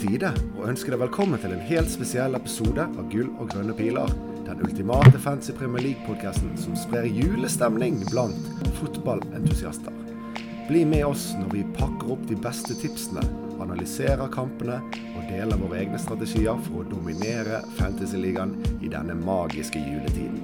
tide 0.00 0.30
å 0.56 0.64
ønske 0.70 0.92
deg 0.92 1.00
velkommen 1.02 1.40
til 1.42 1.52
en 1.52 1.64
helt 1.68 1.90
spesiell 1.92 2.36
episode 2.38 2.86
av 2.88 3.08
Gull 3.12 3.28
og 3.36 3.50
grønne 3.52 3.74
piler. 3.76 4.08
Den 4.46 4.62
ultimate 4.64 5.18
fancy 5.20 5.52
Premier 5.56 5.84
League-podkasten 5.84 6.54
som 6.58 6.76
sprer 6.78 7.08
julestemning 7.10 7.98
blant 8.08 8.48
fotballentusiaster. 8.78 9.92
Bli 10.70 10.86
med 10.88 11.04
oss 11.04 11.30
når 11.36 11.50
vi 11.52 11.64
pakker 11.76 12.14
opp 12.14 12.22
de 12.30 12.38
beste 12.40 12.76
tipsene, 12.80 13.24
analyserer 13.60 14.30
kampene 14.32 14.78
og 15.18 15.26
deler 15.28 15.60
våre 15.60 15.82
egne 15.82 16.00
strategier 16.00 16.56
for 16.64 16.80
å 16.80 16.88
dominere 16.88 17.60
Fantasyligaen 17.76 18.54
i 18.80 18.88
denne 18.92 19.18
magiske 19.20 19.82
juletiden. 19.82 20.40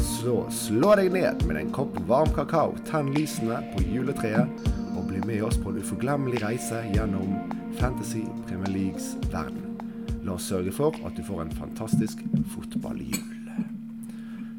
Så 0.00 0.38
slå 0.54 0.94
deg 1.00 1.12
ned 1.12 1.44
med 1.44 1.60
en 1.60 1.74
kopp 1.74 1.98
varm 2.08 2.32
kakao, 2.36 2.72
tenn 2.88 3.12
lysene 3.12 3.60
på 3.74 3.84
juletreet, 3.84 4.72
og 4.94 5.10
bli 5.10 5.20
med 5.26 5.44
oss 5.44 5.58
på 5.60 5.74
en 5.74 5.82
uforglemmelig 5.82 6.40
reise 6.46 6.80
gjennom 6.94 7.53
Fantasy 7.78 8.22
Premier 8.46 8.70
Leagues 8.70 9.16
verden. 9.32 9.78
La 10.24 10.36
oss 10.36 10.46
sørge 10.48 10.72
for 10.72 10.94
at 11.06 11.16
du 11.16 11.24
får 11.26 11.42
en 11.42 11.54
fantastisk 11.54 12.22
fotballjul. 12.54 13.18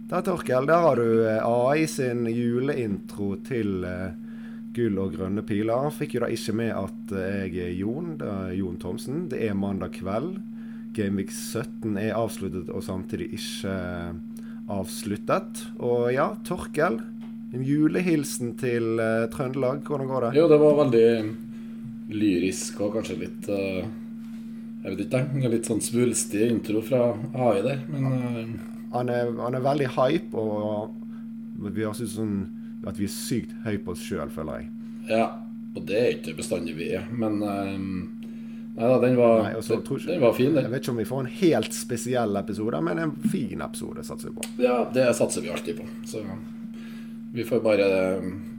Der, 0.05 0.22
Torkel, 0.22 0.68
der 0.70 0.84
har 0.84 1.00
du 1.00 1.24
eh, 1.26 1.41
AI 1.41 1.88
sin 1.90 2.28
juleintro 2.30 3.32
til 3.48 3.82
uh, 3.82 4.12
Gull 4.76 5.00
og 5.02 5.16
grønne 5.16 5.41
piler. 5.48 5.88
Fikk 5.96 6.14
jo 6.18 6.21
da 6.21 6.30
ikke 6.30 6.54
med 6.60 6.70
at 6.77 7.16
uh, 7.16 7.24
jeg 7.48 7.63
er 7.63 7.74
Jon, 7.80 8.12
det 8.20 8.30
er 8.30 8.52
Jon 8.60 8.77
Thomsen. 8.84 9.24
Det 9.32 9.41
er 9.48 9.58
mandag 9.58 9.96
kveld. 9.98 10.36
Gameweek 10.93 11.34
17 11.34 11.98
er 11.98 12.13
avsluttet 12.20 12.70
og 12.70 12.86
samtidig 12.86 13.32
ikke 13.40 13.74
avsluttet. 14.71 15.66
Og 15.82 16.12
ja, 16.13 16.30
Torkel. 16.46 17.02
En 17.55 17.66
julehilsen 17.66 18.54
til 18.60 19.02
Trøndelag. 19.34 19.82
Hvordan 19.88 20.10
går 20.12 20.27
det? 20.27 20.32
Jo, 20.38 20.48
det 20.52 20.62
var 20.62 20.80
veldig 20.84 21.10
lyrisk 22.12 22.82
og 22.86 22.98
kanskje 22.98 23.18
litt 23.24 23.48
uh, 23.50 23.86
Jeg 24.84 24.98
vet 25.00 25.06
ikke, 25.08 25.52
litt 25.52 25.70
sånn 25.70 25.82
svulstig 25.84 26.50
intro 26.52 26.84
fra 26.86 27.08
AI 27.34 27.64
der, 27.66 27.82
men 27.90 28.06
uh, 28.12 28.44
han, 28.96 29.10
er, 29.10 29.32
han, 29.40 29.58
er, 29.58 29.64
veldig 29.66 29.90
hype, 29.96 30.38
og 30.38 30.94
vi 31.74 31.84
har 31.84 31.96
syntes 31.98 32.16
sånn 32.20 32.36
at 32.86 33.00
vi 33.00 33.08
er 33.08 33.16
sykt 33.16 33.56
høye 33.66 33.82
på 33.82 33.96
oss 33.96 34.04
sjøl, 34.06 34.30
føler 34.32 34.62
jeg. 34.62 34.70
Ja, 35.10 35.26
og 35.76 35.88
det 35.90 35.98
er 36.00 36.14
ikke 36.14 36.36
bestandig 36.38 36.78
vi 36.78 36.92
er, 37.00 37.10
men 37.12 37.42
uh, 37.42 38.22
Nei 38.76 38.88
da, 38.92 38.96
den 39.00 39.14
var, 39.16 39.38
Nei, 39.40 39.54
også, 39.56 39.78
den, 39.80 40.00
den 40.04 40.20
var 40.20 40.34
fin, 40.36 40.50
den. 40.52 40.66
Jeg 40.66 40.72
vet 40.74 40.82
ikke 40.84 40.92
om 40.92 40.98
vi 41.00 41.08
får 41.08 41.22
en 41.24 41.30
helt 41.40 41.76
spesiell 41.78 42.36
episode, 42.42 42.82
men 42.84 43.00
en 43.00 43.14
fin 43.32 43.62
episode 43.64 44.04
satser 44.04 44.34
vi 44.34 44.36
på. 44.36 44.50
Ja, 44.66 44.82
det 44.92 45.06
satser 45.16 45.46
vi 45.46 45.54
alltid 45.54 45.80
på. 45.80 45.86
Så 46.12 46.24
vi 47.32 47.46
får 47.48 47.64
bare 47.64 47.88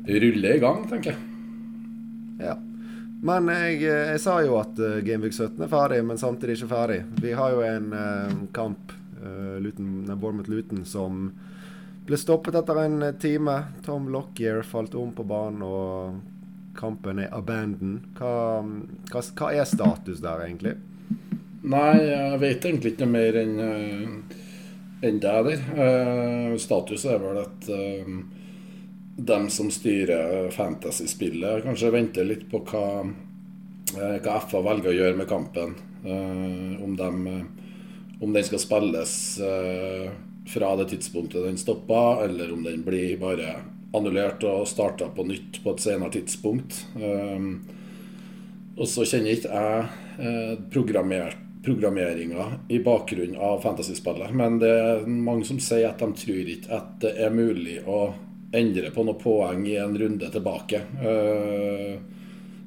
rulle 0.09 0.55
i 0.57 0.63
gang, 0.63 0.87
tenker 0.89 1.13
jeg. 1.13 1.26
Men 3.27 3.49
jeg, 3.51 3.81
eh, 3.83 4.13
jeg, 4.13 4.21
sa 4.23 4.39
jo 4.45 4.59
at 4.61 4.79
uh, 4.79 4.99
Gameweek 5.05 5.35
17 5.35 5.65
er 5.65 5.73
ferdig, 5.73 6.03
men 6.07 6.21
samtidig 6.21 6.59
ikke 6.59 6.71
ferdig. 6.71 7.01
Vi 7.23 7.35
har 7.35 7.55
jo 7.55 7.65
en 7.67 7.91
uh, 7.95 8.37
kamp, 8.55 8.93
uh, 9.19 9.57
Luton, 9.63 10.07
Bournemouth 10.15 10.51
Luton, 10.53 10.85
som 10.87 11.31
ble 12.07 12.19
stoppet 12.21 12.59
etter 12.61 12.83
en 12.85 13.03
time. 13.19 13.57
Tom 13.87 14.11
Lockyer 14.15 14.63
falt 14.67 14.95
om 14.95 15.11
på 15.17 15.27
banen, 15.27 15.65
og 15.67 16.77
kampen 16.79 17.25
er 17.25 17.33
abandoned. 17.35 18.13
Hva, 18.19 18.63
hva, 19.11 19.25
hva, 19.41 19.51
er 19.51 19.67
status 19.67 20.23
der, 20.23 20.45
egentlig? 20.47 20.77
Nei, 21.67 21.97
jeg 22.05 22.41
vet 22.45 22.69
egentlig 22.69 22.95
ikke 22.95 23.11
mer 23.11 23.41
enn 23.41 23.57
enn 25.05 25.19
det 25.21 25.33
der. 25.49 26.55
status 26.63 27.05
er 27.11 27.19
vel 27.21 27.41
at 27.43 27.67
dem 29.17 29.51
som 29.51 29.71
styrer 29.71 30.51
fantasyspillet, 30.51 31.63
kanskje 31.65 31.91
venter 31.91 32.25
litt 32.25 32.45
på 32.51 32.61
hva, 32.69 33.01
eh, 33.01 33.13
hva 33.97 34.41
FA 34.45 34.63
velger 34.65 34.93
å 34.93 34.97
gjøre 34.97 35.19
med 35.19 35.29
kampen. 35.31 35.77
Uh, 36.07 36.77
om, 36.85 36.93
de, 36.99 37.09
om, 38.21 38.33
den 38.33 38.45
skal 38.47 38.63
spilles 38.63 39.15
uh, 39.43 40.13
fra 40.47 40.75
det 40.81 40.91
tidspunktet 40.93 41.47
den 41.47 41.59
stoppa, 41.59 42.23
eller 42.25 42.53
om 42.55 42.63
den 42.67 42.85
blir 42.87 43.17
bare 43.21 43.57
annullert 43.97 44.45
og 44.47 44.69
starta 44.69 45.09
på 45.15 45.25
nytt 45.27 45.63
på 45.65 45.75
et 45.75 45.83
senere 45.83 46.13
tidspunkt. 46.15 46.85
Uh, 46.95 47.59
og 48.77 48.89
så 48.93 49.07
kjenner 49.09 49.33
ikke 49.33 49.57
jeg 49.57 51.35
programmeringa 51.67 52.45
i 52.69 52.79
bakgrunnen 52.85 53.41
av 53.41 53.63
fantasyspillet, 53.65 54.35
men 54.37 54.59
det 54.61 54.71
er 54.71 55.07
mange 55.09 55.49
som 55.49 55.59
sier 55.61 55.89
at 55.89 56.01
de 56.01 56.13
tror 56.21 56.51
ikke 56.53 56.73
at 56.77 56.93
det 57.03 57.15
er 57.25 57.33
mulig 57.35 57.81
å 57.89 58.13
endre 58.57 58.93
på 58.95 59.05
noen 59.05 59.19
poeng 59.21 59.65
i 59.67 59.77
en 59.81 59.97
runde 59.99 60.29
tilbake. 60.33 60.83
Eh, 61.03 61.97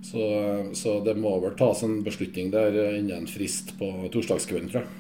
så, 0.02 0.26
så 0.74 1.00
det 1.04 1.18
må 1.20 1.36
vel 1.44 1.58
tas 1.60 1.84
en 1.84 2.00
beslutning 2.06 2.52
der 2.54 2.76
innen 2.96 3.28
frist 3.28 3.76
på 3.80 3.92
torsdagskvelden, 4.14 4.72
tror 4.72 4.86
jeg. 4.86 4.96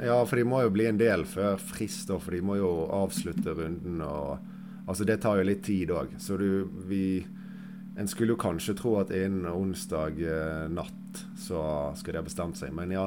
Ja, 0.00 0.16
for 0.24 0.40
de 0.40 0.46
må 0.48 0.62
jo 0.64 0.72
bli 0.72 0.86
en 0.88 1.00
del 1.00 1.26
før 1.28 1.58
frist, 1.60 2.08
for 2.08 2.32
de 2.32 2.40
må 2.44 2.56
jo 2.56 2.70
avslutte 2.96 3.52
runden. 3.56 4.00
og 4.00 4.38
Altså, 4.86 5.04
det 5.04 5.20
tar 5.22 5.38
jo 5.38 5.46
litt 5.46 5.62
tid 5.66 5.92
òg. 5.94 6.16
Så 6.18 6.38
du, 6.40 6.64
vi 6.88 7.26
En 8.00 8.08
skulle 8.08 8.32
jo 8.32 8.40
kanskje 8.40 8.72
tro 8.78 8.94
at 9.00 9.10
innen 9.12 9.44
onsdag 9.50 10.20
eh, 10.24 10.68
natt 10.72 11.18
så 11.36 11.90
skal 11.98 12.14
de 12.14 12.20
ha 12.20 12.24
bestemt 12.24 12.56
seg, 12.56 12.70
men 12.72 12.94
ja. 12.94 13.02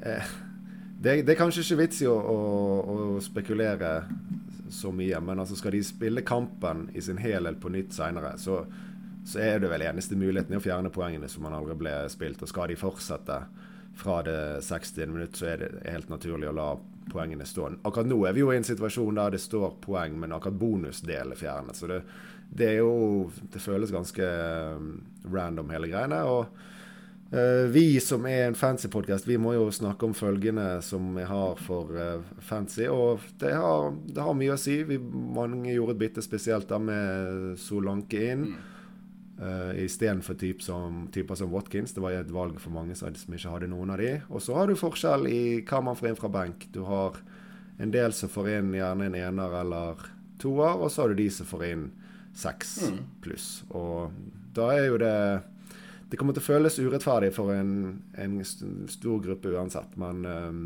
Eh, 0.00 0.30
det, 1.02 1.18
det, 1.26 1.34
er 1.34 1.40
kanskje 1.40 1.64
ikke 1.66 1.78
vits 1.82 2.00
i 2.00 2.06
å, 2.08 2.14
å, 2.14 2.36
å 2.94 3.20
spekulere 3.20 3.90
så 4.72 4.92
mye. 4.94 5.20
Men 5.20 5.42
altså 5.42 5.58
skal 5.58 5.74
de 5.76 5.82
spille 5.84 6.24
kampen 6.24 6.86
i 6.96 7.02
sin 7.04 7.20
helhet 7.20 7.58
på 7.60 7.74
nytt 7.74 7.92
seinere, 7.92 8.36
så, 8.40 8.62
så, 9.26 9.40
er 9.42 9.60
det 9.60 9.70
vel 9.72 9.84
eneste 9.86 10.18
muligheten 10.18 10.56
å 10.56 10.62
fjerne 10.62 10.92
poengene 10.94 11.28
som 11.28 11.46
man 11.46 11.56
aldri 11.56 11.74
ble 11.78 11.94
spilt. 12.12 12.42
Og 12.42 12.50
skal 12.50 12.70
de 12.70 12.78
fortsette 12.78 13.40
fra 13.96 14.20
det 14.22 14.62
60. 14.62 15.06
minutt, 15.10 15.36
så 15.36 15.50
er 15.50 15.64
det 15.64 15.70
helt 15.88 16.12
naturlig 16.12 16.50
å 16.50 16.54
la 16.56 16.68
poengene 17.10 17.46
stå. 17.48 17.70
Akkurat 17.82 18.08
nå 18.08 18.20
er 18.28 18.36
vi 18.36 18.44
jo 18.44 18.52
i 18.52 18.58
en 18.60 18.66
situasjon 18.66 19.18
der 19.18 19.34
det 19.36 19.42
står 19.42 19.78
poeng, 19.82 20.18
men 20.20 20.34
akkurat 20.36 20.58
bonusdelen 20.60 21.34
er 21.34 21.40
fjernet. 21.40 21.78
Så 21.78 21.88
det, 21.90 22.00
det, 22.50 22.70
er 22.74 22.80
jo 22.82 23.30
Det 23.52 23.62
føles 23.62 23.94
ganske 23.94 24.30
um, 24.76 24.96
random, 25.32 25.70
hele 25.74 25.92
greiene. 25.92 26.22
og 26.24 26.72
Uh, 27.26 27.66
vi 27.74 27.98
som 27.98 28.22
er 28.30 28.44
en 28.46 28.54
fancy 28.54 28.86
podkast, 28.86 29.26
vi 29.26 29.34
må 29.34 29.50
jo 29.56 29.64
snakke 29.74 30.06
om 30.06 30.12
følgende 30.14 30.78
som 30.78 31.08
vi 31.16 31.24
har 31.26 31.58
for 31.58 31.90
uh, 31.90 32.22
fancy. 32.38 32.84
Og 32.86 33.24
det 33.40 33.50
har, 33.50 33.90
det 34.06 34.22
har, 34.22 34.36
mye 34.38 34.54
å 34.54 34.60
si. 34.60 34.76
Vi, 34.86 35.00
mange 35.34 35.74
gjorde 35.74 35.96
et 35.96 36.02
bitte 36.04 36.22
spesielt 36.22 36.68
da 36.70 36.78
med 36.78 37.58
Solanke 37.58 38.22
inn. 38.30 38.46
Mm. 38.52 38.75
Uh, 39.36 39.74
Istedenfor 39.84 40.34
typ 40.40 40.62
typer 41.12 41.34
som 41.34 41.50
Watkins. 41.52 41.92
Det 41.92 42.00
var 42.00 42.16
et 42.16 42.32
valg 42.32 42.60
for 42.60 42.72
mange 42.72 42.96
som 42.96 43.12
ikke 43.12 43.52
hadde 43.52 43.68
noen 43.68 43.92
av 43.92 44.00
de. 44.00 44.14
Og 44.30 44.40
så 44.42 44.56
har 44.56 44.66
du 44.66 44.78
forskjell 44.78 45.28
i 45.28 45.42
hva 45.60 45.82
man 45.84 45.98
får 45.98 46.10
inn 46.10 46.20
fra 46.20 46.32
benk. 46.32 46.68
Du 46.72 46.82
har 46.88 47.18
en 47.78 47.92
del 47.92 48.16
som 48.16 48.32
får 48.32 48.48
inn 48.54 48.72
gjerne 48.76 49.10
en 49.10 49.18
ener 49.20 49.58
eller 49.60 50.06
toer, 50.40 50.80
og 50.80 50.88
så 50.90 51.04
har 51.04 51.12
du 51.12 51.20
de 51.20 51.28
som 51.32 51.48
får 51.48 51.66
inn 51.68 51.90
seks 52.36 52.72
mm. 52.88 52.98
pluss. 53.24 53.50
Og 53.76 54.16
da 54.56 54.70
er 54.76 54.88
jo 54.88 54.98
det 55.00 55.18
det 56.06 56.18
kommer 56.20 56.36
til 56.36 56.44
å 56.44 56.46
føles 56.46 56.76
urettferdig 56.78 57.32
for 57.34 57.50
en, 57.50 57.70
en 58.14 58.38
stor 58.46 59.18
gruppe 59.24 59.50
uansett. 59.50 59.96
Men 59.98 60.22
um, 60.22 60.60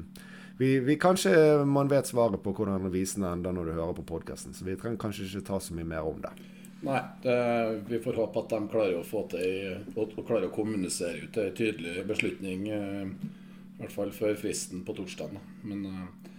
vi, 0.60 0.74
vi, 0.84 0.98
kanskje 1.00 1.32
man 1.64 1.88
vet 1.88 2.10
svaret 2.10 2.42
på 2.44 2.52
hvordan 2.52 2.90
visene 2.92 3.30
ender 3.32 3.54
når 3.56 3.70
du 3.70 3.72
hører 3.78 3.94
på 3.96 4.04
podkasten. 4.10 4.52
Så 4.52 4.66
vi 4.68 4.76
trenger 4.76 5.00
kanskje 5.00 5.24
ikke 5.30 5.46
ta 5.48 5.60
så 5.64 5.76
mye 5.76 5.88
mer 5.88 6.04
om 6.04 6.20
det. 6.20 6.34
Nei, 6.80 7.00
det, 7.22 7.36
vi 7.90 7.98
får 8.00 8.16
håpe 8.16 8.40
at 8.40 8.54
de 8.54 8.60
klarer 8.72 8.96
å 8.96 9.04
få 9.04 9.26
til 9.28 9.96
å, 9.96 10.06
å, 10.06 10.22
klarer 10.24 10.48
å 10.48 10.54
kommunisere 10.54 11.26
ut 11.26 11.36
en 11.40 11.52
tydelig 11.56 12.06
beslutning. 12.08 12.64
Uh, 12.72 13.36
I 13.76 13.82
hvert 13.82 13.96
fall 13.96 14.12
før 14.16 14.38
fristen 14.40 14.84
på 14.86 14.96
torsdag. 14.96 15.36
Men 15.68 15.84
uh, 15.84 16.30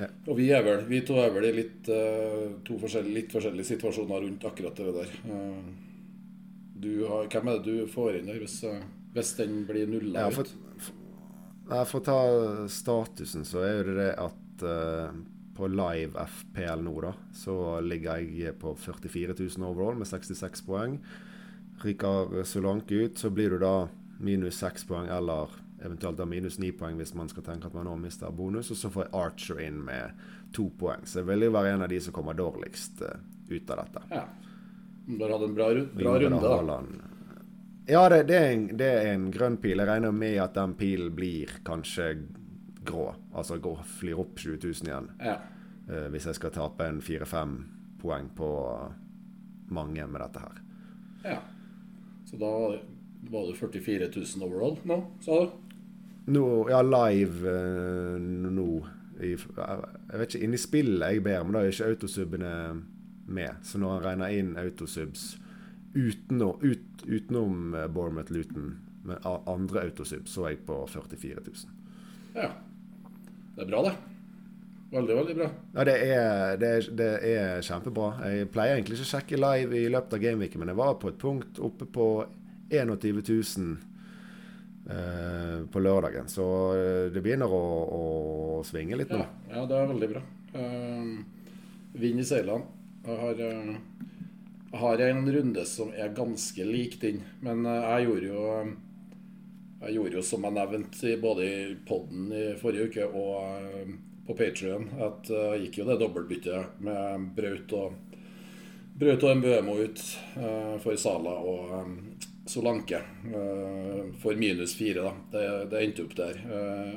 ja. 0.00 0.08
Og 0.26 0.38
vi, 0.38 0.48
er 0.54 0.64
vel, 0.64 0.86
vi 0.88 1.02
to 1.04 1.18
er 1.20 1.32
vel 1.34 1.50
i 1.50 1.52
litt, 1.58 1.88
uh, 1.92 2.56
to 2.64 2.78
forskjellige, 2.80 3.16
litt 3.18 3.34
forskjellige 3.34 3.72
situasjoner 3.74 4.24
rundt 4.24 4.46
akkurat 4.48 4.80
det 4.80 4.94
der. 4.96 5.14
Har, 6.80 7.26
hvem 7.28 7.50
er 7.52 7.58
det 7.60 7.66
du 7.66 7.90
får 7.92 8.16
inn 8.16 8.30
der 8.30 8.38
hvis, 8.40 8.54
eh, 8.64 8.78
hvis 9.12 9.34
den 9.36 9.66
blir 9.68 9.90
nulla 9.90 10.22
ja, 10.22 10.30
ut? 10.32 10.54
For 11.68 11.98
å 11.98 12.04
ta 12.06 12.20
statusen, 12.72 13.44
så 13.44 13.60
er 13.66 13.90
det 13.90 13.98
det 13.98 14.14
at 14.16 14.64
uh, 14.64 15.12
på 15.60 15.68
live 15.68 16.26
FPL 16.26 16.84
nå, 16.86 16.94
da, 17.04 17.12
så 17.36 17.54
ligger 17.84 18.24
jeg 18.24 18.56
på 18.60 18.72
44 18.80 19.36
000 19.36 19.66
overall 19.68 19.98
med 20.00 20.08
66 20.08 20.64
poeng. 20.64 20.96
Ryker 21.84 22.42
Solanke 22.48 23.04
ut, 23.04 23.18
så 23.20 23.30
blir 23.32 23.52
du 23.52 23.58
da 23.60 23.74
minus 24.20 24.60
6 24.64 24.88
poeng, 24.88 25.08
eller 25.12 25.52
eventuelt 25.84 26.16
da 26.16 26.26
minus 26.28 26.58
9 26.60 26.72
poeng 26.80 26.96
hvis 27.00 27.14
man 27.16 27.28
skal 27.28 27.44
tenke 27.44 27.68
at 27.68 27.76
man 27.76 27.88
nå 27.88 27.96
mister 28.00 28.32
bonus. 28.32 28.72
Og 28.72 28.80
så 28.80 28.90
får 28.92 29.06
jeg 29.06 29.14
Archer 29.20 29.62
inn 29.64 29.80
med 29.84 30.24
to 30.56 30.70
poeng. 30.80 31.04
Så 31.04 31.20
jeg 31.20 31.30
vil 31.30 31.48
jo 31.48 31.54
være 31.56 31.76
en 31.76 31.84
av 31.86 31.92
de 31.92 32.00
som 32.00 32.16
kommer 32.16 32.36
dårligst 32.36 33.04
uh, 33.04 33.16
ut 33.50 33.72
av 33.72 33.84
dette. 33.84 34.04
Ja. 34.16 34.26
Du 35.06 35.24
har 35.24 35.32
hatt 35.34 35.46
en 35.46 35.56
bra, 35.56 35.70
bra 35.96 36.18
runde, 36.20 36.52
da. 36.68 36.82
Ja, 37.90 38.02
det, 38.12 38.22
det, 38.28 38.36
er 38.36 38.52
en, 38.52 38.66
det, 38.78 38.90
er 39.00 39.08
en, 39.14 39.30
grønn 39.34 39.56
pil. 39.58 39.80
Jeg 39.80 39.88
regner 39.88 40.12
med 40.14 40.36
at 40.38 40.54
den 40.54 40.76
pilen 40.78 41.10
blir 41.16 41.50
kanskje 41.66 42.12
grå. 42.84 43.14
Altså 43.34 43.58
går, 43.58 43.82
flyr 43.98 44.20
opp 44.20 44.38
20 44.38 44.58
000 44.62 44.88
igjen. 44.88 45.10
Ja. 45.20 45.36
Uh, 45.90 46.06
hvis 46.12 46.26
jeg 46.26 46.38
skal 46.38 46.54
tape 46.54 46.86
en 46.86 47.00
fire-fem 47.02 47.56
poeng 48.00 48.30
på 48.36 48.50
mange 49.74 50.06
med 50.06 50.22
dette 50.22 50.44
her. 50.44 50.62
Ja. 51.24 51.40
Så 52.26 52.38
da 52.40 52.54
Var 53.30 53.50
det 53.50 53.56
44 53.58 54.06
000 54.16 54.46
overall 54.46 54.78
nå, 54.88 54.96
sa 55.20 55.42
du? 55.42 55.50
Nå, 56.32 56.44
ja, 56.70 56.78
live 56.82 57.50
uh, 57.52 58.16
nå 58.20 58.68
i, 59.20 59.34
Jeg 59.34 60.16
vet 60.16 60.30
ikke, 60.30 60.44
inni 60.46 60.60
spillet 60.60 61.12
jeg 61.12 61.24
ber, 61.24 61.42
men 61.44 61.52
da 61.52 61.60
er 61.60 61.74
ikke 61.74 61.90
autosubene 61.92 62.52
med. 63.28 63.60
Så 63.62 63.78
når 63.78 63.98
han 63.98 64.06
regner 64.06 64.38
inn 64.38 64.54
autosubs 64.56 65.34
utenom, 65.92 66.56
ut, 66.62 67.04
utenom 67.04 67.76
Bournemouth 67.92 68.32
Luton 68.32 68.78
med 69.04 69.26
andre 69.26 69.84
autosubs, 69.84 70.32
så 70.32 70.46
er 70.46 70.54
jeg 70.54 70.64
på 70.64 70.78
44 70.88 71.44
000. 71.44 71.80
Ja. 72.34 72.48
Det 73.60 73.66
er 73.66 73.72
bra, 73.74 73.80
det. 73.84 73.90
Veldig, 74.90 75.14
veldig 75.16 75.34
bra. 75.36 75.46
Ja, 75.74 75.84
det 75.84 75.94
er, 76.00 76.54
det, 76.56 76.68
er, 76.68 76.86
det 76.96 77.08
er, 77.28 77.58
kjempebra. 77.60 78.06
Jeg 78.24 78.46
pleier 78.54 78.78
egentlig 78.78 78.96
ikke 78.96 79.04
å 79.04 79.10
sjekke 79.10 79.40
live 79.42 79.76
i 79.76 79.90
løpet 79.92 80.16
av 80.16 80.22
gameweeken, 80.22 80.62
men 80.62 80.72
jeg 80.72 80.78
var 80.78 80.94
på 81.02 81.10
et 81.10 81.18
punkt 81.20 81.60
oppe 81.60 81.84
på 81.92 82.06
21 82.72 83.20
000 83.20 83.68
eh, 84.96 85.60
på 85.68 85.84
lørdagen. 85.84 86.32
Så 86.32 86.48
eh, 86.78 87.04
det 87.12 87.20
begynner 87.20 87.52
å, 87.52 87.62
å 88.00 88.02
svinge 88.64 88.96
litt 88.96 89.12
nå. 89.12 89.20
Ja, 89.20 89.58
ja, 89.58 89.68
det 89.68 89.76
er 89.76 89.92
veldig 89.92 90.12
bra. 90.14 90.24
Uh, 90.56 91.14
Vind 92.00 92.24
i 92.24 92.28
seilene. 92.32 92.64
Jeg 93.04 93.20
har, 93.26 93.44
uh, 93.44 94.06
jeg 94.72 94.84
har 94.86 95.08
en 95.10 95.26
runde 95.36 95.68
som 95.68 95.92
er 95.92 96.16
ganske 96.16 96.64
lik 96.64 96.96
din, 97.04 97.20
men 97.44 97.68
uh, 97.68 97.76
jeg 97.76 98.08
gjorde 98.08 98.32
jo 98.32 98.48
jeg 99.80 99.96
gjorde 99.96 100.18
jo 100.18 100.22
som 100.24 100.44
jeg 100.44 100.56
nevnte 100.56 101.16
både 101.22 101.46
i 101.48 101.58
poden 101.88 102.32
i 102.36 102.44
forrige 102.60 102.90
uke 102.90 103.06
og 103.08 103.92
på 104.30 104.36
Patrion 104.36 104.88
at 105.00 105.26
det 105.26 105.46
uh, 105.56 105.58
gikk 105.58 105.80
jo 105.80 105.88
det 105.88 105.98
dobbeltbyttet 106.00 106.80
med 106.86 107.30
Braut 107.36 107.72
og 107.74 108.18
Braut 109.00 109.24
og 109.24 109.38
Mbømo 109.40 109.76
ut 109.80 110.02
uh, 110.36 110.76
for 110.82 110.98
Sala 111.00 111.32
og 111.40 111.72
Solanke 112.50 112.98
for 114.18 114.34
minus 114.34 114.72
fire. 114.74 115.04
da. 115.04 115.10
Det, 115.30 115.42
det 115.70 115.82
endte 115.84 116.02
opp 116.02 116.16
der. 116.18 116.40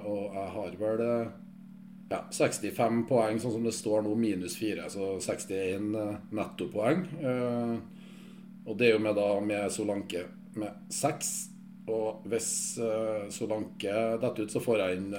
Og 0.09 0.33
jeg 0.33 0.47
har 0.55 0.77
vel 0.79 1.03
ja, 2.09 2.23
65 2.33 3.03
poeng, 3.05 3.37
sånn 3.37 3.53
som 3.59 3.67
det 3.67 3.75
står 3.77 4.01
nå, 4.01 4.15
minus 4.17 4.55
fire. 4.57 4.87
Så 4.89 5.11
61 5.21 5.93
nettopoeng. 6.33 7.05
og 8.65 8.73
det 8.79 8.87
er 8.87 8.95
jo 8.95 9.03
med, 9.03 9.13
da, 9.19 9.29
med 9.45 9.69
Solanke 9.75 10.25
med 10.57 10.89
seks. 10.89 11.52
Og 11.91 12.23
hvis 12.31 12.49
Solanke 13.35 13.93
detter 14.21 14.45
ut, 14.45 14.53
så 14.53 14.61
får 14.63 14.79
jeg 14.79 14.99
inn 15.01 15.09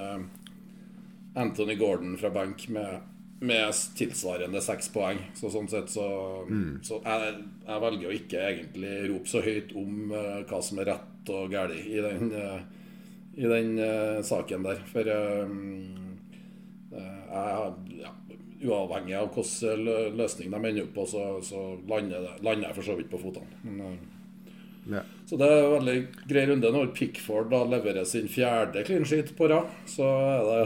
Anthony 1.35 1.75
Gordon 1.75 2.17
fra 2.17 2.31
benk 2.31 2.69
med, 2.69 3.01
med 3.39 3.73
tilsvarende 3.99 4.61
seks 4.63 4.89
poeng. 4.95 5.19
Så 5.35 5.51
sånn 5.51 5.69
sett 5.71 5.91
så, 5.91 6.07
mm. 6.47 6.79
så 6.87 7.01
jeg, 7.03 7.35
jeg, 7.67 7.81
velger 7.87 8.09
å 8.09 8.15
ikke 8.19 8.45
egentlig 8.51 8.95
rope 9.11 9.31
så 9.31 9.43
høyt 9.45 9.75
om 9.79 10.15
uh, 10.15 10.41
hva 10.47 10.63
som 10.63 10.81
er 10.81 10.91
rett 10.93 11.35
og 11.35 11.51
galt 11.53 11.75
i 11.81 11.99
den, 12.05 12.31
uh, 12.31 12.61
i 13.35 13.51
den 13.51 13.75
uh, 13.81 14.23
saken 14.27 14.67
der. 14.67 14.83
For 14.93 15.11
jeg, 15.11 15.51
ja, 17.35 18.13
uavhengig 18.65 19.17
av 19.19 19.33
hvilken 19.35 20.15
løsning 20.15 20.53
de 20.53 20.59
ender 20.61 20.85
opp 20.87 20.95
på, 20.95 21.07
så, 21.11 21.23
så 21.43 21.65
lander, 21.91 22.29
lander, 22.47 22.69
jeg 22.69 22.77
for 22.79 22.87
så 22.87 22.95
vidt 23.01 23.11
på 23.11 23.19
fotene. 23.27 23.51
Ja. 24.91 25.01
Så 25.25 25.39
det 25.41 25.47
er 25.49 25.63
en 25.65 25.73
veldig 25.79 25.97
grei 26.29 26.45
runde. 26.51 26.73
Når 26.75 26.91
Pickford 26.97 27.49
da 27.53 27.63
leverer 27.69 28.05
sin 28.09 28.27
fjerde 28.29 28.85
clean 28.85 29.07
sheet 29.09 29.33
på 29.39 29.49
rad, 29.51 29.71
så 29.89 30.05
er 30.05 30.45
det 30.49 30.59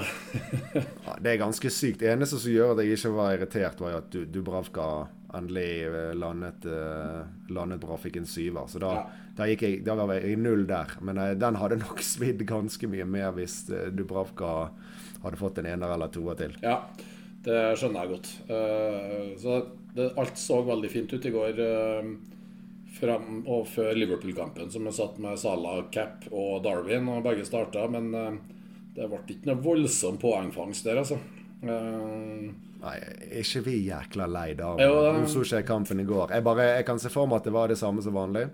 ja, 1.06 1.15
Det 1.15 1.32
er 1.32 1.44
ganske 1.44 1.70
sykt. 1.73 2.03
Det 2.03 2.11
eneste 2.11 2.41
som 2.43 2.53
gjør 2.53 2.75
at 2.75 2.82
jeg 2.82 2.99
ikke 2.99 3.15
var 3.15 3.37
irritert, 3.37 3.82
var 3.85 4.00
at 4.00 4.19
Dubravka 4.35 4.88
endelig 5.37 5.85
eh, 5.87 6.15
landet, 6.17 6.65
uh, 6.65 7.26
landet 7.53 7.82
bra, 7.82 7.99
fikk 8.00 8.17
en 8.20 8.29
syver. 8.29 8.69
Så 8.70 8.81
da, 8.82 8.93
ja. 8.97 9.26
da, 9.37 9.49
gikk 9.50 9.65
jeg, 9.67 9.82
da 9.87 9.97
var 10.00 10.17
jeg 10.17 10.32
i 10.32 10.41
null 10.41 10.65
der. 10.69 10.94
Men 11.05 11.20
uh, 11.20 11.32
den 11.38 11.59
hadde 11.61 11.81
nok 11.82 12.03
svidd 12.12 12.43
ganske 12.49 12.91
mye 12.91 13.06
mer 13.09 13.35
hvis 13.37 13.61
Dubravka 13.69 14.55
hadde 15.23 15.41
fått 15.41 15.61
en 15.61 15.69
ener 15.69 15.94
eller 15.94 16.11
toer 16.15 16.38
til. 16.38 16.56
Ja, 16.65 16.81
det 17.44 17.61
skjønner 17.79 18.05
jeg 18.05 18.17
godt. 18.17 18.29
så 19.41 19.55
det, 19.94 20.09
alt 20.20 20.38
så 20.38 20.59
veldig 20.67 20.91
fint 20.93 21.12
ut 21.15 21.26
i 21.26 21.32
går. 21.35 21.62
Frem 22.99 23.43
og 23.47 23.67
før 23.71 23.95
Liverpool-kampen, 23.95 24.71
som 24.75 24.87
er 24.89 24.95
satt 24.97 25.19
med 25.23 25.39
Salah, 25.39 25.85
Cap 25.95 26.27
og 26.33 26.62
Darwin, 26.65 27.09
og 27.12 27.23
begge 27.27 27.47
starta. 27.47 27.85
Men 27.93 28.09
uh, 28.15 28.33
det 28.97 29.06
ble 29.11 29.21
ikke 29.35 29.53
noe 29.53 29.62
voldsom 29.62 30.19
poengfangst 30.19 30.89
der, 30.89 31.03
altså. 31.05 31.21
Uh, 31.62 32.49
Nei, 32.79 32.95
er 32.99 33.41
ikke 33.43 33.65
vi 33.67 33.77
jækla 33.89 34.29
lei 34.31 34.53
da? 34.59 34.75
Nå 34.79 35.27
så 35.31 35.43
ikke 35.43 35.62
jeg 35.62 35.69
kampen 35.69 36.03
i 36.03 36.06
går. 36.06 36.35
Jeg, 36.37 36.47
bare, 36.47 36.69
jeg 36.79 36.87
kan 36.87 37.00
se 37.03 37.11
for 37.11 37.31
meg 37.31 37.41
at 37.41 37.49
det 37.49 37.55
var 37.55 37.71
det 37.71 37.79
samme 37.81 38.03
som 38.05 38.15
vanlig. 38.19 38.47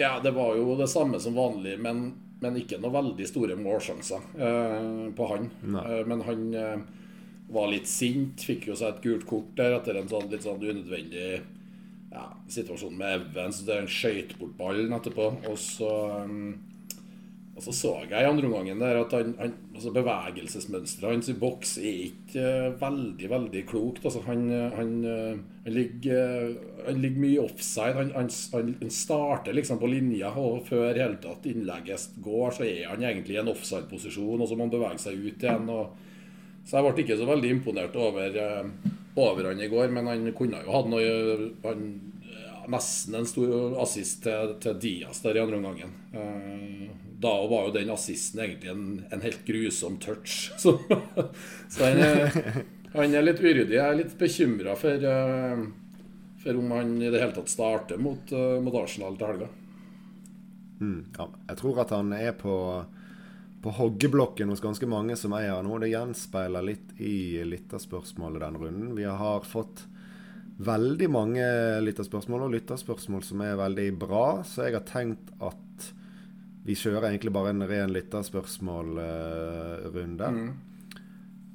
Ja, 0.00 0.14
det 0.24 0.32
var 0.36 0.54
jo 0.56 0.76
det 0.78 0.88
samme 0.88 1.20
som 1.20 1.36
vanlig, 1.36 1.74
men, 1.80 2.06
men 2.40 2.56
ikke 2.56 2.78
noe 2.80 2.94
veldig 2.94 3.26
store 3.28 3.56
målsjanser 3.60 4.30
eh, 4.40 5.02
på 5.12 5.26
han. 5.28 5.50
men 6.08 6.24
han 6.24 6.46
var 7.52 7.68
litt 7.68 7.88
sint, 7.90 8.40
fikk 8.46 8.70
jo 8.70 8.76
seg 8.78 8.94
et 8.94 9.02
gult 9.04 9.26
kort 9.28 9.52
der 9.58 9.76
etter 9.76 9.98
en 9.98 10.08
sånn 10.08 10.28
litt 10.30 10.46
sånn 10.46 10.62
unødvendig 10.62 11.40
ja, 12.10 12.26
situasjonen 12.48 12.98
med 12.98 13.20
Evans. 13.20 13.62
Der 13.66 13.82
han 13.82 13.90
skøyt 13.90 14.34
bort 14.40 14.58
ballen 14.58 14.96
etterpå. 14.96 15.30
Og 15.48 15.58
så, 15.60 15.92
um, 16.24 16.58
og 17.56 17.64
så 17.64 17.74
så 17.76 17.92
jeg 18.08 18.24
i 18.24 18.28
andre 18.28 18.48
omgangen 18.48 18.80
der 18.80 19.02
at 19.02 19.12
han, 19.12 19.34
han, 19.38 19.54
altså 19.74 19.92
bevegelsesmønsteret 19.92 21.12
hans 21.12 21.28
i 21.28 21.36
boks 21.36 21.74
er 21.78 22.04
ikke 22.08 22.44
uh, 22.72 22.76
veldig, 22.80 23.30
veldig 23.30 23.64
klokt. 23.70 24.04
Altså 24.04 24.24
han, 24.26 24.46
han, 24.76 24.92
uh, 25.04 25.64
han, 25.64 25.72
ligger, 25.78 26.54
han 26.88 27.02
ligger 27.04 27.24
mye 27.26 27.46
offside. 27.46 28.10
Han, 28.16 28.90
starter 28.90 29.56
liksom 29.56 29.80
på 29.82 29.90
linja, 29.92 30.34
og 30.34 30.66
før 30.68 30.94
hele 30.94 31.18
tatt 31.22 31.46
innlegget 31.50 32.22
går, 32.24 32.56
så 32.58 32.66
er 32.66 32.86
han 32.90 33.04
egentlig 33.06 33.38
i 33.38 33.42
en 33.42 33.52
offside-posisjon, 33.54 34.40
og 34.40 34.48
så 34.48 34.56
må 34.56 34.66
han 34.66 34.78
bevege 34.78 35.02
seg 35.02 35.20
ut 35.20 35.44
igjen. 35.44 35.68
Og, 35.70 36.08
så 36.66 36.76
jeg 36.76 36.86
ble 36.86 37.02
ikke 37.02 37.16
så 37.18 37.26
veldig 37.28 37.54
imponert 37.54 37.94
over 37.98 38.34
uh, 38.36 38.96
over 39.14 39.50
han 39.50 39.60
i 39.60 39.68
går, 39.68 39.88
men 39.88 40.06
han 40.06 40.32
kunne 40.36 40.62
jo 40.64 40.74
hatt 40.74 40.90
noe 40.90 41.12
han, 41.66 41.84
Nesten 42.70 43.16
en 43.18 43.26
stor 43.26 43.72
assist 43.82 44.20
til, 44.22 44.52
til 44.62 44.76
Diaz 44.78 45.22
der 45.24 45.34
i 45.34 45.40
andre 45.42 45.56
omgangen. 45.58 45.94
Uh, 46.14 46.90
da 47.18 47.32
var 47.50 47.66
jo 47.66 47.72
den 47.74 47.90
assisten 47.90 48.44
egentlig 48.44 48.70
en, 48.70 48.84
en 49.10 49.24
helt 49.24 49.40
grusom 49.48 49.96
touch. 49.98 50.52
Så, 50.60 50.76
så 51.72 51.88
han, 51.88 51.98
er, 51.98 52.60
han, 52.92 53.16
er, 53.16 53.24
litt 53.24 53.42
uryddig. 53.42 53.74
Jeg 53.74 53.82
er 53.82 53.98
litt 53.98 54.14
bekymra 54.20 54.76
for, 54.78 55.02
uh, 55.02 55.64
for 56.44 56.60
om 56.62 56.76
han 56.76 56.94
i 57.00 57.10
det 57.10 57.24
hele 57.24 57.34
tatt 57.40 57.50
starter 57.50 57.98
mot, 57.98 58.30
uh, 58.30 58.60
mot 58.62 58.78
Arsenal 58.84 59.18
til 59.18 59.32
helga. 59.32 59.50
Mm, 60.80 61.00
ja, 61.16 61.26
jeg 61.50 61.60
tror 61.60 61.82
at 61.82 61.96
han 61.96 62.14
er 62.16 62.32
på 62.38 62.54
på 63.62 63.70
hoggeblokken 63.70 64.48
hos 64.48 64.60
ganske 64.60 64.86
mange 64.88 65.16
som 65.16 65.32
eier 65.36 65.62
nå. 65.64 65.78
Det 65.82 65.88
gjenspeiler 65.92 66.62
litt 66.64 66.92
i 66.96 67.44
lytterspørsmålet 67.44 68.40
denne 68.42 68.58
runden. 68.62 68.94
Vi 68.96 69.04
har 69.04 69.40
fått 69.44 69.84
veldig 70.60 71.10
mange 71.12 71.44
lytterspørsmål, 71.84 72.42
og 72.46 72.50
lytterspørsmål 72.56 73.22
som 73.24 73.40
er 73.44 73.60
veldig 73.60 73.98
bra. 74.00 74.44
Så 74.44 74.62
jeg 74.66 74.74
har 74.78 74.86
tenkt 74.88 75.26
at 75.40 75.92
vi 76.64 76.74
kjører 76.76 77.08
egentlig 77.10 77.32
bare 77.32 77.50
en 77.54 77.68
ren 77.68 77.92
lytterspørsmålrunde. 77.96 80.28
Mm. 80.36 80.50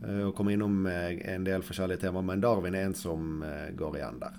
Uh, 0.05 0.23
og 0.27 0.35
kommer 0.37 0.51
innom 0.53 0.85
en 0.85 1.43
del 1.45 1.61
forskjellige 1.65 2.01
temaer, 2.05 2.25
men 2.27 2.41
Darwin 2.43 2.75
er 2.77 2.85
en 2.89 2.97
som 2.97 3.43
uh, 3.45 3.69
går 3.77 3.97
igjen 4.01 4.19
der. 4.21 4.33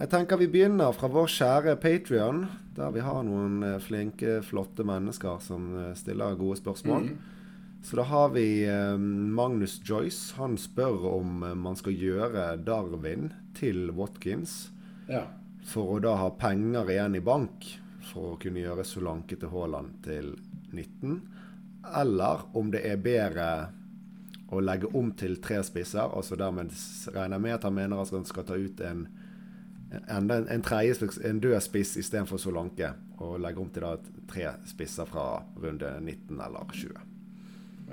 Jeg 0.00 0.08
tenker 0.08 0.38
vi 0.40 0.46
begynner 0.48 0.94
fra 0.96 1.10
vår 1.12 1.26
kjære 1.28 1.74
Patrion, 1.76 2.46
der 2.72 2.92
vi 2.94 3.02
har 3.04 3.18
noen 3.26 3.58
eh, 3.66 3.74
flinke, 3.84 4.38
flotte 4.40 4.80
mennesker 4.88 5.42
som 5.44 5.66
eh, 5.76 5.90
stiller 5.92 6.38
gode 6.40 6.56
spørsmål. 6.56 7.10
Mm. 7.10 7.82
Så 7.84 7.98
da 7.98 8.06
har 8.08 8.32
vi 8.32 8.46
eh, 8.64 8.96
Magnus 8.96 9.76
Joyce. 9.84 10.38
Han 10.38 10.56
spør 10.56 11.04
om 11.10 11.44
man 11.60 11.76
skal 11.76 12.00
gjøre 12.00 12.46
Darwin 12.64 13.28
til 13.60 13.92
Watkins. 13.92 14.70
Ja. 15.04 15.26
For 15.68 15.98
å 15.98 16.00
da 16.00 16.16
ha 16.22 16.32
penger 16.32 16.88
igjen 16.96 17.20
i 17.20 17.24
bank 17.28 17.68
for 18.08 18.32
å 18.32 18.40
kunne 18.40 18.64
gjøre 18.64 18.88
Solanke 18.88 19.36
til 19.36 19.52
Haaland 19.52 20.00
til 20.08 20.32
19. 20.72 21.20
Eller 22.00 22.48
om 22.56 22.72
det 22.72 22.86
er 22.88 23.04
bedre 23.04 23.50
å 24.48 24.64
legge 24.64 24.88
om 24.96 25.12
til 25.12 25.42
tre 25.44 25.60
spisser. 25.60 26.08
Altså 26.08 26.40
dermed 26.40 26.72
regner 27.12 27.36
jeg 27.36 27.50
med 27.50 27.60
at 27.60 27.68
han 27.68 27.82
mener 27.84 28.00
at 28.00 28.16
han 28.16 28.24
skal 28.24 28.48
ta 28.48 28.56
ut 28.56 28.80
en 28.80 29.10
enda 29.90 30.36
en, 30.36 30.48
en, 30.48 30.62
tredje, 30.62 31.08
en 31.24 31.40
død 31.40 31.60
spiss 31.64 31.96
istedenfor 32.00 32.38
Solanke. 32.38 32.92
Og 33.18 33.38
legge 33.42 33.62
om 33.62 33.70
til 33.74 33.84
da 33.84 33.96
tre 34.30 34.52
spisser 34.68 35.08
fra 35.10 35.42
runde 35.62 35.94
19 36.00 36.40
eller 36.40 36.74
20. 36.74 37.06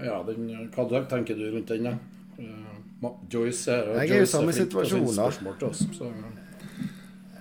Ja, 0.05 0.21
den, 0.27 0.51
hva 0.75 1.01
tenker 1.09 1.37
du 1.37 1.47
rundt 1.51 1.73
den? 1.73 1.89
da? 1.89 1.97
Uh, 2.37 3.13
Joyce 3.29 3.71
er, 3.73 3.95
jeg 4.03 4.13
er 4.13 4.25
jo 4.25 4.29
samme 4.29 4.53
situasjon, 4.53 5.07
da. 5.17 5.29
Oss, 5.67 5.81
så. 5.97 6.11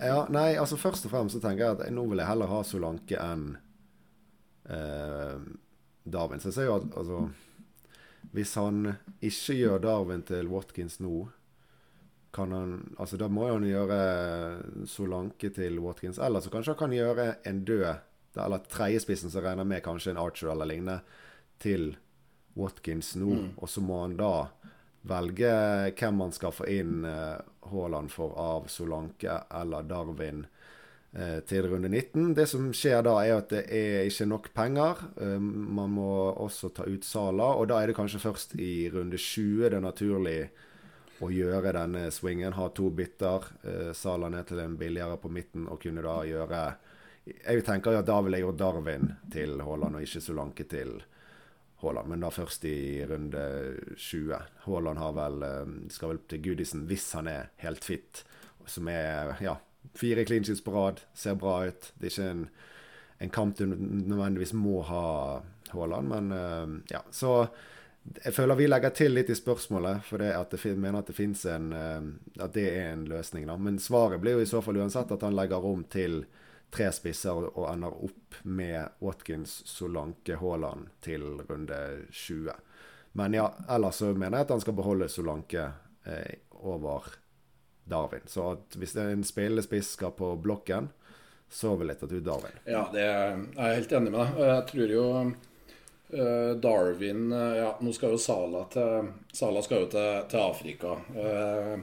Ja, 0.01 0.23
nei, 0.33 0.57
altså 0.61 0.77
Først 0.81 1.07
og 1.09 1.13
fremst 1.13 1.37
så 1.37 1.41
tenker 1.41 1.65
jeg 1.65 1.77
at 1.77 1.93
nå 1.93 2.05
vil 2.09 2.21
jeg 2.21 2.29
heller 2.29 2.51
ha 2.51 2.63
Solanke 2.65 3.21
enn 3.21 3.47
uh, 4.69 5.37
Darwin. 6.05 6.41
Så 6.41 6.51
jeg 6.51 6.59
ser 6.59 6.71
jo 6.71 6.79
at 6.81 6.97
altså 6.97 7.27
Hvis 8.37 8.55
han 8.61 8.97
ikke 9.25 9.57
gjør 9.57 9.85
Darwin 9.85 10.25
til 10.27 10.49
Watkins 10.53 10.99
nå 11.01 11.27
kan 12.37 12.53
han 12.53 12.75
Altså, 13.01 13.17
da 13.21 13.31
må 13.33 13.49
han 13.49 13.65
gjøre 13.67 13.97
Solanke 14.91 15.51
til 15.57 15.81
Watkins. 15.81 16.21
Eller 16.23 16.45
så 16.45 16.53
kanskje 16.53 16.75
han 16.75 16.83
kan 16.85 16.97
gjøre 16.97 17.31
en 17.49 17.65
død 17.65 17.89
eller 18.37 18.65
tredjespissen 18.69 19.33
som 19.33 19.45
regner 19.45 19.65
med 19.65 19.81
kanskje 19.85 20.13
en 20.13 20.21
Archer 20.21 20.51
eller 20.53 20.69
lignende, 20.69 21.01
til 21.57 21.95
Watkins 22.57 23.15
nå. 23.17 23.31
Mm. 23.33 23.47
Og 23.57 23.71
så 23.73 23.81
må 23.81 24.03
han 24.03 24.19
da 24.19 24.49
velge 25.07 25.53
hvem 25.97 26.21
man 26.21 26.35
skal 26.35 26.53
få 26.55 26.67
inn 26.69 27.05
eh, 27.09 27.39
Haaland 27.71 28.11
for 28.13 28.37
av 28.41 28.69
Solanke 28.73 29.39
eller 29.55 29.87
Darwin 29.89 30.45
eh, 31.13 31.39
til 31.49 31.69
runde 31.71 31.89
19. 31.89 32.35
Det 32.37 32.47
som 32.51 32.69
skjer 32.77 33.05
da, 33.07 33.17
er 33.23 33.39
at 33.39 33.53
det 33.55 33.65
er 33.73 34.09
ikke 34.11 34.29
nok 34.29 34.51
penger. 34.57 35.05
Eh, 35.21 35.39
man 35.41 35.95
må 35.97 36.11
også 36.33 36.73
ta 36.77 36.89
ut 36.89 37.07
Sala, 37.07 37.53
og 37.55 37.71
da 37.71 37.81
er 37.81 37.93
det 37.93 37.99
kanskje 37.99 38.25
først 38.25 38.57
i 38.61 38.89
runde 38.93 39.21
20 39.21 39.71
det 39.71 39.79
er 39.79 39.85
naturlig 39.85 40.39
å 41.21 41.31
gjøre 41.33 41.73
denne 41.77 42.11
swingen. 42.13 42.57
Ha 42.57 42.69
to 42.77 42.91
bytter. 42.91 43.51
Eh, 43.65 43.93
Sala 43.97 44.29
ned 44.33 44.49
til 44.49 44.61
en 44.63 44.77
billigere 44.79 45.19
på 45.21 45.31
midten 45.33 45.69
og 45.69 45.81
kunne 45.83 46.05
da 46.05 46.21
gjøre 46.29 46.63
Jeg 47.27 47.65
tenker 47.67 47.97
at 47.99 48.07
da 48.07 48.21
ville 48.23 48.39
jeg 48.39 48.45
gjort 48.47 48.59
Darwin 48.61 49.09
til 49.35 49.57
Haaland 49.59 49.99
og 49.99 50.05
ikke 50.07 50.21
Solanke 50.23 50.65
til 50.71 51.01
Haaland, 51.83 52.09
men 52.09 52.23
da 52.23 52.31
først 52.31 52.65
i 52.71 53.03
runde 53.03 53.43
20. 53.99 54.39
Haaland 54.65 54.99
har 55.03 55.17
vel, 55.17 55.43
eh, 55.43 55.73
skal 55.91 56.15
vel 56.15 56.21
til 56.29 56.43
Gudisen 56.45 56.87
hvis 56.87 57.13
han 57.19 57.27
er 57.27 57.51
helt 57.65 57.85
fit. 57.85 58.23
Som 58.67 58.89
er 58.89 59.37
ja, 59.43 59.57
fire 59.95 60.25
clean 60.25 60.45
sheets 60.45 60.63
på 60.63 60.73
rad, 60.75 61.03
ser 61.15 61.35
bra 61.35 61.67
ut. 61.67 61.93
Det 61.99 62.07
er 62.07 62.15
ikke 62.15 62.31
en, 62.31 62.49
en 63.21 63.31
kamp 63.31 63.59
du 63.59 63.67
nødvendigvis 63.67 64.55
må 64.55 64.81
ha 64.87 65.43
Haaland, 65.73 66.09
men 66.09 66.33
eh, 66.33 66.95
ja. 66.95 67.03
Så 67.11 67.49
jeg 68.15 68.35
føler 68.35 68.59
vi 68.59 68.67
legger 68.69 68.93
til 68.95 69.15
litt 69.17 69.31
i 69.31 69.37
spørsmålet, 69.37 70.05
for 70.07 70.23
det 70.23 70.33
at 70.37 70.53
det, 70.53 70.73
mener 70.77 71.01
at 71.01 71.11
det 71.11 71.47
en 71.51 71.73
eh, 71.73 72.43
At 72.45 72.55
det 72.55 72.67
er 72.71 72.93
en 72.93 73.07
løsning, 73.09 73.47
da. 73.47 73.57
Men 73.57 73.79
svaret 73.79 74.21
blir 74.21 74.37
jo 74.37 74.45
i 74.45 74.51
så 74.51 74.63
fall 74.63 74.79
uansett 74.79 75.13
at 75.13 75.23
han 75.23 75.37
legger 75.37 75.63
rom 75.63 75.85
til 75.91 76.25
tre 76.71 76.91
spisser 76.93 77.47
og 77.47 77.69
ender 77.71 77.95
opp 78.05 78.41
med 78.43 78.99
Watkins, 79.01 79.63
Solanke, 79.67 80.37
Haaland 80.37 80.89
til 81.01 81.23
runde 81.49 81.81
20. 82.11 82.53
Men 83.17 83.35
ja, 83.35 83.47
ellers 83.71 84.03
så 84.03 84.11
mener 84.13 84.39
jeg 84.39 84.49
at 84.49 84.55
han 84.57 84.65
skal 84.65 84.77
beholde 84.77 85.09
Solanke 85.09 85.71
eh, 86.05 86.37
over 86.51 87.07
Darwin. 87.85 88.27
Så 88.27 88.57
hvis 88.75 88.93
det 88.97 89.05
er 89.05 89.15
en 89.15 89.25
spillende 89.25 89.65
spiss 89.65 89.95
skal 89.97 90.13
på 90.19 90.35
blokken, 90.43 90.91
så 91.49 91.77
vil 91.79 91.93
jeg 91.93 92.01
ta 92.01 92.09
ut 92.11 92.27
Darwin. 92.27 92.59
Ja, 92.67 92.87
det 92.93 93.05
er, 93.07 93.39
jeg 93.55 93.81
helt 93.81 93.95
enig 94.01 94.13
med 94.13 94.21
deg. 94.21 94.41
Jeg 94.51 94.67
tror 94.73 94.95
jo 94.97 95.07
Darwin 96.09 97.33
uh, 97.33 97.57
Ja, 97.57 97.71
nå 97.81 97.93
skal 97.93 98.15
jo 98.15 98.21
Sala 98.21 98.63
til 98.71 99.09
Sala 99.35 99.63
skal 99.65 99.85
jo 99.85 99.89
til, 99.91 100.11
til 100.31 100.43
Afrika. 100.43 100.95
Uh, 101.17 101.81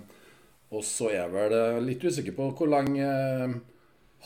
og 0.74 0.86
så 0.88 1.12
er 1.12 1.20
jeg 1.20 1.34
vel 1.34 1.84
litt 1.86 2.06
usikker 2.08 2.34
på 2.38 2.48
hvor 2.58 2.72
lenge 2.72 3.10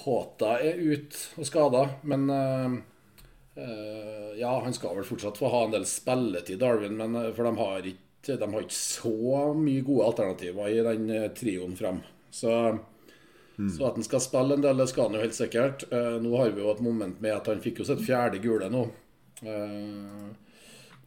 Håta 0.04 0.60
er 0.64 0.78
ute 0.80 1.42
og 1.42 1.50
skada, 1.50 1.82
men 2.08 2.30
Ja, 4.38 4.52
han 4.62 4.76
skal 4.78 4.94
vel 4.96 5.08
fortsatt 5.10 5.40
få 5.42 5.50
ha 5.50 5.64
en 5.66 5.74
del 5.74 5.88
spilletid, 5.90 6.60
Darwin, 6.62 6.94
men, 6.96 7.18
for 7.34 7.50
de 7.50 7.52
har, 7.58 7.88
ikke, 7.90 8.38
de 8.38 8.48
har, 8.54 8.62
ikke, 8.62 8.78
så 8.78 9.50
mye 9.58 9.82
gode 9.84 10.12
alternativer 10.12 10.70
i 10.70 10.84
den 10.86 11.10
trioen 11.36 11.74
frem. 11.76 12.00
Så, 12.30 12.54
mm. 13.58 13.72
så 13.74 13.90
at 13.90 13.98
han 13.98 14.06
skal 14.06 14.24
spille 14.24 14.56
en 14.56 14.64
del, 14.64 14.78
det 14.78 14.88
skal 14.94 15.10
han 15.10 15.18
jo 15.18 15.26
helt 15.26 15.40
sikkert. 15.40 15.88
nå 15.92 16.38
har 16.38 16.54
vi 16.54 16.64
jo 16.64 16.70
et 16.72 16.86
moment 16.86 17.20
med 17.26 17.34
at 17.34 17.50
han 17.50 17.66
fikk 17.66 17.82
jo 17.82 17.90
sitt 17.90 18.06
fjerde 18.06 18.40
gule 18.46 18.70
nå. 18.72 18.86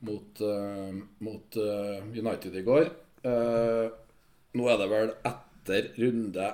Mot, 0.07 0.43
mot 1.19 1.57
United 2.15 2.57
i 2.57 2.63
går. 2.67 2.91
nå 4.59 4.69
er 4.71 4.79
det 4.81 4.89
vel 4.93 5.11
etter 5.31 5.89
runde 6.01 6.51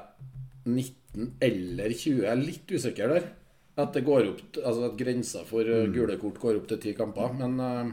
19 0.66 1.06
19 1.16 1.36
eller 1.40 1.92
20. 1.92 2.22
Jeg 2.22 2.30
er 2.30 2.42
litt 2.42 2.72
usikker 2.72 3.12
der. 3.14 3.28
At 3.76 3.92
det 3.92 4.06
går 4.06 4.30
opp 4.30 4.58
Altså 4.62 4.86
at 4.88 4.98
grensa 5.00 5.44
for 5.44 5.68
uh, 5.68 5.84
gule 5.92 6.16
kort 6.20 6.40
går 6.40 6.60
opp 6.60 6.68
til 6.70 6.80
ti 6.80 6.94
kamper. 6.96 7.32
Men 7.36 7.60
uh, 7.60 7.92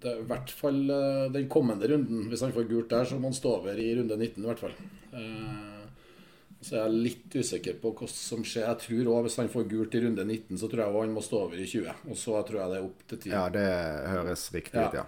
det 0.00 0.12
er 0.12 0.20
i 0.22 0.28
hvert 0.30 0.52
fall 0.52 0.82
uh, 0.90 1.32
den 1.32 1.48
kommende 1.52 1.88
runden. 1.92 2.26
Hvis 2.30 2.44
han 2.44 2.54
får 2.56 2.68
gult 2.70 2.92
der, 2.92 3.08
så 3.08 3.20
må 3.20 3.32
han 3.32 3.36
stå 3.36 3.56
over 3.60 3.80
i 3.80 3.94
runde 3.98 4.16
19 4.16 4.42
i 4.42 4.46
hvert 4.50 4.64
fall. 4.64 4.76
Så 6.60 6.78
jeg 6.78 6.82
er 6.82 6.94
litt 6.94 7.34
usikker 7.36 7.76
på 7.82 7.92
hva 7.98 8.08
som 8.10 8.40
skjer. 8.46 8.64
Jeg 8.64 8.80
tror 8.82 9.10
også 9.12 9.26
Hvis 9.26 9.36
han 9.42 9.52
får 9.52 9.68
gult 9.70 9.94
i 9.94 10.00
runde 10.06 10.24
19, 10.24 10.56
så 10.58 10.70
tror 10.70 10.82
jeg 10.82 10.92
også 10.92 11.04
han 11.04 11.14
må 11.14 11.22
stå 11.26 11.42
over 11.44 11.60
i 11.60 11.68
20. 11.68 12.00
Og 12.08 12.18
så 12.18 12.40
tror 12.48 12.60
jeg 12.62 12.72
det 12.72 12.78
er 12.78 12.88
opp 12.88 13.04
til 13.10 13.20
10. 13.20 13.30
Ja, 13.34 13.44
det 13.52 13.68
høres 14.14 14.48
riktig 14.54 14.80
ut, 14.80 14.98
ja. 15.02 15.06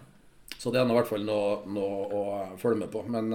Så 0.59 0.73
det 0.75 0.81
er 0.81 0.91
i 0.91 0.97
hvert 0.97 1.09
fall 1.09 1.25
noe, 1.27 1.59
noe, 1.71 1.99
å 2.19 2.23
følge 2.61 2.83
med 2.85 2.93
på. 2.93 3.03
Men 3.09 3.33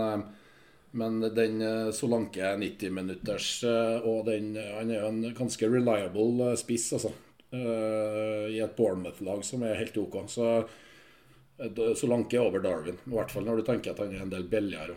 men 0.93 1.21
den 1.33 1.61
eh, 1.61 1.91
Solanke 1.91 2.53
90-minutters 2.61 3.47
eh, 3.65 4.03
og 4.05 4.27
den 4.27 4.51
eh, 4.61 4.73
Han 4.77 4.91
er 4.91 4.99
jo 4.99 5.09
en 5.09 5.23
ganske 5.33 5.69
reliable 5.69 6.51
spiss, 6.59 6.91
altså. 6.99 7.13
I 7.53 8.57
et 8.65 8.71
Bournemouth-lag 8.73 9.43
som 9.45 9.61
er 9.61 9.75
helt 9.77 9.97
OK. 10.01 10.15
Så 10.25 10.47
Solanke 11.99 12.39
er 12.39 12.47
over 12.47 12.63
Darwin. 12.63 12.95
I 13.05 13.11
hvert 13.13 13.29
fall 13.29 13.45
når 13.45 13.59
du 13.59 13.67
tenker 13.67 13.93
at 13.93 14.01
han 14.01 14.09
er 14.09 14.23
en 14.23 14.31
del 14.31 14.47
billigere. 14.49 14.95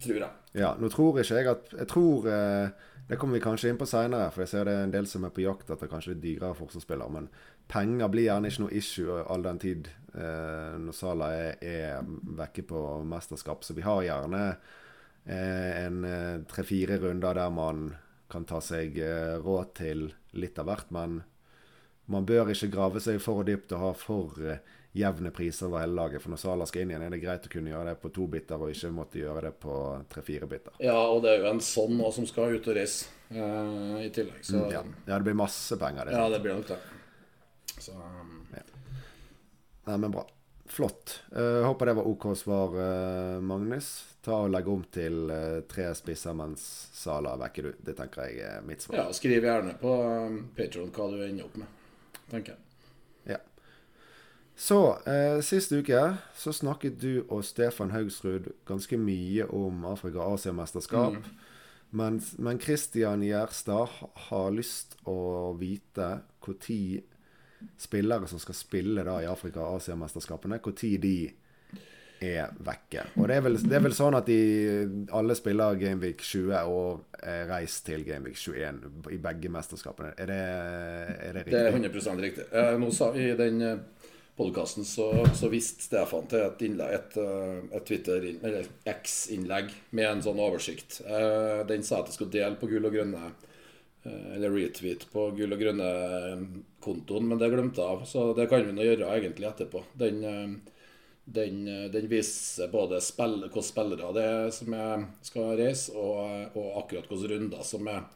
Tror 0.00 0.16
jeg. 0.16 0.30
Ja, 0.56 0.74
nå 0.80 0.88
tror 0.90 1.18
ikke 1.20 1.36
jeg 1.36 1.46
at 1.50 1.72
Jeg 1.76 1.86
tror 1.92 2.24
Det 2.24 3.18
kommer 3.20 3.36
vi 3.36 3.42
kanskje 3.44 3.68
inn 3.70 3.78
på 3.78 3.88
seinere, 3.90 4.30
for 4.30 4.44
jeg 4.44 4.50
ser 4.52 4.64
det 4.64 4.74
er 4.74 4.84
en 4.86 4.92
del 4.94 5.06
som 5.10 5.24
er 5.26 5.32
på 5.34 5.42
jakt 5.42 5.70
etter 5.70 5.90
kanskje 5.90 6.12
litt 6.14 6.22
dyrere 6.22 6.54
forsvarsspillere. 6.54 7.10
Men 7.10 7.26
penger 7.70 8.10
blir 8.10 8.28
gjerne 8.28 8.50
ikke 8.50 8.62
noe 8.64 8.76
issue 8.78 9.16
all 9.26 9.42
den 9.42 9.58
tid 9.62 9.90
eh, 10.14 10.76
når 10.78 10.94
Sala 10.94 11.32
er, 11.34 11.56
er, 11.58 12.12
vekke 12.38 12.64
på 12.70 12.82
mesterskap. 13.10 13.66
Så 13.66 13.74
vi 13.74 13.82
har 13.82 14.04
gjerne 14.06 14.44
eh, 14.50 15.82
en 15.84 16.04
eh, 16.06 16.38
tre-fire 16.50 17.00
runder 17.02 17.38
der 17.38 17.50
man 17.54 17.90
kan 18.30 18.46
ta 18.46 18.60
seg 18.62 18.98
eh, 19.02 19.36
råd 19.42 19.74
til 19.80 20.06
litt 20.38 20.58
av 20.62 20.70
hvert. 20.70 20.90
Men 20.94 21.20
man 22.10 22.26
bør 22.26 22.50
ikke 22.52 22.72
grave 22.72 23.02
seg 23.02 23.20
for 23.22 23.46
dypt 23.46 23.74
og 23.76 23.84
ha 23.84 23.92
for 23.98 24.38
eh, 24.42 24.62
jevne 24.92 25.30
priser 25.30 25.66
over 25.66 25.84
hele 25.84 25.94
laget. 25.94 26.22
For 26.22 26.32
når 26.32 26.40
Sala 26.42 26.66
skal 26.66 26.82
inn 26.84 26.94
igjen, 26.94 27.04
er 27.06 27.14
det 27.14 27.22
greit 27.22 27.46
å 27.46 27.52
kunne 27.52 27.72
gjøre 27.72 27.92
det 27.92 28.00
på 28.02 28.10
to 28.14 28.26
biter, 28.30 28.58
og 28.58 28.74
ikke 28.74 28.92
måtte 28.94 29.22
gjøre 29.22 29.44
det 29.46 29.52
på 29.62 29.76
tre-fire 30.10 30.50
biter. 30.50 30.74
Ja, 30.82 30.98
og 30.98 31.22
det 31.24 31.34
er 31.34 31.44
jo 31.44 31.52
en 31.52 31.62
sånn 31.64 31.96
nå 31.98 32.10
som 32.14 32.26
skal 32.28 32.56
ut 32.56 32.66
og 32.70 32.76
reise 32.78 33.10
uh, 33.30 34.00
i 34.02 34.10
tillegg. 34.14 34.42
Så... 34.42 34.58
Mm, 34.58 34.74
ja. 34.74 34.82
ja. 35.06 35.14
det 35.14 35.22
blir 35.28 35.38
masse 35.38 35.78
penger. 35.78 36.10
Det, 36.10 36.18
ja, 36.18 36.26
det 36.34 36.42
blir 36.42 36.58
nok 36.58 36.68
det. 36.72 36.80
Så 37.78 37.94
um... 37.94 38.36
ja. 38.56 38.66
Nei, 39.86 39.96
men 39.96 40.14
bra. 40.14 40.26
Flott. 40.70 41.16
Uh, 41.34 41.66
håper 41.66 41.90
det 41.90 41.98
var 41.98 42.08
OK 42.10 42.30
svar, 42.38 42.74
uh, 42.78 43.38
Magnus. 43.42 43.92
Ta 44.20 44.42
og 44.44 44.50
Legg 44.52 44.66
om 44.68 44.82
til 44.92 45.30
tre 45.70 45.86
spisser 45.96 46.34
mens 46.36 46.60
Sala 46.92 47.38
vekker 47.40 47.70
du. 47.70 47.70
Det 47.86 47.94
tenker 47.96 48.26
jeg 48.28 48.42
er 48.44 48.66
mitt 48.66 48.84
svar. 48.84 48.98
Ja, 48.98 49.14
Skriv 49.16 49.46
gjerne 49.46 49.78
på 49.80 49.94
um, 50.02 50.42
Patron 50.58 50.90
hva 50.92 51.06
du 51.14 51.22
ender 51.24 51.46
opp 51.46 51.56
med, 51.62 51.78
tenker 52.28 52.52
jeg. 52.52 52.69
Så, 54.60 54.98
eh, 55.06 55.40
sist 55.40 55.72
uke 55.72 56.00
så 56.36 56.52
snakket 56.52 56.98
du 57.00 57.22
og 57.32 57.40
Stefan 57.48 57.94
Haugsrud 57.94 58.50
ganske 58.68 58.98
mye 59.00 59.46
om 59.56 59.86
Afrika-Asia-mesterskap. 59.88 61.16
Mm. 61.16 61.46
Men, 61.96 62.18
men 62.36 62.60
Christian 62.60 63.24
Gjerstad 63.24 63.88
har 64.28 64.50
lyst 64.52 64.98
å 65.08 65.54
vite 65.56 66.10
når 66.44 67.00
spillere 67.80 68.28
som 68.28 68.42
skal 68.42 68.58
spille 68.58 69.04
da 69.08 69.16
i 69.24 69.30
Afrika-Asia-mesterskapene 69.32 70.60
hvor 70.60 70.76
når 70.76 70.92
de 71.00 71.14
er 72.20 72.52
vekke. 72.60 73.06
Og 73.16 73.30
det 73.30 73.38
er, 73.38 73.44
vel, 73.46 73.56
det 73.64 73.78
er 73.78 73.84
vel 73.86 73.96
sånn 73.96 74.18
at 74.18 74.28
de 74.28 74.40
alle 75.16 75.38
spiller 75.38 75.78
Gameweek 75.80 76.20
20 76.20 76.68
og 76.68 77.16
er 77.24 77.48
reist 77.48 77.86
til 77.88 78.04
Gameweek 78.04 78.36
21 78.36 79.08
i 79.16 79.20
begge 79.24 79.52
mesterskapene. 79.56 80.12
Er 80.20 80.28
det, 80.28 80.40
er 81.16 81.32
det 81.32 81.46
riktig? 81.46 81.56
Det 81.56 81.64
er 81.64 81.80
100 81.80 82.26
riktig. 82.26 82.46
Eh, 82.52 82.74
nå 82.84 82.92
sa 82.92 83.08
vi 83.16 83.30
den 83.40 83.64
eh, 83.64 83.99
podkasten 84.38 84.86
så, 84.88 85.10
så 85.36 85.50
viste 85.52 85.84
Stefan 85.84 86.28
til 86.30 86.44
et, 86.44 86.64
innlegg, 86.66 86.96
et, 86.96 87.20
eh, 87.20 87.60
et 87.76 87.86
Twitter, 87.88 88.26
eller 88.40 88.68
X-innlegg 88.88 89.72
med 89.96 90.08
en 90.08 90.24
sånn 90.24 90.40
oversikt. 90.40 91.00
Eh, 91.06 91.62
den 91.68 91.86
sa 91.86 92.00
at 92.00 92.10
jeg 92.10 92.20
skulle 92.20 92.36
dele 92.38 92.60
på 92.60 92.70
gull 92.70 92.88
og 92.88 92.96
grønne 92.98 93.30
Eh, 94.02 94.36
eller 94.36 94.50
retweet 94.50 95.04
på 95.12 95.26
gull 95.36 95.52
og 95.52 95.60
grønne-kontoen, 95.60 97.26
men 97.28 97.40
det 97.40 97.50
glemte 97.52 97.82
jeg 97.82 97.96
av. 97.96 98.04
Så 98.08 98.30
det 98.36 98.46
kan 98.48 98.64
vi 98.64 98.76
nå 98.76 98.86
gjøre 98.86 99.10
egentlig 99.16 99.50
etterpå. 99.50 99.82
Den, 100.00 100.22
den, 101.24 101.58
den 101.92 102.08
viser 102.08 102.72
både 102.72 103.02
spill, 103.04 103.42
hvilke 103.44 103.64
spillere 103.66 104.14
det 104.16 104.24
er 104.28 104.54
som 104.56 104.76
er, 104.76 105.04
skal 105.26 105.52
reise, 105.60 105.92
og, 105.92 106.56
og 106.56 106.80
akkurat 106.84 107.12
hvilke 107.12 107.34
runder 107.34 107.66
som 107.66 107.92
er, 107.92 108.08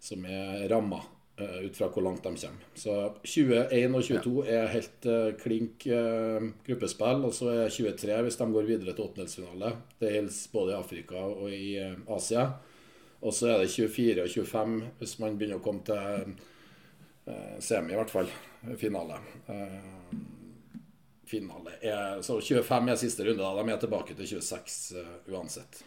som 0.00 0.28
er 0.28 0.68
ramma 0.72 1.00
ut 1.40 1.76
fra 1.76 1.88
hvor 1.92 2.04
langt 2.04 2.24
de 2.24 2.32
kommer. 2.34 2.66
Så 2.74 2.96
21 3.24 3.96
og 3.96 4.06
22 4.06 4.34
er 4.50 4.72
helt 4.74 5.06
uh, 5.08 5.30
klink 5.40 5.86
uh, 5.90 6.50
gruppespill. 6.66 7.24
Og 7.28 7.36
så 7.36 7.52
er 7.52 7.72
23 7.72 8.18
hvis 8.26 8.40
de 8.40 8.50
går 8.54 8.68
videre 8.68 8.94
til 8.94 9.06
åttendelsfinale. 9.06 9.74
Det 10.00 10.12
gjelder 10.14 10.42
både 10.52 10.74
i 10.74 10.80
Afrika 10.80 11.24
og 11.28 11.54
i 11.54 11.70
uh, 11.80 12.16
Asia. 12.16 12.48
Og 13.20 13.34
så 13.34 13.50
er 13.52 13.58
det 13.60 13.70
24 13.70 14.22
og 14.22 14.28
25 14.28 14.76
hvis 15.00 15.18
man 15.20 15.36
begynner 15.36 15.60
å 15.60 15.64
komme 15.64 15.84
til 15.84 15.98
eh, 17.28 17.58
semi, 17.60 17.92
i 17.92 17.98
hvert 17.98 18.12
fall. 18.12 18.30
Finale. 18.80 19.18
Eh, 19.52 19.76
finale 21.28 21.76
er, 21.80 22.22
så 22.24 22.40
25 22.40 22.88
er 22.92 23.00
siste 23.00 23.26
runde. 23.28 23.42
Da. 23.42 23.52
De 23.60 23.74
er 23.74 23.82
tilbake 23.82 24.16
til 24.16 24.30
26 24.40 24.96
uh, 24.98 25.12
uansett. 25.30 25.82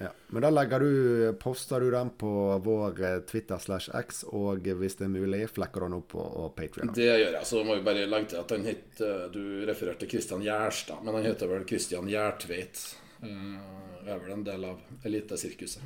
Ja. 0.00 0.08
Men 0.32 0.42
da 0.42 0.50
legger 0.50 0.80
du, 0.82 0.92
poster 1.38 1.80
du 1.84 1.90
den 1.92 2.10
på 2.18 2.30
vår 2.64 3.02
eh, 3.04 3.18
Twitter 3.28 3.58
slash 3.62 3.90
X, 3.94 4.22
og 4.28 4.64
hvis 4.64 4.96
det 4.98 5.04
er 5.06 5.12
mulig, 5.12 5.42
flekker 5.52 5.84
du 5.84 5.86
den 5.86 5.98
opp 6.00 6.08
på 6.14 6.24
Patrion. 6.56 6.90
Det 6.96 7.06
gjør 7.06 7.36
jeg. 7.36 7.44
Så 7.46 7.60
må 7.64 7.76
vi 7.76 7.84
bare 7.86 8.06
legge 8.08 8.32
til 8.32 8.40
at 8.40 8.54
han 8.56 8.64
het 8.66 9.02
Du 9.34 9.42
refererte 9.68 10.08
Kristian 10.10 10.42
Gjerstad, 10.42 11.04
men 11.04 11.14
han 11.20 11.28
heter 11.28 11.50
vel 11.52 11.66
Kristian 11.68 12.08
Gjertveit. 12.10 12.80
Uh, 13.22 13.60
er 14.02 14.18
vel 14.18 14.32
en 14.34 14.42
del 14.48 14.64
av 14.66 14.80
elitesirkuset. 15.06 15.84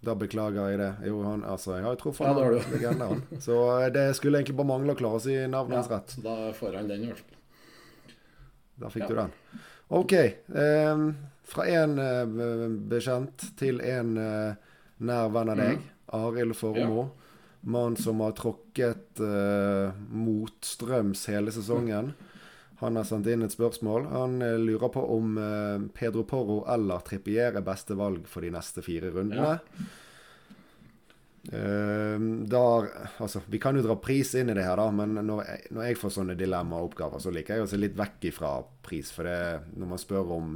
Da 0.00 0.14
beklager 0.16 0.70
jeg 0.72 0.78
det. 0.80 0.92
Jo, 1.10 1.18
han, 1.26 1.42
altså, 1.44 1.74
jeg 1.76 1.84
har 1.84 1.98
tro 2.00 2.12
for 2.16 2.24
Ja, 2.30 2.32
han. 2.32 2.70
Legende, 2.72 3.08
han. 3.10 3.40
Så 3.44 3.56
eh, 3.82 3.90
det 3.92 4.06
skulle 4.16 4.40
egentlig 4.40 4.56
bare 4.56 4.70
mangle 4.70 4.94
å 4.94 4.96
klare 4.96 5.18
å 5.18 5.20
si 5.20 5.34
navnet 5.44 5.76
hans 5.82 5.90
rett. 5.92 6.14
Da 6.24 6.36
får 6.56 6.78
han 6.78 6.88
den, 6.88 7.04
i 7.04 7.10
hvert 7.10 7.20
fall. 7.20 7.36
Da 8.80 8.88
fikk 8.94 9.04
Ja. 9.04 9.08
du 9.10 9.18
den. 9.18 9.34
OK. 10.00 10.14
Eh, 10.16 11.04
fra 11.50 11.66
en 11.68 11.98
uh, 11.98 12.66
bekjent 12.90 13.50
til 13.60 13.82
en 13.84 14.16
uh, 14.16 14.58
nær 15.04 15.32
venn 15.34 15.52
av 15.54 15.60
deg. 15.60 15.86
Arild 16.16 16.56
Formoe. 16.58 17.10
Mann 17.60 17.92
som 18.00 18.22
har 18.24 18.32
tråkket 18.38 19.20
uh, 19.20 19.92
motstrøms 20.16 21.26
hele 21.28 21.52
sesongen. 21.52 22.14
Han 22.80 22.96
har 22.96 23.04
sendt 23.04 23.28
inn 23.28 23.44
et 23.44 23.52
spørsmål. 23.52 24.06
Han 24.08 24.40
eh, 24.42 24.56
lurer 24.56 24.88
på 24.92 25.02
om 25.12 25.34
eh, 25.36 25.82
Pedro 25.96 26.24
Porro 26.24 26.62
eller 26.72 27.02
Trippier 27.04 27.58
er 27.58 27.64
beste 27.64 27.96
valg 27.98 28.24
for 28.28 28.40
de 28.40 28.52
neste 28.54 28.80
fire 28.80 29.10
rundene. 29.12 29.50
Eh, 31.52 32.16
der, 32.54 32.88
altså, 33.20 33.42
vi 33.52 33.60
kan 33.60 33.76
jo 33.76 33.84
dra 33.84 33.98
pris 34.00 34.32
inn 34.40 34.48
i 34.48 34.56
det 34.56 34.64
her, 34.64 34.80
da, 34.80 34.88
men 34.96 35.12
når 35.18 35.44
jeg, 35.44 35.68
når 35.76 35.90
jeg 35.90 36.00
får 36.00 36.14
sånne 36.16 36.38
dilemmaoppgaver, 36.40 37.20
så 37.20 37.34
liker 37.36 37.60
jeg 37.60 37.66
å 37.66 37.70
se 37.74 37.80
litt 37.82 38.00
vekk 38.00 38.30
ifra 38.32 38.56
pris. 38.88 39.12
For 39.12 39.28
det, 39.28 39.76
når 39.76 39.92
man 39.92 40.00
spør 40.00 40.34
om 40.38 40.54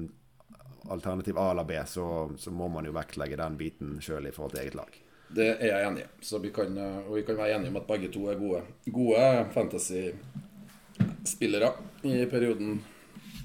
alternativ 0.91 1.38
A 1.38 1.50
eller 1.50 1.64
B, 1.64 1.87
så, 1.87 2.31
så 2.38 2.50
må 2.50 2.69
man 2.69 2.85
jo 2.85 2.93
vektlegge 2.97 3.37
den 3.41 3.57
biten 3.61 4.00
sjøl 4.05 4.26
i 4.29 4.33
forhold 4.35 4.53
til 4.55 4.62
eget 4.64 4.75
lag. 4.79 4.91
Det 5.35 5.49
er 5.55 5.67
jeg 5.71 5.87
enig 5.88 6.03
i. 6.05 6.07
Så 6.25 6.35
vi 6.43 6.50
kan, 6.55 6.71
og 6.79 7.14
vi 7.17 7.23
kan 7.26 7.37
være 7.38 7.53
enige 7.57 7.71
om 7.73 7.81
at 7.81 7.88
begge 7.88 8.09
to 8.12 8.21
er 8.31 8.37
gode, 8.38 8.61
gode 8.93 9.47
fantasy-spillere 9.55 11.71
i 12.07 12.09
perioden 12.31 12.71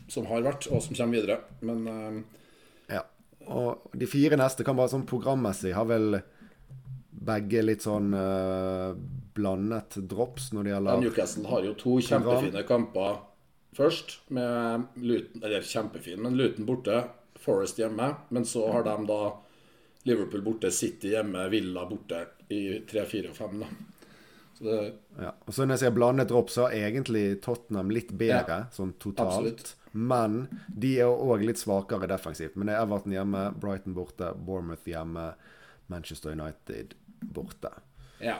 som 0.09 0.25
har 0.29 0.41
vært, 0.45 0.67
og 0.69 0.81
som 0.83 0.95
kommer 0.97 1.15
videre. 1.19 1.37
Men 1.65 1.79
uh... 1.87 2.15
Ja. 2.89 3.03
Og 3.49 3.69
de 3.97 4.07
fire 4.09 4.35
neste 4.37 4.63
kan 4.67 4.77
bare 4.77 4.93
sånn 4.93 5.09
programmessig 5.09 5.71
ha 5.77 5.83
vel 5.87 6.05
begge 7.19 7.61
litt 7.65 7.81
sånn 7.83 8.13
uh, 8.15 8.93
blandet 9.35 9.97
drops 10.09 10.53
når 10.55 10.63
det 10.63 10.71
gjelder 10.73 11.01
Newcastle 11.03 11.47
har 11.49 11.61
jo 11.67 11.73
to 11.79 11.99
kjempefine 12.05 12.63
kamper 12.67 13.13
først, 13.75 14.07
med 14.33 14.83
Luton 15.03 15.43
Eller 15.43 15.61
kjempefin, 15.65 16.21
men 16.23 16.37
Luton 16.39 16.65
borte, 16.67 16.95
Forest 17.39 17.79
hjemme. 17.79 18.13
Men 18.29 18.45
så 18.45 18.65
har 18.71 18.83
de 18.83 18.95
da 19.09 19.21
Liverpool 20.03 20.41
borte, 20.41 20.71
City 20.71 21.13
hjemme, 21.13 21.47
Villa 21.51 21.85
borte 21.89 22.25
i 22.49 22.79
3, 22.91 23.05
4 23.05 23.31
og 23.31 23.35
5. 23.37 23.59
Da. 23.59 23.67
Så 24.57 24.63
det, 24.63 24.93
ja. 25.21 25.33
Og 25.45 25.53
så 25.53 25.65
når 25.65 25.77
jeg 25.77 25.83
sier 25.85 25.95
blandet 25.95 26.31
dropp, 26.31 26.49
så 26.51 26.67
er 26.67 26.89
egentlig 26.89 27.25
Tottenham 27.43 27.91
litt 27.95 28.11
bedre 28.19 28.65
sånn 28.75 28.93
totalt. 28.99 29.37
absolutt. 29.39 29.75
Men 29.91 30.41
de 30.67 30.97
er 31.01 31.09
òg 31.09 31.45
litt 31.47 31.61
svakere 31.61 32.09
defensivt. 32.11 32.57
Men 32.59 32.69
det 32.69 32.75
er 32.75 32.83
Everton 32.83 33.15
hjemme, 33.15 33.45
Brighton 33.59 33.95
borte, 33.95 34.33
Bournemouth 34.35 34.87
hjemme, 34.87 35.31
Manchester 35.87 36.35
United 36.35 36.95
borte. 37.19 37.71
ja. 38.19 38.39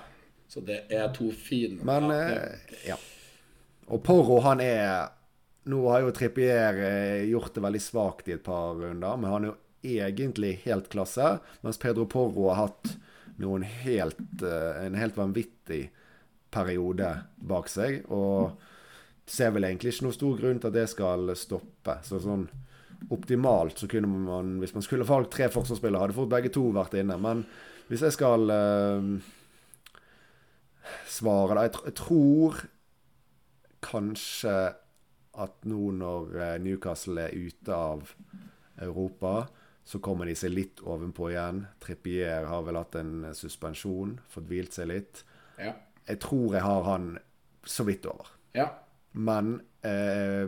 Så 0.50 0.64
det 0.66 0.80
er 0.90 1.12
to 1.14 1.28
fine 1.30 1.78
Men 1.86 2.08
ja, 2.10 2.22
eh, 2.26 2.78
ja. 2.88 2.96
Og 3.86 4.02
Porro, 4.04 4.40
han 4.42 4.60
er 4.60 5.12
Nå 5.70 5.80
har 5.92 6.02
jo 6.04 6.14
Trippier 6.16 6.80
eh, 6.82 7.28
gjort 7.30 7.54
det 7.54 7.64
veldig 7.66 7.82
svakt 7.84 8.30
i 8.30 8.36
et 8.38 8.46
par 8.46 8.80
runder, 8.80 9.20
men 9.20 9.34
han 9.34 9.46
er 9.46 9.52
jo 9.52 9.58
egentlig 10.00 10.56
helt 10.66 10.90
klasse. 10.92 11.36
Mens 11.66 11.80
Pedro 11.82 12.08
Porro 12.10 12.50
har 12.50 12.64
hatt 12.66 12.96
helt, 13.84 14.44
eh, 14.44 14.86
en 14.86 14.98
helt 15.00 15.18
vanvittig 15.18 15.90
periode 16.52 17.12
bak 17.38 17.70
seg. 17.70 18.02
Og 18.10 18.58
ser 19.30 19.54
vel 19.54 19.68
egentlig 19.68 19.94
ikke 19.94 20.08
noen 20.08 20.18
stor 20.18 20.40
grunn 20.40 20.60
til 20.60 20.72
at 20.72 20.78
det 20.80 20.88
skal 20.90 21.36
stoppe. 21.38 22.00
Så 22.04 22.22
sånn 22.24 22.48
optimalt 23.14 23.80
så 23.80 23.88
kunne 23.88 24.10
man, 24.10 24.58
hvis 24.60 24.74
man 24.76 24.84
skulle 24.84 25.08
valgt 25.08 25.32
tre 25.38 25.48
forsvarsspillere, 25.54 26.02
hadde 26.08 26.18
fort 26.18 26.32
begge 26.34 26.52
to 26.52 26.66
vært 26.76 26.98
inne. 27.00 27.16
Men 27.22 27.46
hvis 27.88 28.04
jeg 28.06 28.18
skal 28.18 28.50
uh, 28.52 29.14
svare 31.08 31.56
da, 31.56 31.68
jeg, 31.68 31.78
jeg 31.92 31.98
tror 32.02 32.64
kanskje 33.86 34.56
at 35.38 35.66
nå 35.70 35.92
når 35.96 36.36
eh, 36.42 36.58
Newcastle 36.64 37.22
er 37.28 37.36
ute 37.36 37.76
av 37.76 38.14
Europa, 38.82 39.48
så 39.90 40.00
kommer 40.00 40.26
de 40.30 40.36
seg 40.38 40.52
litt 40.54 40.82
ovenpå 40.86 41.32
igjen. 41.32 41.64
Trippier 41.82 42.46
har 42.50 42.64
vel 42.68 42.78
hatt 42.78 42.96
en 43.00 43.24
eh, 43.30 43.34
suspensjon, 43.38 44.18
fått 44.30 44.48
hvilt 44.50 44.74
seg 44.78 44.90
litt. 44.94 45.24
ja. 45.60 45.74
Jeg 46.10 46.18
tror 46.24 46.56
jeg 46.56 46.64
har 46.66 46.84
han 46.88 47.04
så 47.70 47.84
vidt 47.86 48.06
over. 48.10 48.32
ja. 48.58 48.70
Men 49.14 49.60
eh, 49.86 50.46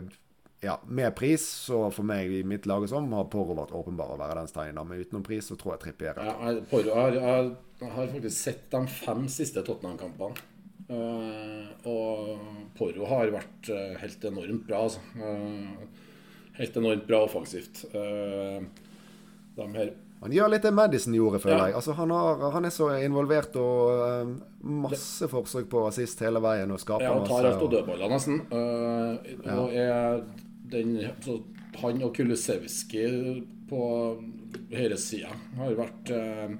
ja, 0.62 0.76
med 0.86 1.14
pris, 1.18 1.42
så 1.66 1.88
for 1.90 2.06
meg 2.06 2.30
i 2.30 2.40
mitt 2.46 2.66
lag 2.70 2.82
og 2.84 2.88
sånn, 2.90 3.08
har 3.14 3.24
Porro 3.30 3.54
vært 3.58 3.72
åpenbar 3.74 4.12
å 4.14 4.18
være 4.20 4.36
den 4.38 4.46
steinen. 4.50 4.86
Men 4.86 5.00
utenom 5.02 5.22
pris, 5.26 5.46
så 5.50 5.56
tror 5.58 5.74
jeg 5.74 5.80
Trippier 5.82 6.18
er 6.18 6.28
Ja, 6.30 6.52
Porro, 6.70 6.94
har- 6.94 7.16
jeg 7.18 7.90
har 7.90 8.06
faktisk 8.12 8.36
sett 8.38 8.68
de 8.70 8.80
fem 8.86 9.24
siste 9.28 9.62
Tottenham-kampene. 9.66 10.38
Eh, 10.92 11.88
og 11.88 12.68
Porro 12.76 13.08
har 13.08 13.32
vært 13.32 13.70
eh, 13.72 13.94
helt 14.02 14.24
enormt 14.28 14.66
bra, 14.68 14.84
altså. 14.86 15.00
Eh, 15.16 16.00
helt 16.58 16.76
enormt 16.76 17.06
bra 17.08 17.22
offensivt. 17.24 17.84
Uh, 17.94 18.60
de 19.56 19.66
her 19.76 19.92
Han 20.22 20.32
gjør 20.32 20.52
litt 20.52 20.62
det 20.66 20.70
Madison 20.76 21.14
gjorde, 21.16 21.40
føler 21.42 21.56
Ja. 21.58 21.66
jeg. 21.70 21.74
Altså, 21.80 21.94
han, 21.98 22.10
har, 22.14 22.42
han 22.54 22.64
er 22.68 22.70
så 22.74 22.90
involvert 23.02 23.56
og 23.58 24.02
uh, 24.02 24.34
masse 24.62 25.26
forsøk 25.28 25.66
på 25.72 25.86
assist 25.88 26.20
hele 26.22 26.42
veien 26.44 26.70
og 26.70 26.78
skaper 26.80 27.08
Ja, 27.08 27.14
han 27.16 27.26
tar 27.26 27.48
alt 27.50 27.64
og 27.64 27.72
dødballer, 27.72 28.12
nesten. 28.12 28.38
Eh, 28.52 29.56
og 29.56 29.74
er 29.74 30.22
den, 30.72 30.94
så 31.24 31.40
han 31.80 32.04
og 32.04 32.12
Kulusevski 32.14 33.06
på 33.72 33.82
høyresida 34.72 35.32
har 35.56 35.74
vært 35.80 36.12
uh, 36.12 36.52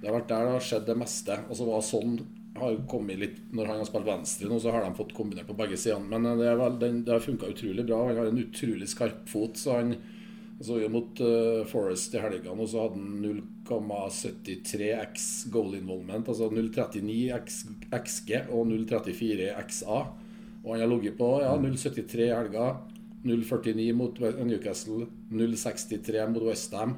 Det 0.00 0.08
har 0.08 0.16
vært 0.16 0.30
der 0.30 0.46
det 0.48 0.54
har 0.56 0.64
skjedd 0.70 0.86
det 0.88 0.96
meste. 0.98 1.36
Og 1.50 1.58
så 1.58 1.66
var 1.68 1.84
sånn 1.86 2.16
har 2.62 2.80
kommet 2.90 3.20
litt 3.20 3.38
Når 3.52 3.68
han 3.68 3.82
har 3.82 3.88
spilt 3.88 4.08
venstre 4.08 4.48
nå, 4.50 4.58
så 4.62 4.72
har 4.74 4.86
de 4.86 4.96
fått 4.96 5.14
kombinert 5.16 5.50
på 5.50 5.58
begge 5.58 5.78
sidene. 5.80 6.08
Men 6.08 6.30
eh, 6.30 6.40
det, 6.40 6.56
vel, 6.60 6.80
den, 6.80 7.04
det 7.06 7.14
har 7.16 7.24
funka 7.24 7.50
utrolig 7.52 7.86
bra. 7.88 8.02
Han 8.08 8.20
har 8.20 8.30
en 8.30 8.42
utrolig 8.42 8.88
skarp 8.90 9.28
fot. 9.30 9.60
Så 9.60 9.76
han 9.78 9.96
så 10.62 10.76
vi 10.78 10.88
mot 10.88 11.20
uh, 11.20 11.64
Forest 11.66 12.14
i 12.14 12.20
helga, 12.22 12.52
og 12.52 12.68
så 12.70 12.84
hadde 12.84 13.00
han 13.00 13.40
0,73 13.66 14.90
x 15.08 15.24
goal 15.50 15.74
involvement. 15.74 16.28
Altså 16.28 16.50
0,39 16.52 17.32
x 17.34 17.64
XG 17.90 18.36
og 18.44 18.70
0,34 18.70 19.48
XA. 19.66 19.96
Og 20.62 20.74
han 20.76 20.84
har 20.84 20.90
ligget 20.92 21.18
på 21.18 21.32
ja, 21.42 21.56
0,73 21.58 22.28
i 22.28 22.30
helga. 22.30 22.68
0,49 23.26 23.88
mot 23.98 24.20
Newcastle. 24.20 25.08
0,63 25.32 26.28
mot 26.30 26.46
Westham. 26.46 26.94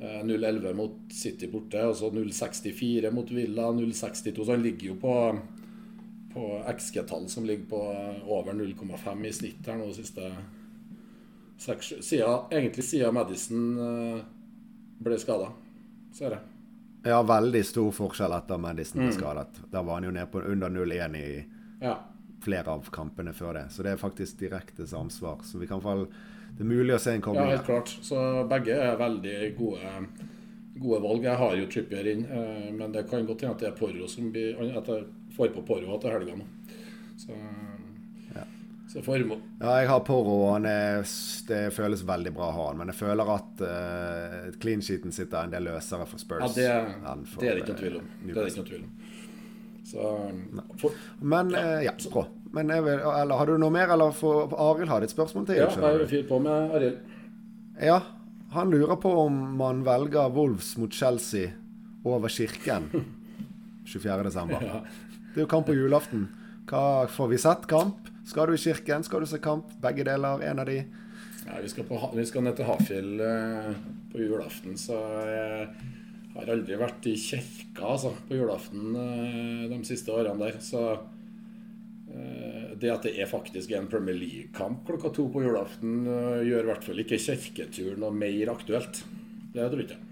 0,11 0.00 0.74
mot 0.74 1.12
City 1.12 1.46
borte. 1.52 1.82
Og 1.86 1.96
så 1.96 2.10
0,64 2.10 3.10
mot 3.12 3.30
Villa. 3.30 3.68
0,62. 3.72 4.44
Så 4.44 4.50
han 4.54 4.62
ligger 4.62 4.92
jo 4.94 4.94
på 5.02 5.16
på 6.30 6.44
XG-tall 6.78 7.24
som 7.28 7.42
ligger 7.44 7.64
på 7.66 7.78
over 8.30 8.52
0,5 8.54 9.24
i 9.26 9.32
snitt 9.34 9.66
her 9.66 9.80
nå 9.80 9.88
de 9.88 9.94
siste 9.96 10.28
seks 11.58 11.88
siden, 12.06 12.44
Egentlig 12.54 12.84
siden 12.86 13.14
Madison 13.16 13.64
eh, 13.82 14.20
ble 15.02 15.18
skada, 15.18 15.48
ser 16.14 16.36
jeg. 16.36 16.40
Ja, 17.10 17.18
veldig 17.26 17.62
stor 17.64 17.90
forskjell 17.96 18.34
etter 18.36 18.60
Madison 18.62 19.00
Mm. 19.02 19.08
ble 19.08 19.16
skadet. 19.18 19.60
Da 19.72 19.82
var 19.82 19.94
han 19.98 20.04
jo 20.06 20.10
ned 20.14 20.30
på 20.30 20.42
under 20.46 20.68
0-1 20.70 21.16
i 21.16 21.44
Ja. 21.82 21.96
flere 22.40 22.68
av 22.68 22.90
kampene 22.90 23.32
før 23.34 23.54
det. 23.54 23.66
Så 23.72 23.82
det 23.82 23.92
er 23.92 23.96
faktisk 23.96 24.38
direkte 24.38 24.86
samsvar. 24.86 25.42
Så 25.42 25.58
vi 25.58 25.66
kan 25.66 25.80
fall 25.80 26.06
Det 26.56 26.64
er 26.64 26.68
mulig 26.68 26.94
å 26.94 27.00
se 27.00 27.14
en 27.16 27.22
ja, 27.24 27.46
helt 27.52 27.66
klart. 27.68 27.92
Så 28.04 28.18
begge 28.50 28.76
er 28.76 28.98
veldig 29.00 29.36
gode, 29.58 29.94
gode 30.76 31.00
valg. 31.06 31.24
Jeg 31.24 31.40
har 31.42 31.56
jo 31.56 31.68
Trippier 31.72 32.10
inn, 32.12 32.26
eh, 32.26 32.68
men 32.76 32.92
det 32.94 33.06
kan 33.10 33.26
godt 33.28 33.46
hende 33.46 33.56
at 33.56 33.64
det 33.64 33.70
er 33.70 33.78
Porro 33.78 34.08
som 34.10 34.30
blir 34.34 34.60
At 34.76 34.88
jeg 34.90 35.06
får 35.36 35.54
på 35.56 35.64
Porro 35.66 36.00
til 36.02 36.16
helga 36.16 36.36
nå. 36.40 36.48
Så, 37.20 37.36
så 38.90 39.02
Formo 39.04 39.36
Ja, 39.60 39.74
jeg 39.80 39.88
har 39.90 40.00
Porro, 40.06 40.36
og 40.46 40.54
han 40.56 40.66
det 40.66 41.60
føles 41.76 42.02
veldig 42.06 42.32
bra 42.34 42.48
å 42.48 42.56
ha 42.56 42.68
han. 42.70 42.80
Men 42.80 42.92
jeg 42.92 43.00
føler 43.00 43.34
at 43.36 43.62
uh, 43.62 44.48
clean 44.62 44.82
sheeten 44.82 45.14
sitter 45.14 45.44
en 45.44 45.52
del 45.54 45.68
løsere 45.68 46.08
for 46.10 46.22
Spurs. 46.22 46.56
Ja, 46.58 46.82
det, 46.96 47.28
det 47.38 47.52
er 47.52 47.60
det 47.60 47.64
ikke 47.64 47.76
noe 47.76 47.78
eh, 47.78 47.84
tvil 47.84 48.00
om. 48.00 48.10
Det 48.24 48.34
er 48.34 48.40
det 48.40 48.50
ikke 48.50 48.64
noe 48.64 48.72
tvil 48.72 48.86
om. 48.86 48.94
Så 49.86 50.06
for, 50.78 50.96
Men 51.20 51.50
ja, 51.54 51.80
ja, 51.88 51.94
bra. 52.12 52.26
Men 52.52 52.70
jeg 52.74 52.84
vil, 52.84 53.00
eller, 53.00 53.36
har 53.38 53.46
du 53.46 53.58
noe 53.62 53.74
mer, 53.74 53.92
eller 53.94 54.14
får 54.14 54.54
Arild 54.58 54.90
ha 54.90 54.98
et 55.02 55.12
spørsmål 55.12 55.46
til? 55.48 55.60
ja, 55.62 55.68
jeg 55.70 56.00
har 56.00 56.06
fyrt 56.10 56.28
på 56.28 56.40
med 56.42 56.74
Arild. 56.76 56.98
Ja, 57.80 58.00
han 58.52 58.72
lurer 58.74 58.98
på 59.00 59.12
om 59.24 59.38
man 59.56 59.84
velger 59.86 60.32
Wolves 60.34 60.74
mot 60.76 60.92
Chelsea 60.92 61.52
over 62.04 62.28
Kirken 62.28 62.90
24.12. 63.86 64.50
Det 65.30 65.38
er 65.38 65.44
jo 65.44 65.50
kamp 65.50 65.66
på 65.66 65.74
julaften. 65.74 66.28
Hva 66.70 67.06
Får 67.10 67.30
vi 67.30 67.38
sett 67.38 67.66
kamp? 67.70 68.10
Skal 68.26 68.50
du 68.50 68.54
i 68.54 68.58
kirken? 68.62 69.02
Skal 69.02 69.24
du 69.24 69.26
se 69.26 69.38
kamp? 69.42 69.70
Begge 69.82 70.04
deler? 70.06 70.42
En 70.46 70.58
av 70.62 70.66
de? 70.68 70.82
Ja, 71.46 71.56
vi, 71.62 71.68
skal 71.68 71.86
på, 71.88 71.98
vi, 72.14 72.26
skal 72.26 72.44
ned 72.46 72.58
til 72.58 72.68
Hafjell 72.68 73.22
eh, 73.24 73.70
på 74.12 74.20
julaften, 74.22 74.76
så 74.78 74.98
jeg 75.26 75.66
har 76.34 76.50
aldri 76.52 76.76
vært 76.78 77.06
i 77.10 77.16
kirka 77.18 77.94
altså, 77.94 78.12
på 78.28 78.38
julaften 78.38 78.94
eh, 78.96 79.64
de 79.70 79.80
siste 79.86 80.12
årene 80.14 80.38
der. 80.44 80.60
Så 80.62 80.82
eh, 80.94 82.76
det 82.80 82.92
at 82.92 83.06
det 83.06 83.16
er 83.18 83.30
faktisk 83.30 83.72
en 83.74 83.90
Premier 83.90 84.18
League-kamp 84.18 84.84
klokka 84.88 85.12
to 85.16 85.26
på 85.32 85.42
julaften, 85.44 86.04
eh, 86.06 86.44
gjør 86.48 86.68
i 86.68 86.70
hvert 86.70 86.86
fall 86.86 87.02
ikke 87.02 87.20
kirketuren 87.22 88.04
noe 88.04 88.14
mer 88.14 88.54
aktuelt. 88.54 89.02
Det 89.50 89.66
tror 89.66 89.82
jeg 89.82 89.90
ikke. 89.90 90.04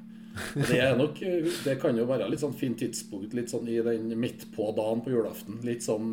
Det, 0.55 0.83
nok, 0.95 1.17
det 1.65 1.79
kan 1.83 1.97
jo 1.99 2.05
være 2.07 2.29
litt 2.31 2.43
sånn 2.43 2.55
fint 2.55 2.79
tidspunkt 2.79 3.33
litt 3.35 3.51
sånn 3.51 3.67
i 3.71 3.81
den 3.83 4.13
midt 4.23 4.45
på 4.55 4.69
dagen 4.77 5.01
på 5.03 5.11
julaften. 5.11 5.57
Litt 5.67 5.83
sånn, 5.83 6.13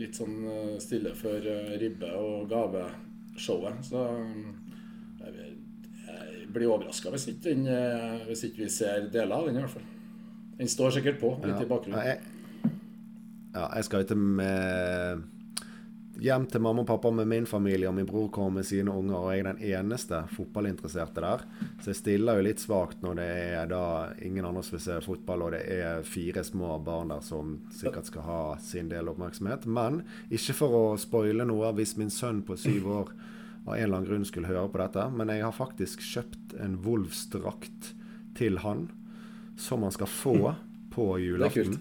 litt 0.00 0.16
sånn 0.16 0.38
stille 0.80 1.12
før 1.18 1.44
ribbe- 1.76 2.14
og 2.16 2.48
gaveshowet. 2.48 3.84
Så 3.90 4.06
jeg, 4.08 4.46
jeg 4.48 4.65
blir 6.56 6.72
overraska 6.72 7.12
hvis, 7.14 7.28
eh, 7.28 8.26
hvis 8.26 8.46
ikke 8.48 8.64
vi 8.64 8.72
ser 8.72 9.06
deler 9.12 9.36
av 9.38 9.46
den, 9.48 9.60
i 9.60 9.64
hvert 9.64 9.76
fall. 9.76 9.86
Den 10.56 10.72
står 10.72 10.96
sikkert 10.96 11.20
på 11.20 11.36
litt 11.44 11.62
i 11.62 11.68
bakgrunnen. 11.68 12.00
Ja, 12.00 12.72
ja, 13.56 13.70
jeg 13.76 13.88
skal 13.88 14.04
ikke 14.04 14.16
med 14.16 15.24
hjem 16.22 16.46
til 16.48 16.62
mamma 16.64 16.82
og 16.82 16.88
pappa 16.88 17.10
med 17.12 17.28
min 17.28 17.46
familie, 17.48 17.88
og 17.88 17.96
min 17.96 18.08
bror 18.08 18.28
kommer 18.32 18.58
med 18.58 18.68
sine 18.68 18.92
unger, 18.92 19.16
og 19.18 19.32
jeg 19.32 19.42
er 19.42 19.48
den 19.50 19.62
eneste 19.72 20.22
fotballinteresserte 20.32 21.24
der. 21.24 21.44
Så 21.82 21.92
jeg 21.92 22.00
stiller 22.00 22.38
jo 22.38 22.46
litt 22.46 22.62
svakt 22.62 23.04
når 23.04 23.18
det 23.20 23.28
er 23.60 23.70
da 23.70 23.84
ingen 24.24 24.48
andre 24.48 24.64
som 24.64 24.76
vil 24.76 24.84
se 24.86 24.98
fotball, 25.04 25.46
og 25.46 25.56
det 25.56 25.62
er 25.76 26.06
fire 26.08 26.44
små 26.46 26.78
barn 26.84 27.12
der 27.12 27.24
som 27.24 27.58
sikkert 27.74 28.08
skal 28.10 28.26
ha 28.26 28.42
sin 28.64 28.90
del 28.92 29.12
oppmerksomhet. 29.12 29.68
Men 29.68 30.02
ikke 30.32 30.56
for 30.56 30.80
å 30.80 30.84
spoile 31.00 31.48
noe 31.48 31.72
hvis 31.76 31.96
min 32.00 32.12
sønn 32.12 32.42
på 32.46 32.58
syv 32.60 32.92
år 33.00 33.16
av 33.66 33.74
en 33.74 33.82
eller 33.82 33.96
annen 33.98 34.08
grunn 34.08 34.24
skulle 34.28 34.46
høre 34.50 34.68
på 34.70 34.78
dette, 34.78 35.04
men 35.10 35.28
jeg 35.34 35.42
har 35.42 35.52
faktisk 35.56 36.00
kjøpt 36.06 36.54
en 36.62 36.76
Wolfs-drakt 36.84 37.92
til 38.38 38.58
han 38.62 38.88
som 39.58 39.82
han 39.82 39.92
skal 39.94 40.06
få 40.10 40.54
på 40.94 41.06
julaften. 41.20 41.78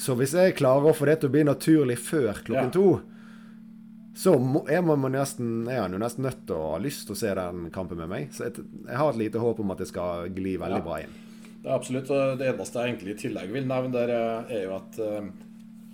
Så 0.00 0.14
hvis 0.16 0.32
jeg 0.36 0.56
klarer 0.58 0.90
å 0.90 0.96
få 0.96 1.06
det 1.08 1.18
til 1.20 1.28
å 1.30 1.32
bli 1.34 1.44
naturlig 1.44 1.98
før 2.00 2.38
klokken 2.44 2.70
Ja. 2.70 2.74
to, 2.74 3.00
så 4.18 4.32
må, 4.42 4.64
er, 4.68 4.82
man 4.82 5.12
nesten, 5.14 5.68
er 5.70 5.84
han 5.84 5.92
jo 5.94 5.98
nesten 6.02 6.24
nødt 6.26 6.40
til 6.48 6.56
å 6.56 6.72
ha 6.72 6.78
lyst 6.82 7.04
til 7.06 7.14
å 7.14 7.18
se 7.20 7.34
den 7.38 7.68
kampen 7.70 8.00
med 8.00 8.08
meg. 8.10 8.32
Så 8.34 8.48
jeg, 8.48 8.64
jeg 8.88 8.96
har 8.98 9.10
et 9.12 9.20
lite 9.20 9.38
håp 9.38 9.60
om 9.62 9.70
at 9.70 9.78
det 9.78 9.86
skal 9.92 10.26
gli 10.34 10.56
veldig 10.58 10.80
Ja. 10.80 10.84
bra 10.88 10.96
inn. 11.04 11.12
Det 11.62 11.68
er 11.70 11.74
absolutt. 11.76 12.10
og 12.10 12.38
Det 12.38 12.48
eneste 12.50 12.82
jeg 12.82 12.94
egentlig 12.96 13.14
i 13.14 13.20
tillegg 13.28 13.52
vil 13.54 13.66
nevne, 13.68 13.92
der 13.94 14.08
er 14.08 14.50
er 14.50 14.64
jo 14.64 14.74
at 14.76 14.98
eh, 14.98 15.28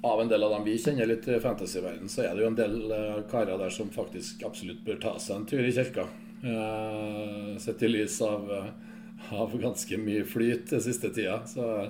av 0.04 0.20
en 0.20 0.28
del 0.28 0.42
av 0.44 0.50
dem 0.50 0.64
vi 0.64 0.76
kjenner 0.78 1.08
litt 1.08 1.28
i 1.28 1.40
fantasyverdenen, 1.40 2.10
så 2.12 2.26
er 2.26 2.34
det 2.34 2.44
jo 2.44 2.50
en 2.50 2.58
del 2.58 2.74
eh, 2.92 3.20
karer 3.30 3.56
der 3.60 3.72
som 3.72 3.92
faktisk 3.92 4.42
absolutt 4.44 4.82
bør 4.84 4.98
ta 5.00 5.14
seg 5.22 5.38
en 5.38 5.46
tur 5.48 5.64
i 5.64 5.72
kirka. 5.72 6.04
Uh, 6.44 7.54
Sett 7.56 7.80
i 7.86 7.88
lys 7.88 8.18
av, 8.20 8.50
eh, 8.52 8.66
av 9.32 9.54
ganske 9.56 9.96
mye 9.96 10.26
flyt 10.28 10.74
den 10.74 10.82
siste 10.84 11.08
tida. 11.08 11.38
Så 11.48 11.88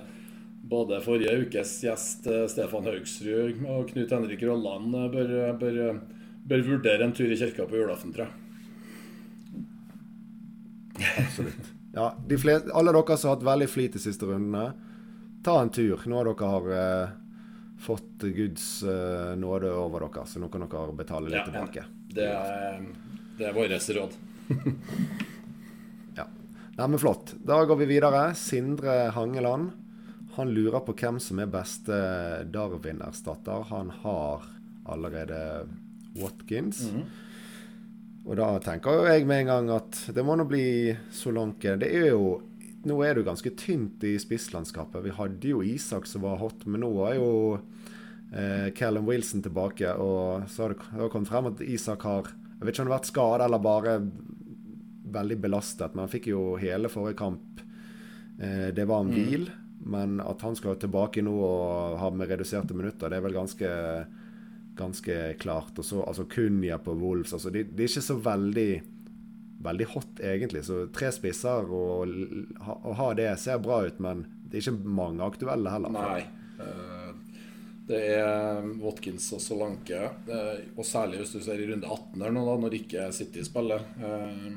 både 0.63 1.01
forrige 1.03 1.33
ukes 1.43 1.73
gjest 1.83 2.29
Stefan 2.53 2.87
Haugsrud 2.87 3.59
og 3.67 3.91
Knut 3.91 4.15
Henrik 4.15 4.47
Rolland 4.47 4.95
bør, 5.13 5.35
bør, 5.59 5.99
bør 6.47 6.65
vurdere 6.71 7.05
en 7.05 7.13
tur 7.13 7.27
i 7.27 7.37
kirka 7.37 7.67
på 7.67 7.81
julaften, 7.81 8.15
tror 8.15 8.29
jeg. 8.29 8.41
Absolutt. 11.25 11.69
Ja, 11.95 12.09
de 12.27 12.39
fleste, 12.39 12.71
alle 12.71 12.95
dere 12.95 13.19
som 13.19 13.29
har 13.29 13.37
hatt 13.37 13.45
veldig 13.51 13.69
flit 13.71 13.99
de 13.99 14.01
siste 14.07 14.27
rundene, 14.27 14.71
ta 15.43 15.59
en 15.61 15.69
tur. 15.69 15.99
Nå 16.07 16.17
har 16.17 16.31
dere 16.31 16.55
har, 16.55 16.73
fått 17.85 18.25
Guds 18.35 18.65
uh, 18.83 19.35
nåde 19.37 19.69
over 19.77 20.07
dere, 20.07 20.25
så 20.27 20.41
nå 20.41 20.49
kan 20.53 20.65
dere 20.65 20.97
betale 20.97 21.29
litt 21.29 21.39
Ja, 21.39 21.45
tilbake. 21.47 21.85
Det 22.15 22.27
er, 22.31 22.83
det 23.37 23.49
er 23.49 23.55
vårt 23.55 23.89
råd. 23.99 24.19
Ja. 26.15 26.27
Nei, 26.77 26.87
men 26.87 26.99
flott. 27.01 27.33
Da 27.43 27.57
går 27.67 27.81
vi 27.81 27.89
videre. 27.89 28.29
Sindre 28.39 29.09
Hangeland. 29.15 29.73
Han 30.35 30.51
lurer 30.51 30.79
på 30.83 30.95
hvem 30.95 31.19
som 31.23 31.39
er 31.39 31.51
beste 31.51 31.95
Darwin-erstatter. 32.51 33.67
Han 33.71 33.91
har 34.03 34.43
allerede 34.91 35.39
Watkins. 36.19 36.81
Og 38.25 38.35
da 38.39 38.49
tenker 38.63 39.05
jeg 39.11 39.27
med 39.29 39.43
en 39.43 39.51
gang 39.51 39.71
at 39.77 40.01
det 40.15 40.23
må 40.25 40.35
nå 40.35 40.47
bli 40.49 40.65
Solanke. 41.13 41.75
Det 41.79 41.91
er 41.93 42.09
jo 42.13 42.37
Nå 42.85 42.99
er 43.01 43.15
det 43.15 43.23
jo 43.23 43.29
ganske 43.29 43.51
tynt 43.57 44.03
i 44.05 44.13
spisslandskapet. 44.21 45.01
Vi 45.05 45.13
hadde 45.17 45.51
jo 45.51 45.63
Isak 45.65 46.05
som 46.09 46.25
var 46.25 46.37
hot, 46.41 46.67
men 46.69 46.83
nå 46.85 46.91
er 47.07 47.17
jo 47.17 47.29
eh, 48.31 48.69
Callum 48.77 49.09
Wilson 49.09 49.41
tilbake. 49.45 49.89
Og 49.97 50.45
så 50.53 50.65
har 50.65 50.75
det, 50.75 50.89
det 50.93 51.09
kommet 51.13 51.31
frem 51.31 51.49
at 51.49 51.63
Isak 51.65 52.05
har 52.05 52.29
Jeg 52.29 52.61
vet 52.61 52.75
ikke 52.75 52.83
om 52.83 52.85
han 52.85 52.93
har 52.93 52.99
vært 52.99 53.09
skadet 53.11 53.45
eller 53.45 53.63
bare 53.65 53.95
veldig 55.15 55.37
belastet, 55.43 55.93
men 55.93 56.05
han 56.05 56.11
fikk 56.11 56.29
jo 56.31 56.43
hele 56.61 56.91
forrige 56.91 57.19
kamp. 57.19 57.63
Eh, 58.39 58.69
det 58.75 58.85
var 58.87 59.03
en 59.03 59.11
hvil, 59.13 59.49
men 59.85 60.19
at 60.23 60.45
han 60.45 60.55
skal 60.57 60.77
tilbake 60.79 61.23
nå 61.25 61.33
og 61.35 61.97
ha 61.99 62.11
med 62.13 62.31
reduserte 62.31 62.77
minutter, 62.77 63.09
det 63.09 63.19
er 63.19 63.25
vel 63.25 63.35
ganske 63.35 63.73
ganske 64.75 65.33
klart. 65.39 65.77
Og 65.79 65.85
så 65.85 66.03
altså 66.03 66.25
Kunya 66.29 66.77
på 66.77 66.93
Wolves. 66.93 67.33
Altså, 67.33 67.49
det, 67.49 67.69
de 67.75 67.83
er 67.83 67.89
ikke 67.89 68.01
så 68.03 68.17
veldig 68.19 68.69
veldig 69.65 69.87
hot, 69.93 70.19
egentlig. 70.23 70.63
Så 70.67 70.83
tre 70.95 71.09
spisser 71.15 71.67
og 71.73 72.05
l- 72.07 72.45
ha, 72.61 73.07
det 73.17 73.31
ser 73.41 73.59
bra 73.63 73.81
ut, 73.87 73.99
men 74.03 74.25
det 74.49 74.59
er 74.59 74.65
ikke 74.71 74.93
mange 75.01 75.25
aktuelle 75.25 75.73
heller. 75.73 75.89
Nei. 75.95 76.21
eh, 76.59 77.11
Det 77.85 77.99
er 78.17 78.63
Watkins 78.81 79.27
og 79.35 79.41
Solanke, 79.43 79.99
eh, 80.25 80.61
og 80.75 80.85
særlig 80.89 81.19
hvis 81.21 81.35
du 81.35 81.39
ser 81.45 81.59
i 81.61 81.67
runde 81.69 81.85
18 81.85 82.23
her 82.25 82.31
nå, 82.33 82.45
da, 82.47 82.55
når 82.63 82.77
ikke 82.79 83.11
City 83.13 83.43
spiller. 83.45 83.83
Eh, 84.01 84.47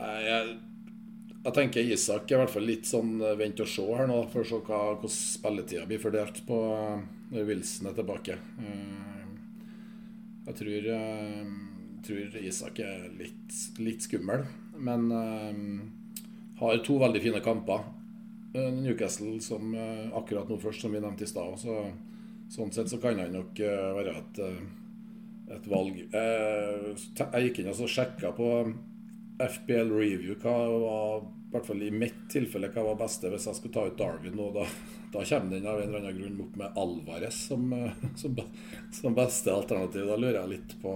Jeg, 0.00 0.58
jeg 1.44 1.52
tenker 1.56 1.88
Isak 1.92 2.28
er 2.30 2.36
i 2.36 2.40
hvert 2.42 2.52
fall 2.52 2.68
litt 2.68 2.84
sånn 2.88 3.14
vent 3.36 3.60
og 3.64 3.68
se 3.68 3.84
her 3.96 4.06
nå, 4.08 4.18
for 4.32 4.44
å 4.44 4.48
se 4.50 4.60
hva, 4.66 4.80
hvordan 4.96 5.12
spilletida 5.16 5.86
blir 5.88 6.00
fordelt 6.00 6.42
på 6.48 6.58
når 7.32 7.46
Wilson 7.48 7.88
er 7.90 7.96
tilbake. 7.96 8.36
Jeg 10.46 10.56
tror, 10.60 10.88
tror 12.06 12.36
Isak 12.42 12.80
er 12.84 13.08
litt, 13.18 13.56
litt 13.78 14.04
skummel, 14.04 14.44
men 14.80 15.08
uh, 15.12 15.56
har 16.60 16.84
to 16.86 16.98
veldig 17.00 17.22
fine 17.22 17.40
kamper. 17.44 17.88
Uh, 18.54 18.68
Newcastle 18.74 19.38
som 19.44 19.74
uh, 19.74 20.10
akkurat 20.18 20.50
nå 20.50 20.58
først, 20.60 20.84
som 20.84 20.94
vi 20.94 21.02
nevnte 21.02 21.26
i 21.26 21.30
stad. 21.30 21.58
Så, 21.60 21.80
sånn 22.50 22.72
sett 22.74 22.90
så 22.90 23.00
kan 23.02 23.20
han 23.20 23.34
nok 23.36 23.60
være 23.60 24.16
et, 24.18 24.38
et 25.54 25.66
valg. 25.70 26.00
Jeg 26.10 27.44
gikk 27.44 27.60
inn 27.62 27.70
og 27.70 27.76
så 27.78 27.86
sjekka 27.90 28.32
på 28.34 28.48
FBL 29.40 29.92
Review 29.94 30.34
hva 30.42 30.56
var 30.82 31.22
i 31.22 31.52
hvert 31.52 31.66
fall 31.66 31.80
i 31.82 31.90
mitt 31.90 32.18
tilfelle 32.30 32.68
hva 32.70 32.84
var 32.92 32.98
beste 33.00 33.30
hvis 33.30 33.48
jeg 33.48 33.58
skulle 33.58 33.74
ta 33.74 33.86
ut 33.86 33.96
Darwin 33.98 34.36
nå. 34.38 34.50
Da, 34.54 34.66
da 35.14 35.22
kommer 35.26 35.54
den 35.54 35.66
av 35.66 35.80
en 35.80 35.88
eller 35.88 36.04
annen 36.04 36.18
grunn 36.20 36.42
opp 36.44 36.58
med 36.60 36.78
Alvarez 36.78 37.40
som, 37.48 37.70
som, 38.20 38.36
som 38.94 39.16
beste 39.16 39.54
alternativ. 39.54 40.06
Da 40.06 40.18
lurer 40.18 40.38
jeg 40.42 40.52
litt 40.56 40.76
på 40.82 40.92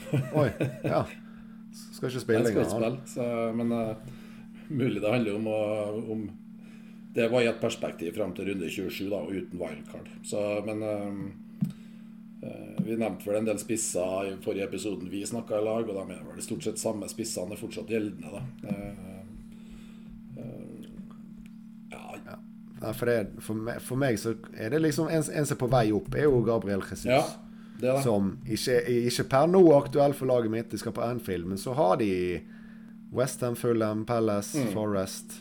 Oi, 0.40 0.48
ja. 0.84 1.04
Skal 1.72 2.10
ikke 2.10 2.22
spille 2.22 2.44
skal 2.44 2.62
lenger. 2.64 2.90
ikke 2.90 3.08
spille, 3.08 3.52
men 3.56 3.72
uh, 3.72 3.96
mulig 4.68 5.00
det 5.02 5.12
handler 5.12 5.38
om, 5.38 5.46
uh, 5.46 6.10
om 6.12 6.28
Det 7.16 7.30
var 7.32 7.40
i 7.40 7.48
et 7.48 7.60
perspektiv 7.60 8.12
frem 8.12 8.34
til 8.36 8.50
runde 8.50 8.70
27, 8.70 9.08
da, 9.08 9.16
og 9.16 9.32
uten 9.32 9.60
wildcard. 9.60 10.08
Så, 10.24 10.42
men 10.66 10.82
uh, 10.84 11.24
Vi 12.84 12.96
nevnte 12.96 13.26
vel 13.26 13.40
en 13.40 13.48
del 13.48 13.58
spisser 13.58 14.28
i 14.28 14.34
forrige 14.44 14.68
episoden 14.68 15.08
vi 15.10 15.24
snakka 15.26 15.56
i 15.58 15.64
lag, 15.64 15.88
og 15.88 15.96
de 15.96 16.14
er 16.14 16.26
vel 16.28 16.44
stort 16.44 16.66
sett 16.66 16.78
samme 16.78 17.08
spissene 17.10 17.56
er 17.56 17.60
fortsatt 17.60 17.90
gjeldende. 17.90 18.28
da. 18.36 18.42
Ja, 22.80 22.92
for, 22.92 23.08
det, 23.08 23.40
for, 23.40 23.56
meg, 23.56 23.80
for 23.82 23.98
meg 23.98 24.18
så 24.20 24.34
er 24.52 24.70
det 24.74 24.82
liksom 24.84 25.08
en, 25.08 25.24
en 25.24 25.48
som 25.48 25.56
er 25.56 25.60
på 25.60 25.68
vei 25.72 25.86
opp, 25.96 26.12
er 26.14 26.28
jo 26.28 26.42
Gabriel 26.44 26.84
Jesus. 26.84 27.08
ja, 27.08 27.22
det 27.80 27.88
er 27.88 27.96
det. 27.98 28.02
Som 28.04 28.30
ikke, 28.46 28.76
ikke 29.10 29.24
per 29.32 29.46
nå 29.50 29.62
aktuell 29.76 30.14
for 30.16 30.26
laget 30.30 30.50
mitt, 30.52 30.70
de 30.72 30.78
skal 30.80 30.94
på 30.96 31.04
Anfield, 31.04 31.46
men 31.50 31.58
så 31.60 31.74
har 31.76 31.96
de 32.00 32.10
Westham, 33.12 33.56
Fulham, 33.56 34.04
Palace, 34.08 34.58
Mm. 34.58 34.72
Forest 34.74 35.36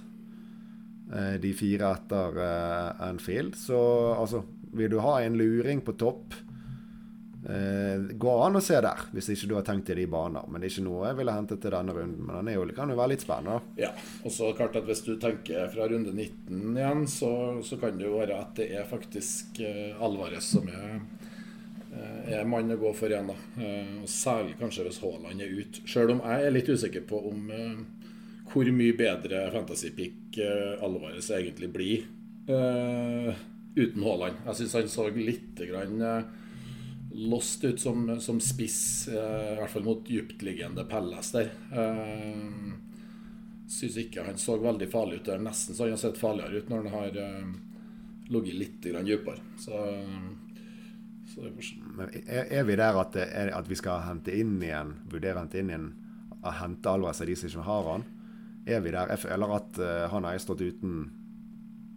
eh, 1.14 1.34
De 1.42 1.54
fire 1.58 1.94
etter 1.96 2.38
eh, 2.46 3.08
Anfield. 3.10 3.56
Så 3.58 3.78
altså, 4.14 4.44
vil 4.76 4.90
du 4.92 5.00
ha 5.00 5.18
en 5.24 5.38
luring 5.40 5.82
på 5.82 5.96
topp 5.98 6.34
eh, 7.50 8.02
Går 8.16 8.46
an 8.46 8.58
å 8.60 8.62
se 8.64 8.78
der, 8.82 9.04
hvis 9.14 9.30
ikke 9.34 9.50
du 9.50 9.56
har 9.58 9.66
tenkt 9.68 9.90
i 9.94 9.98
de 9.98 10.06
baner. 10.12 10.46
Men 10.48 10.62
det 10.62 10.70
er 10.70 10.76
ikke 10.76 10.86
noe 10.88 11.10
jeg 11.10 11.20
ville 11.20 11.36
hentet 11.36 11.62
til 11.64 11.74
denne 11.76 11.94
runden. 11.98 12.24
Men 12.26 12.40
den 12.40 12.52
er 12.54 12.58
jo, 12.60 12.66
kan 12.78 12.90
jo 12.94 12.98
være 13.00 13.14
litt 13.16 13.26
spennende. 13.26 13.60
Ja, 13.82 13.92
og 14.26 14.34
så 14.34 14.52
klart 14.58 14.78
at 14.80 14.88
Hvis 14.90 15.04
du 15.06 15.16
tenker 15.22 15.70
fra 15.74 15.90
runde 15.92 16.14
19 16.14 16.78
igjen, 16.78 17.06
så, 17.12 17.32
så 17.66 17.78
kan 17.82 17.98
det 18.00 18.08
jo 18.10 18.18
være 18.20 18.40
at 18.42 18.56
det 18.62 18.70
er 18.78 18.88
faktisk 18.90 19.62
eh, 19.66 19.94
Alvarez 20.04 20.54
som 20.56 20.68
er, 20.70 21.00
er 22.34 22.48
mann 22.48 22.74
å 22.74 22.78
gå 22.80 22.92
for 22.98 23.12
igjen. 23.12 23.30
da. 23.30 23.36
Eh, 23.62 23.98
og 24.02 24.10
Særlig 24.10 24.58
kanskje 24.60 24.88
hvis 24.88 25.02
Haaland 25.04 25.42
er 25.42 25.58
ute. 25.60 25.84
Selv 25.90 26.16
om 26.16 26.24
jeg 26.24 26.46
er 26.46 26.56
litt 26.56 26.70
usikker 26.70 27.06
på 27.10 27.20
om 27.32 27.52
uh, 27.52 28.08
hvor 28.52 28.70
mye 28.76 28.96
bedre 28.98 29.46
fantasypick 29.54 30.40
uh, 30.40 30.86
Alvarez 30.86 31.30
egentlig 31.34 31.70
blir 31.74 32.08
uh, 32.50 33.30
uten 33.76 34.06
Haaland. 34.06 34.42
Jeg 34.48 34.62
syns 34.62 34.78
han 34.80 34.92
så 34.92 35.10
litt 35.12 35.62
grann, 35.68 36.02
lost 37.16 37.64
ut 37.64 37.80
som, 37.80 38.08
som 38.20 38.42
spiss, 38.44 39.08
i 39.08 39.16
hvert 39.16 39.72
fall 39.72 39.86
mot 39.86 40.02
dyptliggende 40.08 40.84
Pelles 40.88 41.30
der. 41.32 41.52
Syns 43.72 44.00
ikke 44.00 44.24
han 44.28 44.40
så 44.40 44.58
veldig 44.60 44.88
farlig 44.92 45.22
ut 45.22 45.30
der. 45.30 45.44
Nesten 45.44 45.76
så 45.76 45.88
han 45.88 45.96
har 45.96 46.02
sett 46.02 46.20
farligere 46.20 46.60
ut 46.60 46.72
når 46.72 46.88
han 46.88 46.96
har 46.96 47.20
ligget 48.32 48.60
litt 48.60 48.90
dypere. 49.08 49.44
Så, 49.60 49.80
Men 51.36 52.10
er, 52.24 52.48
er 52.48 52.64
vi 52.64 52.78
der 52.80 52.98
at, 53.02 53.14
det 53.16 53.26
er, 53.28 53.52
at 53.58 53.68
vi 53.68 53.76
skal 53.76 54.06
hente 54.06 54.34
inn 54.36 54.56
igjen, 54.64 54.96
vurdere 55.12 55.40
å 55.40 55.44
hente 55.44 55.60
inn 55.60 55.72
igjen 55.74 55.94
hente 56.46 56.90
Alvarez 56.90 57.22
av 57.22 57.28
de 57.28 57.36
som 57.36 57.50
ikke 57.50 57.68
har 57.68 57.92
han? 57.92 58.08
Er 58.66 58.82
vi 58.82 58.92
der? 58.94 59.14
Eller 59.34 59.54
at 59.58 59.80
uh, 59.82 60.08
han 60.12 60.26
har 60.28 60.42
stått 60.42 60.62
uten 60.66 61.06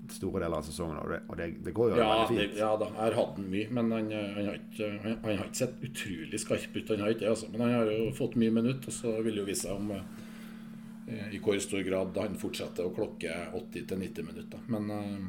store 0.09 0.41
deler 0.41 0.63
av 0.63 0.65
sesongen, 0.65 0.97
og 1.03 1.11
det, 1.13 1.19
og 1.29 1.37
det, 1.37 1.49
det 1.67 1.73
går 1.77 1.91
jo 1.91 1.97
ja, 1.99 2.07
veldig 2.09 2.29
fint. 2.31 2.55
Det, 2.55 2.61
ja 2.63 2.71
da, 2.81 2.87
har 2.97 3.17
hatt 3.19 3.35
den 3.37 3.51
mye, 3.53 3.67
men 3.77 3.91
han, 3.93 4.07
han, 4.15 4.47
har 4.49 4.57
ikke, 4.57 4.87
han, 5.03 5.19
han, 5.25 5.35
har 5.35 5.51
ikke 5.51 5.61
sett 5.61 5.83
utrolig 5.85 6.41
skarp 6.41 6.79
ut. 6.79 6.93
Han 6.95 7.05
har 7.05 7.13
ikke 7.13 7.29
altså. 7.29 7.51
Men 7.53 7.65
han 7.67 7.75
har 7.75 7.91
jo 7.93 8.07
fått 8.17 8.39
mye 8.41 8.55
minutt, 8.61 8.89
og 8.89 8.97
så 8.97 9.19
vil 9.19 9.37
det 9.37 9.43
jo 9.43 9.49
vise 9.51 9.67
seg 9.67 9.77
om 9.77 9.93
uh, 9.99 11.27
i 11.29 11.41
hvor 11.45 11.61
stor 11.65 11.85
grad 11.85 12.17
han 12.21 12.41
fortsetter 12.41 12.89
å 12.89 12.95
klokke 12.97 13.37
80-90 13.59 14.29
minutter. 14.31 14.65
Men 14.73 14.89
uh, 14.93 15.29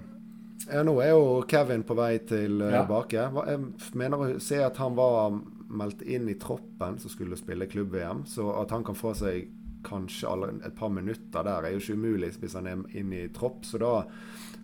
ja, 0.68 0.84
nå 0.84 0.98
er 1.02 1.14
jo 1.14 1.44
Kevin 1.50 1.86
på 1.88 1.96
vei 1.98 2.18
tilbake. 2.28 3.22
Ja. 3.22 3.46
Jeg 3.48 3.94
mener 3.98 4.20
å 4.20 4.28
se 4.44 4.60
at 4.64 4.78
han 4.82 4.98
var 4.98 5.40
meldt 5.70 6.02
inn 6.02 6.28
i 6.30 6.38
troppen 6.42 6.98
som 7.00 7.12
skulle 7.14 7.38
spille 7.40 7.70
klubb-VM. 7.70 8.26
Så 8.28 8.50
at 8.60 8.74
han 8.76 8.84
kan 8.84 8.98
få 8.98 9.14
seg 9.18 9.48
kanskje 9.86 10.32
et 10.66 10.76
par 10.76 10.92
minutter 10.92 11.46
der, 11.46 11.64
er 11.64 11.74
jo 11.74 11.80
ikke 11.80 11.96
umulig 11.96 12.34
hvis 12.42 12.58
han 12.58 12.68
er 12.68 12.82
inne 13.00 13.26
i 13.26 13.34
tropp. 13.34 13.64
Så 13.66 13.80
da, 13.82 13.94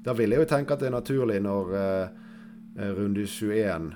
da 0.03 0.15
vil 0.17 0.35
jeg 0.35 0.43
jo 0.43 0.49
tenke 0.49 0.75
at 0.75 0.83
det 0.83 0.89
er 0.89 0.97
naturlig 0.97 1.37
når 1.45 1.75
eh, 1.79 2.25
runde 2.97 3.23
21 3.23 3.93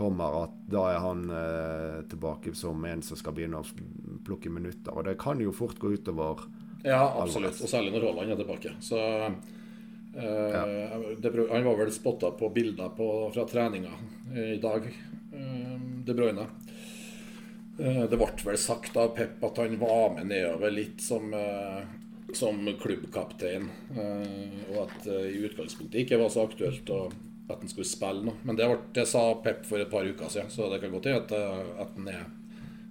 kommer, 0.00 0.44
at 0.46 0.56
da 0.70 0.86
er 0.94 1.00
han 1.04 1.22
eh, 1.36 2.00
tilbake 2.10 2.54
som 2.56 2.84
en 2.88 3.02
som 3.04 3.18
skal 3.20 3.36
begynne 3.36 3.60
å 3.60 4.20
plukke 4.26 4.50
minutter. 4.52 4.94
Og 4.96 5.06
det 5.06 5.18
kan 5.20 5.40
jo 5.42 5.54
fort 5.54 5.78
gå 5.78 5.94
utover 5.94 6.46
Ja, 6.82 7.04
absolutt. 7.20 7.60
Og 7.60 7.68
særlig 7.68 7.92
når 7.94 8.08
Haaland 8.08 8.34
er 8.34 8.40
tilbake. 8.40 8.74
Så 8.80 8.98
Ja. 10.14 10.64
det, 11.18 11.30
han 11.50 11.64
var 11.64 11.76
vel 11.78 11.92
spotta 11.94 12.32
på 12.34 12.48
bilder 12.50 12.88
på, 12.96 13.06
fra 13.34 13.44
treninga 13.46 13.92
i 14.34 14.56
dag, 14.62 14.88
uh, 15.34 15.76
De 16.06 16.14
Bruyne. 16.14 16.46
Det 17.80 18.16
ble 18.18 18.26
vel 18.44 18.58
sagt 18.60 18.96
av 19.00 19.14
Pep 19.16 19.44
at 19.46 19.58
han 19.62 19.78
var 19.80 20.10
med 20.12 20.26
nedover 20.28 20.72
litt 20.74 21.00
som, 21.00 21.30
som 22.36 22.58
klubbkaptein. 22.82 23.70
og 23.94 24.74
at 24.82 25.06
i 25.08 25.38
utgangspunktet 25.46 26.02
ikke 26.02 26.18
var 26.20 26.28
så 26.34 26.44
aktuelt 26.44 26.92
at 26.92 27.62
han 27.62 27.72
skulle 27.72 27.88
spille 27.88 28.26
nå. 28.26 28.34
Men 28.44 28.58
det, 28.58 28.68
ble, 28.68 28.78
det, 28.94 29.06
sa 29.08 29.22
Pep 29.40 29.64
for 29.68 29.80
et 29.80 29.90
par 29.90 30.04
uker 30.04 30.28
siden, 30.28 30.52
så 30.52 30.68
det 30.72 30.82
kan 30.82 30.92
godt 30.92 31.08
hende 31.10 31.40
at 31.80 31.96
han 31.96 32.10
er 32.12 32.26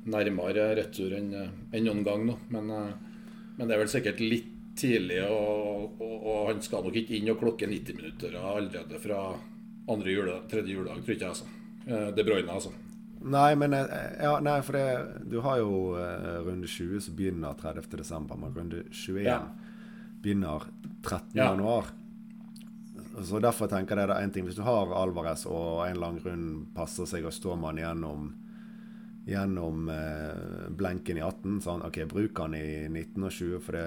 nærmere 0.09 0.71
retur 0.79 1.13
enn 1.17 1.33
enn 1.35 1.85
noen 1.85 2.05
gang 2.07 2.25
nå. 2.27 2.37
Men, 2.53 2.71
men 3.57 3.67
det 3.67 3.75
er 3.75 3.83
vel 3.83 3.91
sikkert 3.91 4.23
litt 4.23 4.55
tidlig, 4.79 5.21
og, 5.27 5.95
og, 5.99 6.15
og, 6.17 6.37
han 6.49 6.61
skal 6.63 6.85
nok 6.85 6.99
ikke 7.01 7.17
inn 7.19 7.31
og 7.33 7.39
klokke 7.41 7.69
90 7.69 7.97
minutter 7.99 8.37
allerede 8.39 9.01
fra 9.03 9.23
andre 9.89 10.13
jule, 10.13 10.37
tredje 10.51 10.75
juledag, 10.75 11.03
tror 11.03 11.15
ikke 11.15 11.25
jeg. 11.25 11.33
altså. 11.35 11.49
Det 12.15 12.25
Bruyne, 12.27 12.53
altså. 12.53 12.73
Nei, 13.19 13.53
men 13.59 13.73
ja, 13.75 14.33
nei, 14.43 14.59
for 14.63 14.77
det, 14.77 15.23
du 15.27 15.39
har 15.43 15.59
jo 15.59 15.71
runde 16.45 16.69
20 16.69 17.01
som 17.03 17.15
begynner 17.17 17.57
30.12., 17.59 18.27
men 18.35 18.53
runde 18.55 18.83
21 18.91 19.25
ja. 19.25 19.39
begynner 20.23 20.67
13.1. 21.03 21.33
Ja. 21.35 21.81
Så 23.25 23.39
Derfor 23.43 23.67
tenker 23.67 23.99
jeg 23.99 24.07
det 24.07 24.15
er 24.15 24.23
en 24.23 24.31
ting 24.31 24.45
Hvis 24.47 24.55
du 24.55 24.61
har 24.63 24.93
Alvarez 24.95 25.45
og 25.49 25.81
en 25.87 25.99
lang 25.99 26.19
rund 26.23 26.69
passer 26.75 27.09
seg 27.09 27.25
og 27.27 27.35
står 27.35 27.57
man 27.59 27.81
gjennom 27.81 28.29
gjennom 29.29 29.89
eh, 29.93 30.69
blenken 30.73 31.19
i 31.19 31.21
18. 31.21 31.59
Sånn, 31.61 31.83
OK, 31.85 31.99
bruk 32.09 32.39
han 32.41 32.55
i 32.57 32.87
19 32.87 33.27
og 33.27 33.33
20 33.35 33.59
for 33.61 33.77
det, 33.77 33.83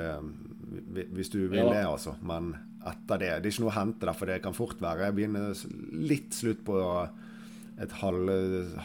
hvis 1.14 1.32
du 1.32 1.40
vil 1.46 1.62
ja. 1.62 1.70
det, 1.70 1.82
altså. 1.86 2.14
Men 2.22 2.54
etter 2.82 3.20
det 3.20 3.32
Det 3.42 3.50
er 3.50 3.52
ikke 3.54 3.64
noe 3.64 3.72
å 3.72 3.78
hente 3.78 4.06
der, 4.06 4.16
for 4.18 4.30
det 4.30 4.40
kan 4.42 4.56
fort 4.56 4.80
være 4.82 5.06
Jeg 5.06 5.14
begynner 5.14 5.60
litt 6.12 6.34
slutt 6.34 6.64
på 6.66 6.78
et 7.82 7.92
halv, 8.02 8.28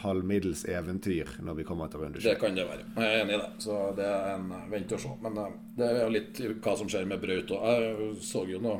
halvmiddels 0.02 0.62
eventyr 0.70 1.34
når 1.44 1.58
vi 1.58 1.64
kommer 1.68 1.90
til 1.92 2.02
runde 2.02 2.22
20. 2.22 2.24
Det 2.24 2.38
kan 2.40 2.56
det 2.56 2.64
være. 2.66 2.86
Jeg 2.96 3.08
er 3.08 3.20
enig 3.22 3.34
i 3.36 3.40
det. 3.42 3.48
Så 3.62 3.74
det 3.98 4.06
er 4.06 4.30
en 4.32 4.46
vent 4.72 4.94
og 4.96 5.02
se. 5.02 5.10
Men 5.26 5.42
eh, 5.42 5.58
det 5.76 5.88
er 5.88 5.98
jo 6.00 6.14
litt 6.14 6.40
hva 6.64 6.74
som 6.80 6.88
skjer 6.90 7.10
med 7.10 7.20
Braut 7.22 7.52
òg. 7.54 7.66
Jeg 7.68 8.08
så 8.26 8.46
jo 8.48 8.62
noe 8.64 8.78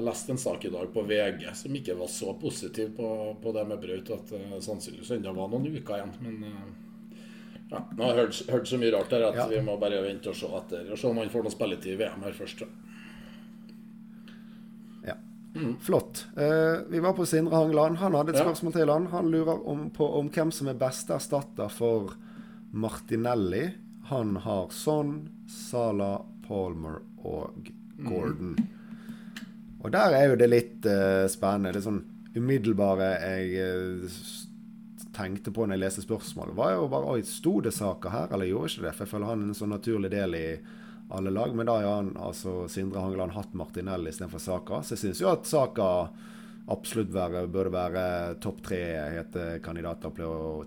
jeg 0.00 0.06
leste 0.06 0.32
en 0.32 0.38
sak 0.40 0.64
i 0.64 0.70
dag 0.72 0.92
på 0.94 1.02
VG 1.04 1.42
som 1.58 1.74
ikke 1.76 1.96
var 1.98 2.08
så 2.08 2.32
positiv 2.40 2.92
på, 2.96 3.08
på 3.42 3.52
det 3.52 3.64
med 3.68 3.80
Braut 3.82 4.12
at 4.14 4.30
uh, 4.32 4.54
sannsynligvis 4.62 5.10
ennå 5.16 5.34
var 5.36 5.50
noen 5.50 5.66
uker 5.74 5.98
igjen. 5.98 6.14
Men 6.24 6.44
uh, 6.46 6.68
ja, 7.70 7.80
nå 7.96 8.02
har 8.02 8.16
jeg 8.16 8.24
hørt, 8.24 8.38
hørt, 8.50 8.68
så 8.68 8.78
mye 8.80 8.90
rart 8.90 9.12
her 9.14 9.24
at 9.28 9.36
ja. 9.38 9.44
vi 9.50 9.60
må 9.62 9.76
bare 9.78 10.00
vente 10.02 10.32
og 10.32 10.38
se 10.38 10.48
etter. 10.58 10.88
Og 10.90 10.98
se 10.98 11.06
om 11.06 11.20
han 11.20 11.30
får 11.30 11.44
noe 11.46 11.54
spilletid 11.54 11.94
i 11.94 11.98
VM 12.00 12.24
her 12.26 12.34
først. 12.34 12.64
Ja. 15.06 15.14
Mm. 15.54 15.76
Flott. 15.82 16.24
Uh, 16.34 16.82
vi 16.90 17.02
var 17.04 17.14
på 17.14 17.28
Sindre 17.30 17.60
Hangeland. 17.60 18.00
Han 18.02 18.18
hadde 18.18 18.34
et 18.34 18.42
spørsmål 18.42 18.74
til 18.74 18.90
han. 18.90 19.06
Han 19.14 19.30
lurer 19.30 19.62
om, 19.70 19.86
på 19.94 20.08
om 20.18 20.32
hvem 20.34 20.50
som 20.54 20.72
er 20.72 20.82
beste 20.82 21.14
erstatter 21.14 21.70
for 21.70 22.16
Martinelli. 22.74 23.68
Han 24.10 24.34
har 24.42 24.74
Son, 24.74 25.14
Sala, 25.46 26.16
Palmer 26.48 26.98
og 27.22 27.70
Gordon. 28.02 28.56
Mm. 28.58 29.46
Og 29.80 29.92
der 29.94 30.18
er 30.18 30.32
jo 30.32 30.40
det 30.42 30.50
litt 30.50 30.90
uh, 30.90 31.30
spennende. 31.30 31.76
Det 31.76 31.84
er 31.84 31.86
sånn 31.86 32.02
umiddelbare 32.34 33.14
jeg 33.22 33.54
uh, 33.62 34.22
tenkte 35.16 35.52
på 35.54 35.66
når 35.66 35.76
jeg 35.76 35.84
leste 35.84 36.04
spørsmålet, 36.04 36.56
var 36.56 36.74
jo 36.76 36.88
bare 36.90 37.14
Oi, 37.14 37.22
sto 37.26 37.58
det 37.64 37.72
saker 37.76 38.14
her, 38.14 38.30
eller 38.34 38.50
gjorde 38.50 38.72
ikke 38.72 38.86
det? 38.86 38.94
For 38.94 39.04
jeg 39.04 39.12
føler 39.12 39.30
han 39.30 39.44
er 39.44 39.50
en 39.50 39.58
sånn 39.58 39.74
naturlig 39.74 40.10
del 40.12 40.36
i 40.38 40.46
alle 41.10 41.32
lag. 41.34 41.54
Men 41.56 41.70
da 41.70 41.78
har 41.80 41.96
han 41.96 42.12
altså 42.20 42.64
Sindre 42.70 43.02
Hangeland 43.02 43.34
hatt 43.34 43.56
Martinelli 43.58 44.12
istedenfor 44.12 44.42
Saka. 44.42 44.82
Så 44.82 44.94
jeg 44.96 45.04
syns 45.04 45.22
jo 45.24 45.30
at 45.32 45.48
Saka 45.50 45.88
absolutt 46.70 47.10
være, 47.10 47.46
burde 47.50 47.72
være 47.74 48.04
topp 48.42 48.60
tre 48.68 48.82
hete 49.16 49.46
kandidater 49.64 50.12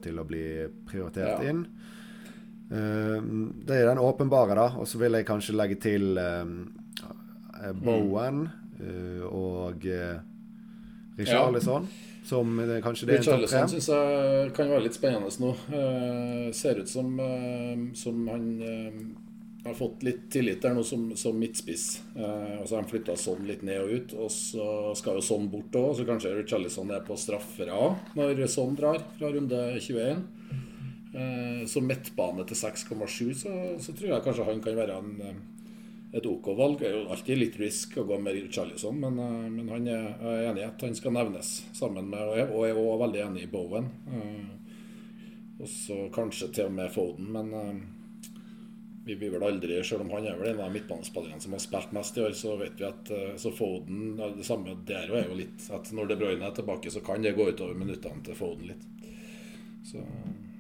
til 0.04 0.20
å 0.20 0.28
bli 0.28 0.46
prioritert 0.90 1.40
ja. 1.40 1.52
inn. 1.54 1.64
Uh, 2.74 3.20
det 3.64 3.78
er 3.78 3.92
den 3.92 4.02
åpenbare, 4.02 4.58
da. 4.58 4.68
Og 4.82 4.90
så 4.90 5.00
vil 5.00 5.16
jeg 5.20 5.30
kanskje 5.30 5.56
legge 5.56 5.80
til 5.84 6.18
Bowen. 7.80 8.44
Mm. 8.48 8.60
Eh, 8.84 9.24
og 9.24 9.86
Richard, 9.86 10.24
Richarlison. 11.18 11.88
Ja. 11.88 12.13
Som 12.24 12.56
det, 12.56 12.80
kanskje 12.86 13.10
det 13.10 13.18
er 13.18 13.22
en 13.22 13.28
topp 13.28 13.50
tre. 13.52 13.66
syns 13.74 13.90
jeg 13.92 14.52
kan 14.56 14.72
være 14.72 14.86
litt 14.86 14.96
spennende 14.96 15.32
nå. 15.44 15.52
Eh, 15.76 16.48
ser 16.56 16.80
ut 16.80 16.90
som, 16.90 17.10
eh, 17.20 17.84
som 18.00 18.22
han 18.32 18.46
eh, 18.64 19.02
har 19.64 19.74
fått 19.74 20.04
litt 20.04 20.30
tillit 20.32 20.62
der 20.62 20.76
nå 20.76 20.84
som, 20.88 21.06
som 21.20 21.38
midtspiss. 21.40 22.02
Uh, 22.18 22.60
og 22.60 22.66
så 22.68 22.76
har 22.76 22.82
han 22.82 22.90
flytta 22.90 23.16
sånn 23.20 23.46
litt 23.48 23.64
ned 23.64 23.80
og 23.80 23.94
ut. 23.96 24.16
Og 24.26 24.32
så 24.34 24.68
skal 25.00 25.20
jo 25.20 25.24
sånn 25.24 25.48
bort 25.52 25.76
òg, 25.80 25.94
så 25.96 26.08
kanskje 26.08 26.34
Richarlison 26.36 26.92
er 26.92 27.04
på 27.08 27.18
straffer 27.20 27.72
òg 27.72 28.16
når 28.20 28.44
sånn 28.52 28.76
drar 28.80 29.00
fra 29.16 29.32
runde 29.32 29.62
21. 29.80 30.24
Uh, 31.14 31.64
så 31.70 31.84
midtbane 31.86 32.44
til 32.50 32.60
6,7, 32.60 33.34
så, 33.40 33.56
så, 33.80 33.96
tror 33.96 34.16
jeg 34.16 34.26
kanskje 34.26 34.48
han 34.50 34.64
kan 34.66 34.80
være 34.80 35.00
en 35.00 35.44
et 36.14 36.26
OK 36.30 36.52
valg. 36.58 36.78
Det 36.80 36.90
er 36.90 36.98
jo 36.98 37.08
alltid 37.14 37.40
litt 37.40 37.56
risk 37.60 37.98
å 37.98 38.06
gå 38.08 38.20
med 38.22 38.38
Charlison, 38.54 39.00
men, 39.02 39.18
eh, 39.20 39.48
men 39.50 39.72
han 39.74 39.90
er, 39.90 40.12
er 40.22 40.46
enig 40.52 40.64
i 40.64 40.68
at 40.68 40.86
han 40.86 40.96
skal 40.98 41.16
nevnes 41.16 41.56
sammen 41.74 42.12
med 42.12 42.22
Og 42.22 42.38
jeg 42.38 42.76
er 42.76 42.82
òg 42.84 43.02
veldig 43.02 43.26
enig 43.26 43.48
i 43.48 43.50
Bowen. 43.50 43.90
Uh, 44.08 44.62
og 45.62 45.68
så 45.70 45.98
kanskje 46.14 46.50
til 46.54 46.70
og 46.70 46.78
med 46.78 46.94
Foden, 46.94 47.28
men 47.34 47.52
uh, 47.54 48.32
vi 49.06 49.18
blir 49.20 49.34
vel 49.34 49.46
aldri, 49.46 49.78
selv 49.86 50.06
om 50.06 50.14
han 50.16 50.26
er 50.30 50.38
vel 50.40 50.54
en 50.54 50.64
av 50.66 50.74
midtbanespillerne 50.74 51.42
som 51.42 51.56
har 51.56 51.62
spilt 51.62 51.94
mest 51.96 52.18
i 52.18 52.24
år, 52.24 52.34
så 52.38 52.56
vet 52.62 52.78
vi 52.80 52.88
at 52.88 53.12
så 53.42 53.52
Foden 53.52 54.16
Det 54.38 54.46
samme 54.48 54.78
der 54.88 55.12
er 55.12 55.28
jo 55.28 55.38
litt 55.38 55.68
at 55.76 55.92
når 55.92 56.14
De 56.14 56.20
Bruyne 56.22 56.48
er 56.48 56.56
tilbake, 56.56 56.94
så 56.94 57.04
kan 57.04 57.26
det 57.26 57.36
gå 57.36 57.50
utover 57.52 57.76
minuttene 57.78 58.24
til 58.24 58.38
Foden 58.38 58.72
litt. 58.72 58.86
Så 59.84 60.00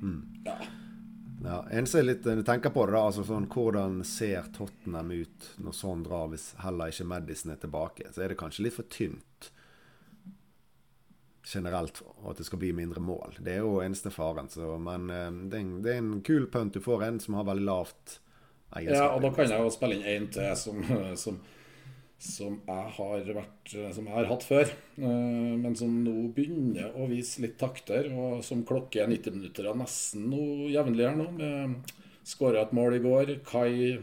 mm. 0.04 0.20
ja. 0.50 0.58
Ja, 1.43 1.58
eneste 1.75 1.99
jeg 1.99 2.08
litt, 2.08 2.27
tenker 2.47 2.71
på 2.71 2.86
det 2.88 2.95
da, 2.95 3.01
altså 3.10 3.25
sånn, 3.27 3.49
Hvordan 3.51 3.99
ser 4.08 4.47
Tottenham 4.56 5.12
ut 5.12 5.49
når 5.60 5.75
sånn 5.75 6.06
drar, 6.06 6.29
hvis 6.32 6.53
heller 6.63 6.93
ikke 6.93 7.10
Madison 7.10 7.51
er 7.51 7.60
tilbake? 7.60 8.08
Så 8.15 8.23
er 8.23 8.32
det 8.32 8.39
kanskje 8.39 8.67
litt 8.67 8.77
for 8.77 8.88
tynt 8.88 9.49
generelt 11.43 11.99
at 12.23 12.38
det 12.39 12.45
skal 12.47 12.62
bli 12.62 12.71
mindre 12.73 13.01
mål. 13.03 13.36
Det 13.43 13.58
er 13.58 13.65
jo 13.65 13.82
eneste 13.84 14.12
faren. 14.13 14.47
Så, 14.49 14.77
men 14.79 15.10
eh, 15.12 15.32
det 15.51 15.58
er, 15.58 15.65
en, 15.65 15.73
det 15.84 15.91
er 15.91 15.99
en 15.99 16.21
kul 16.23 16.47
punt. 16.51 16.73
Du 16.73 16.84
får 16.84 17.03
en 17.10 17.19
som 17.19 17.36
har 17.36 17.49
veldig 17.49 17.65
lavt 17.67 18.19
egenskap. 18.77 18.95
Ja, 18.95 19.10
og 19.12 19.25
da 19.25 19.34
kan 19.36 19.51
jeg 19.51 19.65
jo 19.65 19.73
spille 19.73 19.99
inn 19.99 20.08
én 20.08 20.29
til 20.32 20.56
som, 20.60 20.79
som 21.25 21.41
som 22.24 22.56
jeg 22.64 22.92
har, 22.98 23.26
vært, 23.36 23.74
som 23.96 24.06
jeg 24.08 24.16
har 24.16 24.30
hatt 24.30 24.46
før, 24.48 24.70
eh, 24.98 25.54
men 25.60 25.76
som 25.76 25.92
nå 26.06 26.14
begynner 26.36 26.94
å 26.96 27.08
vise 27.12 27.44
litt 27.44 27.58
takter, 27.60 28.08
og 28.16 28.40
som 28.48 28.64
klokker 28.68 29.10
90 29.12 29.36
minutter 29.38 29.68
av 29.68 29.78
nesten 29.82 30.30
noe 30.32 30.70
jevnlig 30.72 31.10
her 31.10 31.20
nå. 31.20 31.28
Skåra 32.24 32.62
et 32.64 32.72
mål 32.72 32.96
i 32.96 33.02
går. 33.04 33.32
Kai, 33.44 33.98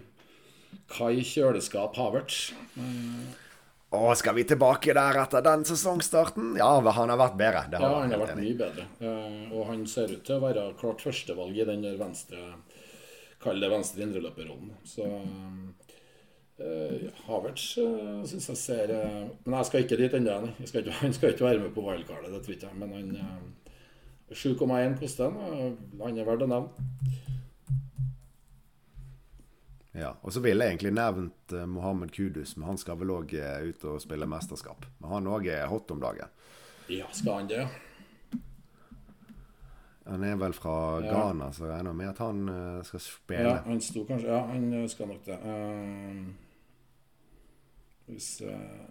Kai 0.93 1.23
Kjøleskap 1.25 1.97
Havertz. 1.97 2.51
Eh, 2.77 3.31
Å, 3.97 4.13
skal 4.15 4.37
vi 4.37 4.45
tilbake 4.47 4.93
der 4.95 5.17
etter 5.19 5.43
den 5.43 5.65
sesongstarten? 5.67 6.53
Ja, 6.61 6.69
han 6.95 7.11
har 7.11 7.19
vært 7.19 7.39
bedre. 7.41 7.65
Det 7.73 7.81
Ja, 7.83 7.89
han 8.05 8.13
har 8.13 8.21
vært 8.23 8.37
mye 8.39 8.59
bedre. 8.61 8.85
Eh, 9.01 9.49
Og 9.57 9.65
han 9.73 9.87
ser 9.91 10.13
ut 10.13 10.23
til 10.29 10.37
å 10.37 10.45
være 10.45 10.69
klart 10.79 11.01
førstevalg 11.03 11.57
i 11.57 11.67
den 11.67 11.83
der 11.89 11.97
venstre 11.99 12.39
Kall 13.41 13.59
det 13.59 13.71
venstre 13.73 14.05
indreløperrollen. 14.05 14.75
Så 14.85 15.09
uh, 16.61 17.09
Havertz 17.27 17.65
uh, 17.81 18.21
syns 18.29 18.49
jeg 18.53 18.61
ser 18.61 18.93
uh, 18.95 19.29
Men 19.45 19.57
jeg 19.59 19.69
skal 19.71 19.85
ikke 19.85 19.99
dit 20.01 20.15
ennå. 20.19 20.37
Han 21.03 21.15
skal 21.17 21.33
ikke 21.33 21.47
være 21.47 21.63
med 21.65 21.75
på 21.75 21.85
wildcardet, 21.87 22.33
det 22.35 22.43
tror 22.47 22.69
jeg. 22.69 22.79
Men 22.81 22.93
han 22.93 23.11
uh, 23.17 24.33
7,1 24.33 24.99
koster 25.01 25.31
han. 25.31 25.37
Uh, 25.41 26.05
Han 26.05 26.19
er 26.19 26.29
verdt 26.29 26.47
å 26.47 26.51
nevne. 26.51 27.11
Ja, 29.91 30.13
og 30.23 30.31
så 30.33 30.41
ville 30.41 30.65
jeg 30.65 30.77
egentlig 30.77 30.93
nevnt 30.95 31.55
uh, 31.57 31.65
Mohammed 31.67 32.13
Kudus, 32.15 32.55
men 32.57 32.69
han 32.71 32.79
skal 32.79 33.01
vel 33.01 33.11
òg 33.17 33.35
ut 33.35 33.87
og 33.91 34.01
spille 34.05 34.29
mesterskap. 34.31 34.87
Men 35.03 35.17
han 35.17 35.31
òg 35.35 35.49
er 35.51 35.67
hot 35.73 35.91
om 35.91 36.03
dagen. 36.03 36.31
Ja, 36.91 37.07
skal 37.15 37.41
han 37.41 37.51
det. 37.51 37.65
Han 40.11 40.25
er 40.25 40.37
vel 40.37 40.53
fra 40.53 41.01
Ja. 41.05 41.11
Ghana, 41.13 41.53
så 41.53 41.67
jeg 41.67 41.75
regner 41.75 41.93
med 41.93 42.09
at 42.09 42.19
han 42.19 42.49
eh, 42.49 42.83
skal 42.85 43.01
spille. 43.01 43.43
Ja, 43.51 43.57
han 43.67 43.81
sto 43.81 44.05
kanskje 44.09 44.29
Ja, 44.29 44.41
han 44.47 44.89
skal 44.89 45.07
nok 45.13 45.25
det. 45.27 45.37
Eh, 45.39 46.50
hvis 48.11 48.41
uh... 48.47 48.89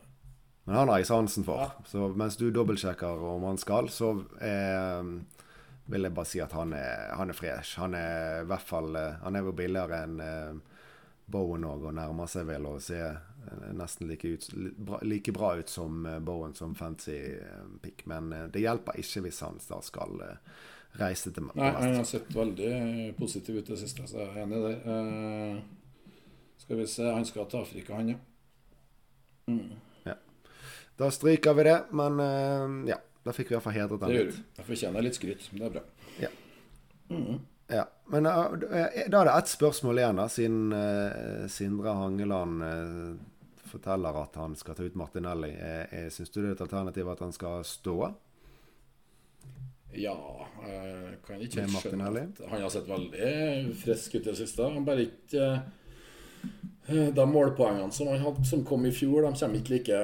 Men 0.70 0.76
han 0.76 0.90
har 0.92 1.00
jeg 1.02 1.10
sansen 1.10 1.46
for. 1.48 1.64
Ja. 1.64 1.86
Så 1.90 2.08
mens 2.14 2.38
du 2.38 2.52
dobbeltsjekker 2.54 3.24
om 3.26 3.48
han 3.48 3.58
skal, 3.58 3.88
så 3.90 4.12
eh, 4.38 5.08
vil 5.90 6.06
jeg 6.06 6.14
bare 6.14 6.30
si 6.30 6.42
at 6.44 6.54
han 6.54 6.76
er, 6.78 7.08
han 7.18 7.34
er 7.34 7.38
fresh. 7.38 7.80
Han 7.82 7.96
er 7.98 8.44
i 8.44 8.50
hvert 8.52 8.68
fall 8.70 8.94
eh, 9.00 9.16
Han 9.24 9.36
er 9.36 9.48
jo 9.48 9.56
billigere 9.58 10.04
enn 10.06 10.22
eh, 10.22 10.60
Bowen 11.30 11.66
òg, 11.66 11.88
og 11.90 11.98
nærmer 11.98 12.30
seg 12.30 12.46
vel 12.52 12.68
å 12.70 12.76
se 12.86 13.00
eh, 13.02 13.66
nesten 13.80 14.12
like, 14.12 14.30
ut, 14.30 14.46
bra, 14.78 15.02
like 15.10 15.34
bra 15.34 15.56
ut 15.58 15.74
som 15.74 16.06
Bowen 16.26 16.54
som 16.54 16.78
fancy 16.78 17.18
pick. 17.82 18.06
Men 18.12 18.30
eh, 18.34 18.46
det 18.54 18.62
hjelper 18.62 19.02
ikke 19.02 19.26
hvis 19.26 19.42
han 19.48 19.58
da 19.66 19.82
skal 19.86 20.22
reise 21.00 21.34
til 21.34 21.50
Nei, 21.54 21.74
han 21.74 21.98
har 21.98 22.08
sett 22.08 22.30
veldig 22.34 23.14
positiv 23.18 23.58
ut 23.60 23.68
i 23.68 23.74
det 23.74 23.82
siste, 23.82 24.06
så 24.10 24.22
jeg 24.22 24.32
er 24.32 24.42
enig 24.46 24.58
i 24.58 24.64
det. 24.66 24.78
Uh, 24.86 26.58
skal 26.60 26.80
vi 26.82 26.88
se 26.90 27.06
Han 27.10 27.26
skal 27.26 27.50
til 27.50 27.62
Afrika, 27.62 27.98
han, 27.98 28.14
ja. 28.14 28.26
Da 31.00 31.08
stryker 31.12 31.54
vi 31.54 31.64
det, 31.64 31.78
men 31.96 32.20
uh, 32.20 32.90
ja. 32.90 32.98
Da 33.24 33.32
fikk 33.36 33.50
vi 33.50 33.54
i 33.54 33.58
hvert 33.58 33.64
fall 33.68 33.76
hedret 33.76 34.02
den 34.02 34.12
litt. 34.16 34.36
Jeg 34.58 34.66
fortjener 34.68 35.04
litt 35.04 35.16
skryt. 35.16 35.46
Det 35.52 35.64
er 35.68 35.72
bra. 35.72 35.84
Ja, 37.70 37.86
men 38.12 38.28
uh, 38.28 38.56
da 38.60 39.22
er 39.22 39.30
det 39.30 39.36
ett 39.38 39.52
spørsmål 39.52 40.02
igjen, 40.02 40.20
da, 40.20 40.26
siden 40.32 40.76
uh, 40.76 41.46
Sindre 41.52 41.94
Hangeland 41.96 42.64
forteller 43.70 44.18
at 44.24 44.36
han 44.42 44.56
skal 44.58 44.76
ta 44.76 44.88
ut 44.88 44.98
Martinelli. 44.98 45.52
Syns 46.10 46.34
du 46.34 46.40
det 46.42 46.48
er 46.50 46.56
et 46.56 46.64
alternativ 46.66 47.12
at 47.12 47.20
han 47.22 47.36
skal 47.36 47.62
stå? 47.68 47.98
Ja, 49.94 50.16
jeg 50.66 51.20
kan 51.28 51.44
ikke 51.46 51.68
helt 51.68 51.84
skjønne 51.84 52.10
at 52.10 52.42
Han 52.50 52.64
har 52.64 52.72
sett 52.74 52.90
veldig 52.90 53.76
frisk 53.78 54.18
ut 54.18 54.24
i 54.24 54.26
det 54.32 54.40
siste. 54.42 54.66
Han 54.74 54.88
bare 54.90 55.06
ikke 55.06 55.52
De 56.90 57.26
målpoengene 57.30 57.92
som 57.94 58.08
han 58.10 58.24
hadde 58.24 58.46
som 58.50 58.64
kom 58.66 58.86
i 58.90 58.94
fjor, 58.96 59.22
de 59.28 59.34
kommer 59.38 59.60
ikke 59.60 59.76
like, 59.76 60.00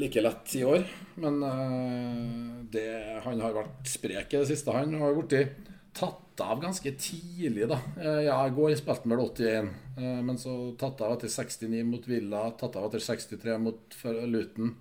like 0.00 0.22
lett 0.24 0.54
i 0.58 0.64
år. 0.66 0.84
Men 1.22 1.42
eh, 1.46 2.64
det, 2.74 2.88
han 3.26 3.42
har 3.44 3.54
vært 3.54 3.86
sprek 3.92 4.34
i 4.34 4.40
det 4.42 4.48
siste. 4.50 4.74
Han 4.74 4.96
har 5.00 5.14
blitt 5.18 5.60
tatt 5.94 6.42
av 6.42 6.58
ganske 6.64 6.90
tidlig, 6.98 7.68
da. 7.70 7.78
Eh, 8.00 8.22
Ja, 8.26 8.40
i 8.48 8.54
går 8.56 8.74
spilte 8.80 9.04
han 9.06 9.14
vel 9.14 9.22
81, 9.28 9.68
eh, 10.00 10.18
men 10.26 10.40
så 10.40 10.54
tatt 10.80 11.02
av 11.06 11.14
etter 11.14 11.30
69 11.30 11.84
mot 11.86 12.08
Villa, 12.10 12.48
tatt 12.58 12.74
av 12.80 12.88
etter 12.88 13.04
63 13.04 13.54
mot 13.62 13.94
Luton. 14.26 14.74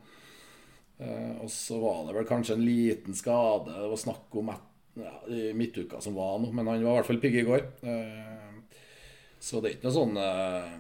Eh, 0.98 1.36
og 1.44 1.50
så 1.52 1.78
var 1.82 2.08
det 2.08 2.16
vel 2.18 2.30
kanskje 2.30 2.56
en 2.58 2.66
liten 2.66 3.14
skade. 3.18 3.74
Det 3.76 3.92
var 3.92 4.02
snakk 4.02 4.40
om 4.42 4.50
et, 4.54 4.66
ja, 5.04 5.14
i 5.34 5.52
midtuka 5.58 6.02
som 6.02 6.18
var 6.18 6.40
nå, 6.42 6.50
men 6.54 6.66
han 6.70 6.82
var 6.86 6.96
i 6.96 6.98
hvert 7.02 7.12
fall 7.12 7.22
pigg 7.22 7.38
i 7.42 7.46
går. 7.48 7.68
Eh, 7.86 8.82
så 9.44 9.60
det 9.62 9.70
er 9.70 9.78
ikke 9.78 9.90
noe 9.90 9.98
sånn 10.00 10.18
eh, 10.22 10.74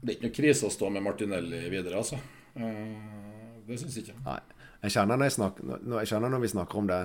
Det 0.00 0.12
er 0.12 0.16
ikke 0.16 0.28
noe 0.28 0.36
krise 0.36 0.68
å 0.68 0.72
stå 0.72 0.90
med 0.94 1.02
Martinelli 1.02 1.64
videre, 1.72 1.98
altså. 1.98 2.18
Eh, 2.54 3.58
det 3.66 3.80
syns 3.80 3.98
jeg 3.98 4.06
ikke. 4.06 4.20
Nei. 4.26 4.38
Jeg 4.78 4.94
kjenner 4.94 5.18
når, 5.18 5.26
jeg 5.26 5.34
snakker, 5.34 5.68
når, 5.82 5.98
jeg 5.98 6.10
kjenner 6.12 6.32
når 6.32 6.42
vi 6.44 6.50
snakker 6.54 6.78
om 6.78 6.88
det, 6.88 7.02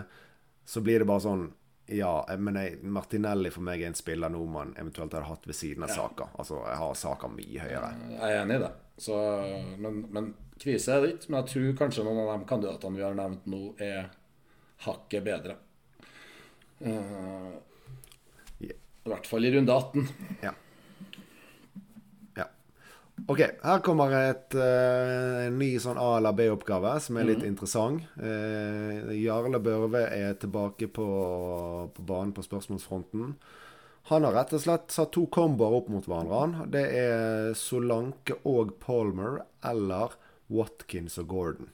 så 0.70 0.82
blir 0.86 1.02
det 1.02 1.10
bare 1.10 1.24
sånn 1.26 1.48
Ja, 1.92 2.12
men 2.40 2.56
jeg, 2.56 2.78
Martinelli 2.96 3.50
for 3.52 3.66
meg 3.66 3.82
er 3.82 3.90
en 3.90 3.98
spiller 3.98 4.32
nå 4.32 4.44
man 4.48 4.72
eventuelt 4.80 5.12
hadde 5.12 5.28
hatt 5.28 5.48
ved 5.50 5.58
siden 5.58 5.84
av 5.84 5.92
Ja. 5.92 5.98
Saka. 5.98 6.30
Altså, 6.40 6.62
jeg 6.70 6.80
har 6.80 6.94
Saka 6.96 7.28
mye 7.28 7.66
høyere. 7.66 7.90
Jeg 8.14 8.22
er 8.30 8.40
enig 8.44 8.60
i 8.60 8.64
det. 8.64 8.72
Så, 9.04 9.18
men, 9.84 10.00
men 10.14 10.30
krise 10.62 10.94
er 10.94 11.04
det 11.04 11.16
ikke. 11.16 11.32
Men 11.32 11.40
jeg 11.42 11.50
tror 11.52 11.76
kanskje 11.82 12.06
noen 12.08 12.22
av 12.24 12.32
de 12.32 12.48
kandidatene 12.54 13.00
vi 13.00 13.04
har 13.04 13.18
nevnt 13.18 13.50
nå, 13.52 13.62
er 13.84 14.08
hakket 14.86 15.26
bedre. 15.26 15.58
Uh, 16.84 17.52
yeah. 18.64 18.80
I 19.04 19.12
hvert 19.12 19.28
fall 19.28 19.48
i 19.48 19.52
runde 19.58 19.76
18. 19.76 20.08
Ja. 20.44 20.52
ja. 20.52 20.56
OK, 23.32 23.40
her 23.64 23.80
kommer 23.86 24.12
et, 24.18 24.56
uh, 24.58 25.46
en 25.46 25.58
ny 25.60 25.70
sånn 25.80 26.00
A- 26.02 26.18
eller 26.18 26.36
B-oppgave 26.36 26.98
som 27.00 27.18
er 27.18 27.30
litt 27.30 27.44
interessant. 27.48 28.04
Uh, 28.20 29.14
Jarle 29.16 29.62
Børve 29.64 30.02
er 30.12 30.34
tilbake 30.42 30.90
på, 30.92 31.06
på 31.96 32.06
banen 32.10 32.34
på 32.36 32.44
spørsmålsfronten. 32.44 33.36
Han 34.10 34.28
har 34.28 34.36
rett 34.36 34.52
og 34.58 34.60
slett 34.66 34.92
satt 34.92 35.14
to 35.16 35.24
komboer 35.32 35.78
opp 35.78 35.88
mot 35.94 36.04
hverandre. 36.10 36.66
Det 36.74 36.84
er 37.00 37.54
Solanke 37.56 38.42
og 38.44 38.76
Palmer 38.84 39.40
eller 39.64 40.18
Watkins 40.52 41.16
og 41.22 41.30
Gordon. 41.32 41.72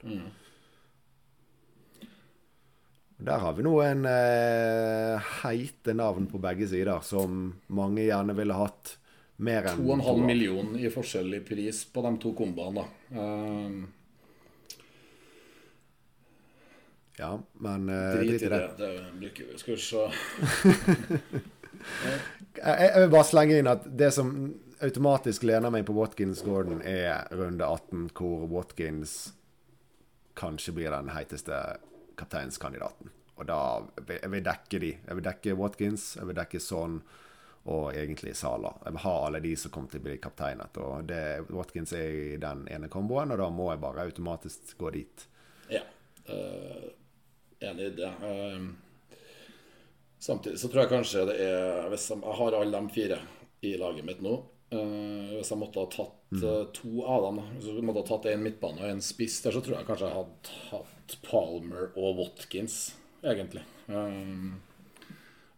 Der 3.19 3.41
har 3.41 3.57
vi 3.57 3.65
nå 3.65 3.73
en 3.83 4.05
uh, 4.05 5.31
heite 5.41 5.97
navn 5.97 6.29
på 6.29 6.39
begge 6.39 6.69
sider, 6.69 7.01
som 7.01 7.55
mange 7.73 8.05
gjerne 8.05 8.37
ville 8.37 8.55
hatt 8.55 8.99
mer 9.39 9.69
enn 9.71 9.85
2,5 9.85 10.03
to 10.05 10.17
million 10.25 10.75
i 10.79 10.91
forskjellig 10.91 11.43
pris 11.47 11.85
på 11.93 12.03
de 12.05 12.11
to 12.23 12.33
komboene. 12.37 12.83
da. 12.83 13.23
Eh, 13.23 13.79
Ja, 17.19 17.39
men 17.53 17.89
uh, 17.89 18.15
drit 18.15 18.41
i 18.41 18.47
det. 18.47 18.49
det. 18.49 18.75
det 18.77 19.11
blir 19.19 19.29
ikke, 19.33 19.57
skal 19.59 19.75
vi 19.75 19.81
se 19.83 20.03
Jeg, 22.55 22.91
vil 22.95 23.11
bare 23.11 23.27
slenge 23.27 23.57
inn 23.59 23.67
at 23.67 23.83
det 23.99 24.13
som 24.15 24.31
automatisk 24.83 25.43
lener 25.47 25.73
meg 25.73 25.83
på 25.87 25.95
Watkins 25.97 26.39
Gordon, 26.47 26.79
er 26.79 27.27
runde 27.35 27.65
18, 27.65 28.07
hvor 28.15 28.47
Watkins 28.51 29.33
kanskje 30.39 30.77
blir 30.77 30.95
den 30.95 31.11
heiteste 31.11 31.59
kapteinskandidaten. 32.19 33.11
Og 33.39 33.47
da 33.47 33.59
vil 34.07 34.39
jeg 34.39 34.45
dekke 34.47 34.79
de. 34.79 34.93
Jeg 34.95 35.19
vil 35.19 35.27
dekke 35.27 35.57
Watkins, 35.59 36.13
jeg 36.15 36.27
vil 36.27 36.39
dekke 36.39 36.63
Son 36.63 37.01
og 37.63 37.93
egentlig 37.93 38.35
Sala. 38.37 38.71
Jeg 38.85 38.95
vil 38.95 39.03
ha 39.03 39.15
alle 39.25 39.41
de 39.43 39.55
som 39.59 39.71
kommer 39.71 39.91
til 39.91 40.01
å 40.01 40.05
bli 40.07 40.17
kapteinet. 40.21 40.77
Og 40.81 41.09
det, 41.09 41.23
Watkins 41.51 41.93
er 41.97 42.07
i 42.09 42.37
den 42.41 42.65
ene 42.71 42.89
komboen, 42.91 43.33
og 43.35 43.41
da 43.41 43.49
må 43.53 43.71
jeg 43.73 43.81
bare 43.83 44.05
automatisk 44.07 44.77
gå 44.79 44.93
dit. 44.95 45.25
Ja. 45.69 45.83
eh, 46.25 46.87
enig 47.69 47.91
i 47.91 47.97
det. 47.99 48.13
Eh, 48.29 49.17
samtidig 50.19 50.59
så 50.59 50.69
tror 50.69 50.83
jeg 50.83 50.93
kanskje 50.93 51.25
det 51.29 51.35
er 51.43 51.89
Hvis 51.91 52.09
jeg, 52.09 52.21
jeg 52.23 52.37
har 52.39 52.57
alle 52.57 52.79
de 52.79 52.95
fire 52.95 53.19
i 53.61 53.75
laget 53.79 54.07
mitt 54.07 54.23
nå 54.23 54.33
eh, 54.71 55.35
Hvis 55.35 55.51
jeg 55.51 55.59
måtte 55.59 55.83
ha 55.83 55.91
tatt 55.93 56.33
mm. 56.33 56.41
to 56.75 57.03
av 57.03 57.27
dem, 57.27 57.41
hvis 57.57 57.69
jeg 57.69 57.85
måtte 57.85 58.03
ha 58.03 58.09
tatt 58.09 58.29
en 58.31 58.43
midtbane 58.43 58.83
og 58.83 58.95
en 58.95 59.03
spiss 59.03 59.39
der, 59.45 59.55
så 59.55 59.61
tror 59.65 59.79
jeg 59.79 59.87
kanskje 59.87 60.09
jeg 60.09 60.19
hadde 60.19 60.57
hatt 60.71 61.15
Palmer 61.25 61.89
og 61.97 62.19
Watkins, 62.19 62.79
egentlig. 63.25 63.63
Eh, 63.89 64.68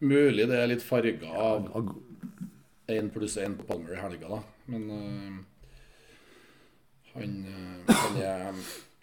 mulig 0.01 0.47
det 0.49 0.57
er 0.57 0.69
litt 0.71 0.85
farga 0.85 1.31
av 1.31 1.69
én 2.91 3.09
pluss 3.13 3.37
én 3.37 3.55
på 3.57 3.67
Palmer 3.69 3.95
i 3.95 4.01
helga, 4.01 4.37
da. 4.37 4.41
Men 4.71 4.87
uh, 4.91 5.39
han, 7.13 7.35
eh, 7.45 7.95
han 7.95 8.17
er 8.21 8.61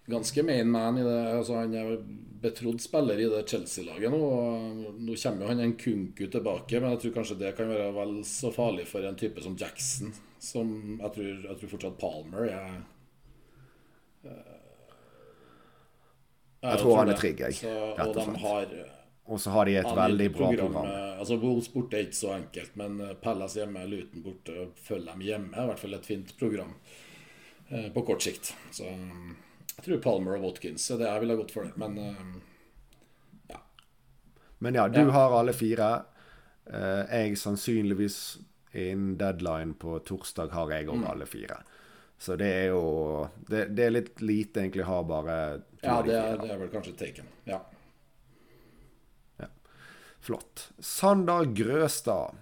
ganske 0.09 0.42
main 0.42 0.70
man 0.70 0.99
i 0.99 1.05
det. 1.05 1.20
Altså, 1.36 1.59
han 1.61 1.74
er 1.76 1.96
betrodd 2.42 2.80
spiller 2.80 3.20
i 3.20 3.28
det 3.28 3.42
Chelsea-laget 3.51 4.12
nå. 4.14 4.20
og 4.20 5.01
Nå 5.03 5.16
kommer 5.22 5.44
jo 5.44 5.51
han 5.51 5.64
en 5.64 5.76
Kunku 5.80 6.26
tilbake, 6.26 6.80
men 6.80 6.94
jeg 6.94 7.03
tror 7.05 7.16
kanskje 7.18 7.40
det 7.42 7.55
kan 7.59 7.70
være 7.72 7.90
vel 7.96 8.14
så 8.28 8.53
farlig 8.55 8.86
for 8.88 9.05
en 9.05 9.18
type 9.18 9.42
som 9.44 9.57
Jackson. 9.59 10.14
Som 10.38 11.01
jeg 11.01 11.12
tror, 11.16 11.32
jeg 11.49 11.59
tror 11.61 11.72
fortsatt 11.74 11.99
Palmer 12.01 12.46
er 12.46 12.76
uh, 14.28 14.55
Jeg 16.62 16.78
tror 16.82 16.96
han 17.03 17.11
er 17.12 17.18
trygg, 17.18 17.42
jeg, 17.46 17.59
Så, 17.61 17.74
og 17.74 18.07
og 18.07 18.14
de 18.18 18.38
har 18.44 18.72
og 19.29 19.41
så 19.41 19.51
har 19.53 19.68
de 19.68 19.74
et 19.76 19.85
ja, 19.87 19.95
veldig 19.95 20.29
bra 20.33 20.49
program. 20.57 20.87
Altså 21.20 21.37
Wolves 21.43 21.68
borte 21.72 21.99
er 21.99 22.07
ikke 22.07 22.16
så 22.16 22.31
enkelt, 22.39 22.74
men 22.81 22.97
Pellas 22.99 23.20
Palace 23.22 23.61
hjemme, 23.61 23.85
Luton 23.91 24.22
borte, 24.24 24.68
følger 24.89 25.12
dem 25.12 25.24
hjemme. 25.26 25.53
i 25.53 25.66
hvert 25.68 25.83
fall 25.83 25.95
et 25.99 26.07
fint 26.09 26.33
program 26.41 26.74
eh, 27.68 27.89
på 27.93 28.03
kort 28.09 28.24
sikt. 28.24 28.55
Så 28.72 28.89
eh, 28.89 29.35
jeg 29.76 29.85
tror 29.85 30.03
Palmer 30.03 30.39
og 30.39 30.47
Watkins 30.49 30.89
det 30.89 31.05
jeg 31.07 31.20
ville 31.24 31.37
gått 31.39 31.53
for. 31.55 31.68
det 31.68 31.76
Men 31.79 31.99
eh, 31.99 33.59
Men 34.59 34.74
ja, 34.74 34.89
du 34.89 35.01
Ja. 35.01 35.11
har 35.11 35.39
alle 35.39 35.53
fire. 35.53 36.03
Eh, 36.66 37.05
jeg 37.20 37.39
sannsynligvis 37.39 38.39
innen 38.74 39.16
deadline 39.18 39.74
på 39.74 39.99
torsdag 40.05 40.51
har 40.53 40.70
jeg 40.70 40.89
òg 40.89 41.05
alle 41.09 41.26
fire. 41.26 41.62
Så 42.18 42.37
det 42.37 42.49
er 42.51 42.66
jo 42.72 43.29
Det, 43.47 43.68
det 43.76 43.85
er 43.85 43.91
litt 43.95 44.20
lite 44.20 44.61
egentlig 44.61 44.83
å 44.83 44.89
ha 44.91 45.03
bare 45.07 45.37
Ja, 45.83 46.03
det 46.03 46.16
er, 46.18 46.37
det 46.43 46.51
er 46.51 46.59
vel 46.59 46.68
kanskje 46.72 46.97
taken. 46.99 47.29
Ja. 47.47 47.61
Flott. 50.21 50.71
Sander 50.79 51.45
Grøstad 51.57 52.35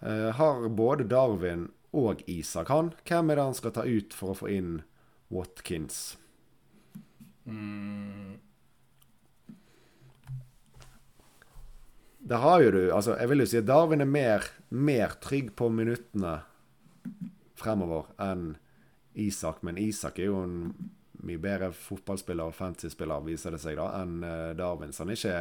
eh, 0.00 0.30
har 0.38 0.68
både 0.68 1.04
Darwin 1.04 1.68
og 1.96 2.22
Isak. 2.26 2.68
Han, 2.68 2.92
hvem 3.08 3.30
er 3.30 3.38
det 3.38 3.48
han 3.48 3.58
skal 3.58 3.74
ta 3.76 3.84
ut 3.86 4.16
for 4.16 4.32
å 4.32 4.38
få 4.40 4.50
inn 4.52 4.72
Watkins? 5.32 6.16
Mm. 7.44 8.36
Det 12.26 12.38
har 12.42 12.58
jo 12.64 12.70
du 12.74 12.80
altså 12.90 13.14
Jeg 13.20 13.30
vil 13.30 13.42
jo 13.44 13.46
si 13.46 13.58
at 13.60 13.68
Darwin 13.68 14.02
er 14.02 14.08
mer, 14.10 14.46
mer 14.74 15.14
trygg 15.22 15.52
på 15.54 15.68
minuttene 15.70 16.40
fremover 17.56 18.10
enn 18.20 18.56
Isak. 19.16 19.62
Men 19.62 19.78
Isak 19.80 20.18
er 20.18 20.32
jo 20.32 20.42
en 20.42 20.58
mye 21.26 21.40
bedre 21.40 21.70
fotballspiller 21.72 22.50
og 22.50 22.54
fantasyspiller, 22.54 23.24
viser 23.24 23.54
det 23.54 23.62
seg, 23.62 23.78
da, 23.78 23.88
enn 24.02 24.20
eh, 24.26 24.54
Darwin. 24.58 24.92
Så 24.92 25.04
han 25.04 25.14
er 25.14 25.20
ikke 25.20 25.38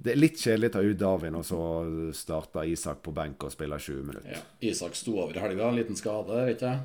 Det 0.00 0.14
er 0.14 0.16
litt 0.20 0.38
kjedelig 0.40 0.70
å 0.70 0.72
ta 0.78 0.80
ut 0.86 1.00
Darwin, 1.00 1.34
og 1.36 1.44
så 1.44 1.60
starter 2.16 2.68
Isak 2.72 3.02
på 3.04 3.12
benk 3.12 3.44
og 3.44 3.52
spiller 3.52 3.82
20 3.82 4.06
minutter. 4.08 4.32
ja. 4.32 4.40
Isak 4.70 4.96
sto 4.96 5.18
over 5.18 5.36
i 5.36 5.42
helga, 5.42 5.68
en 5.68 5.76
liten 5.76 5.98
skade, 5.98 6.38
vet 6.48 6.64
jeg. 6.64 6.80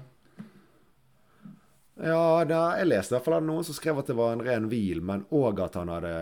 Ja, 1.95 2.43
da, 2.43 2.61
jeg 2.75 2.89
leste 2.89 3.13
i 3.13 3.15
hvert 3.15 3.27
fall 3.29 3.37
at 3.37 3.47
noen 3.47 3.63
som 3.63 3.77
skrev 3.77 4.01
at 4.01 4.09
det 4.11 4.17
var 4.17 4.35
en 4.35 4.43
ren 4.43 4.67
hvil, 4.67 4.99
men 4.99 5.23
òg 5.31 5.61
at 5.63 5.77
han 5.79 5.93
hadde, 5.93 6.15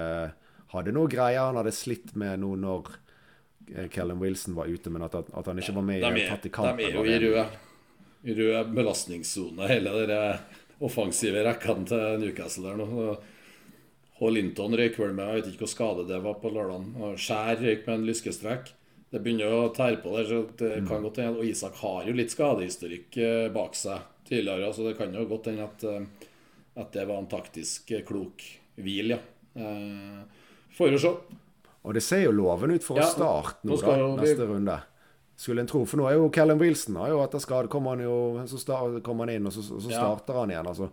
hadde 0.76 0.94
noe 0.94 1.10
greier 1.10 1.48
han 1.48 1.58
hadde 1.58 1.74
slitt 1.74 2.14
med 2.20 2.44
nå 2.44 2.54
når 2.62 2.92
Kellen 3.90 4.22
Wilson 4.22 4.54
var 4.54 4.70
ute, 4.70 4.92
men 4.94 5.08
at, 5.08 5.16
at 5.18 5.50
han 5.50 5.62
ikke 5.64 5.74
var 5.80 5.88
med 5.88 6.04
i 6.04 6.28
tatt 6.28 6.46
i 6.46 6.52
de 6.54 6.90
er 6.92 6.98
jo 7.00 7.06
i 7.08 7.18
røde 7.18 7.46
rød, 7.48 8.38
rød 8.38 8.74
belastningssone, 8.76 9.66
hele 9.72 9.96
den 10.06 10.84
offensive 10.84 11.42
rekken 11.48 11.88
til 11.90 12.20
Newcastle 12.22 12.70
der 12.70 12.84
nå. 12.84 13.16
H. 14.20 14.30
Linton 14.30 14.76
røyk 14.78 14.98
vel 15.00 15.14
med, 15.14 15.26
jeg 15.28 15.42
vet 15.44 15.52
ikke 15.54 15.66
hvor 15.66 15.72
skade 15.74 16.08
det 16.08 16.20
var 16.24 16.36
på 16.42 16.52
lørdagen. 16.54 16.94
Og 17.02 17.16
Skjær 17.18 17.58
røyk 17.64 17.88
med 17.88 17.96
en 18.00 18.06
lyskestrekk. 18.08 18.72
Det 19.14 19.22
begynner 19.24 19.52
å 19.54 19.74
tære 19.74 20.02
på 20.02 20.14
der, 20.16 20.26
så 20.26 20.38
det 20.58 20.82
Mm. 20.84 20.88
kan 20.88 21.02
godt 21.04 21.18
hende. 21.18 21.38
Og 21.40 21.46
Isak 21.46 21.76
har 21.76 22.04
jo 22.06 22.14
litt 22.14 22.30
skadehistorikk 22.34 23.18
eh, 23.18 23.50
bak 23.50 23.74
seg 23.76 24.00
tidligere, 24.26 24.74
så 24.74 24.88
det 24.88 24.98
kan 24.98 25.14
jo 25.14 25.26
godt 25.26 25.46
hende 25.52 25.64
at, 25.64 25.84
eh, 25.84 26.06
at 26.78 26.92
det 26.92 27.08
var 27.08 27.18
en 27.20 27.28
taktisk 27.28 27.92
eh, 27.92 28.02
klok 28.02 28.42
hvil, 28.78 29.10
ja. 29.10 29.20
Eh, 29.56 30.24
Får 30.78 30.90
jo 30.92 30.98
se. 30.98 31.10
Og 31.86 31.94
det 31.94 32.02
ser 32.02 32.24
jo 32.24 32.32
lovende 32.32 32.76
ut 32.76 32.84
for 32.84 32.98
Ja, 32.98 33.04
å 33.04 33.14
starte 33.14 33.62
nå, 33.66 33.78
da, 33.82 34.16
vi- 34.16 34.22
neste 34.34 34.48
runde. 34.48 34.82
Skulle 35.38 35.60
en 35.62 35.68
tro. 35.68 35.86
For 35.86 35.98
nå 35.98 36.08
er 36.10 36.14
jo 36.16 36.30
Callum 36.30 36.58
Wilson 36.60 36.96
har 36.96 37.10
jo 37.10 37.20
etter 37.24 37.40
skade 37.40 37.68
kommer 37.68 37.90
han 37.98 38.00
jo 38.00 38.42
Så 38.48 38.58
start, 38.60 39.04
kommer 39.04 39.26
han 39.28 39.36
inn, 39.36 39.46
og 39.46 39.52
så, 39.54 39.62
så 39.62 39.92
starter 39.92 40.34
Ja. 40.34 40.40
han 40.40 40.50
igjen. 40.50 40.66
altså 40.68 40.90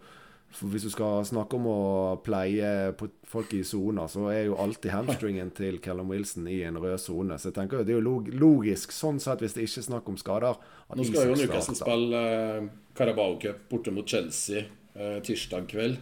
for 0.51 0.66
Hvis 0.72 0.82
du 0.82 0.90
skal 0.90 1.22
snakke 1.26 1.57
om 1.57 1.66
å 1.70 1.80
pleie 2.26 2.90
folk 3.30 3.53
i 3.55 3.62
sona, 3.66 4.09
så 4.11 4.26
er 4.32 4.48
jo 4.48 4.57
alltid 4.59 4.90
hamstringen 4.90 5.53
til 5.55 5.78
Callum 5.82 6.11
Wilson 6.11 6.48
i 6.51 6.61
en 6.66 6.78
rød 6.82 6.98
sone. 6.98 7.38
Så 7.38 7.51
jeg 7.51 7.57
tenker 7.61 7.80
jo 7.80 7.86
det 7.86 7.94
er 7.94 8.01
jo 8.01 8.16
logisk 8.42 8.94
sånn 8.94 9.20
sett, 9.22 9.44
hvis 9.44 9.55
det 9.55 9.68
ikke 9.68 9.82
er 9.84 9.86
snakk 9.86 10.11
om 10.11 10.18
skader, 10.20 10.59
Nå 10.90 11.07
skal 11.07 11.30
jo 11.30 11.36
Newcastle 11.38 11.76
spille 11.78 12.22
eh, 12.34 12.66
Carabao 12.98 13.36
Cup 13.38 13.68
borte 13.70 13.94
mot 13.94 14.09
Chelsea 14.11 14.64
eh, 14.66 15.20
tirsdag 15.22 15.70
kveld. 15.70 16.01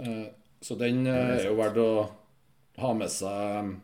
Eh, 0.00 0.24
så 0.64 0.76
den 0.80 1.04
er 1.08 1.44
jo 1.44 1.58
verdt 1.60 1.80
å 1.84 1.92
ha 2.80 2.94
med 2.96 3.12
seg 3.12 3.76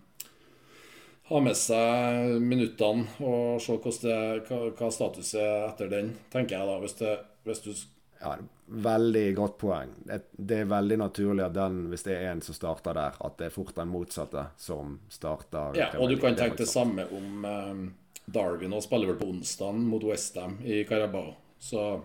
ha 1.27 1.41
med 1.43 1.59
seg 1.59 2.37
minuttene 2.41 3.05
og 3.27 3.61
se 3.61 3.77
det, 4.07 4.19
hva, 4.47 4.61
hva 4.79 4.91
status 4.95 5.35
er 5.35 5.67
etter 5.67 5.91
den, 5.91 6.13
tenker 6.33 6.57
jeg 6.57 6.69
da. 6.71 6.79
Hvis, 6.81 6.97
det, 7.01 7.15
hvis 7.49 7.63
du 7.65 7.73
Ja, 8.21 8.37
veldig 8.67 9.25
godt 9.37 9.59
poeng. 9.59 9.91
Det, 10.09 10.21
det 10.39 10.61
er 10.63 10.71
veldig 10.71 10.97
naturlig 10.99 11.45
at 11.45 11.53
den, 11.55 11.77
hvis 11.93 12.03
det 12.07 12.17
er 12.17 12.31
en 12.33 12.41
som 12.43 12.55
starter 12.57 12.95
der, 12.97 13.19
at 13.21 13.37
det 13.39 13.47
er 13.47 13.55
fort 13.55 13.75
den 13.77 13.89
motsatte 13.93 14.47
som 14.59 14.99
starter. 15.13 15.77
Ja, 15.79 15.91
og 16.01 16.09
du 16.11 16.17
kan 16.23 16.35
tenke 16.39 16.57
det 16.63 16.69
samme 16.71 17.05
om 17.15 17.45
eh, 17.45 17.85
Darwin 18.33 18.73
og 18.75 18.83
spiller 18.83 19.13
vel 19.13 19.21
på 19.21 19.29
onsdag 19.31 19.77
mot 19.79 20.03
Westham 20.09 20.57
i 20.65 20.81
Carabao. 20.89 21.35
Så 21.61 22.01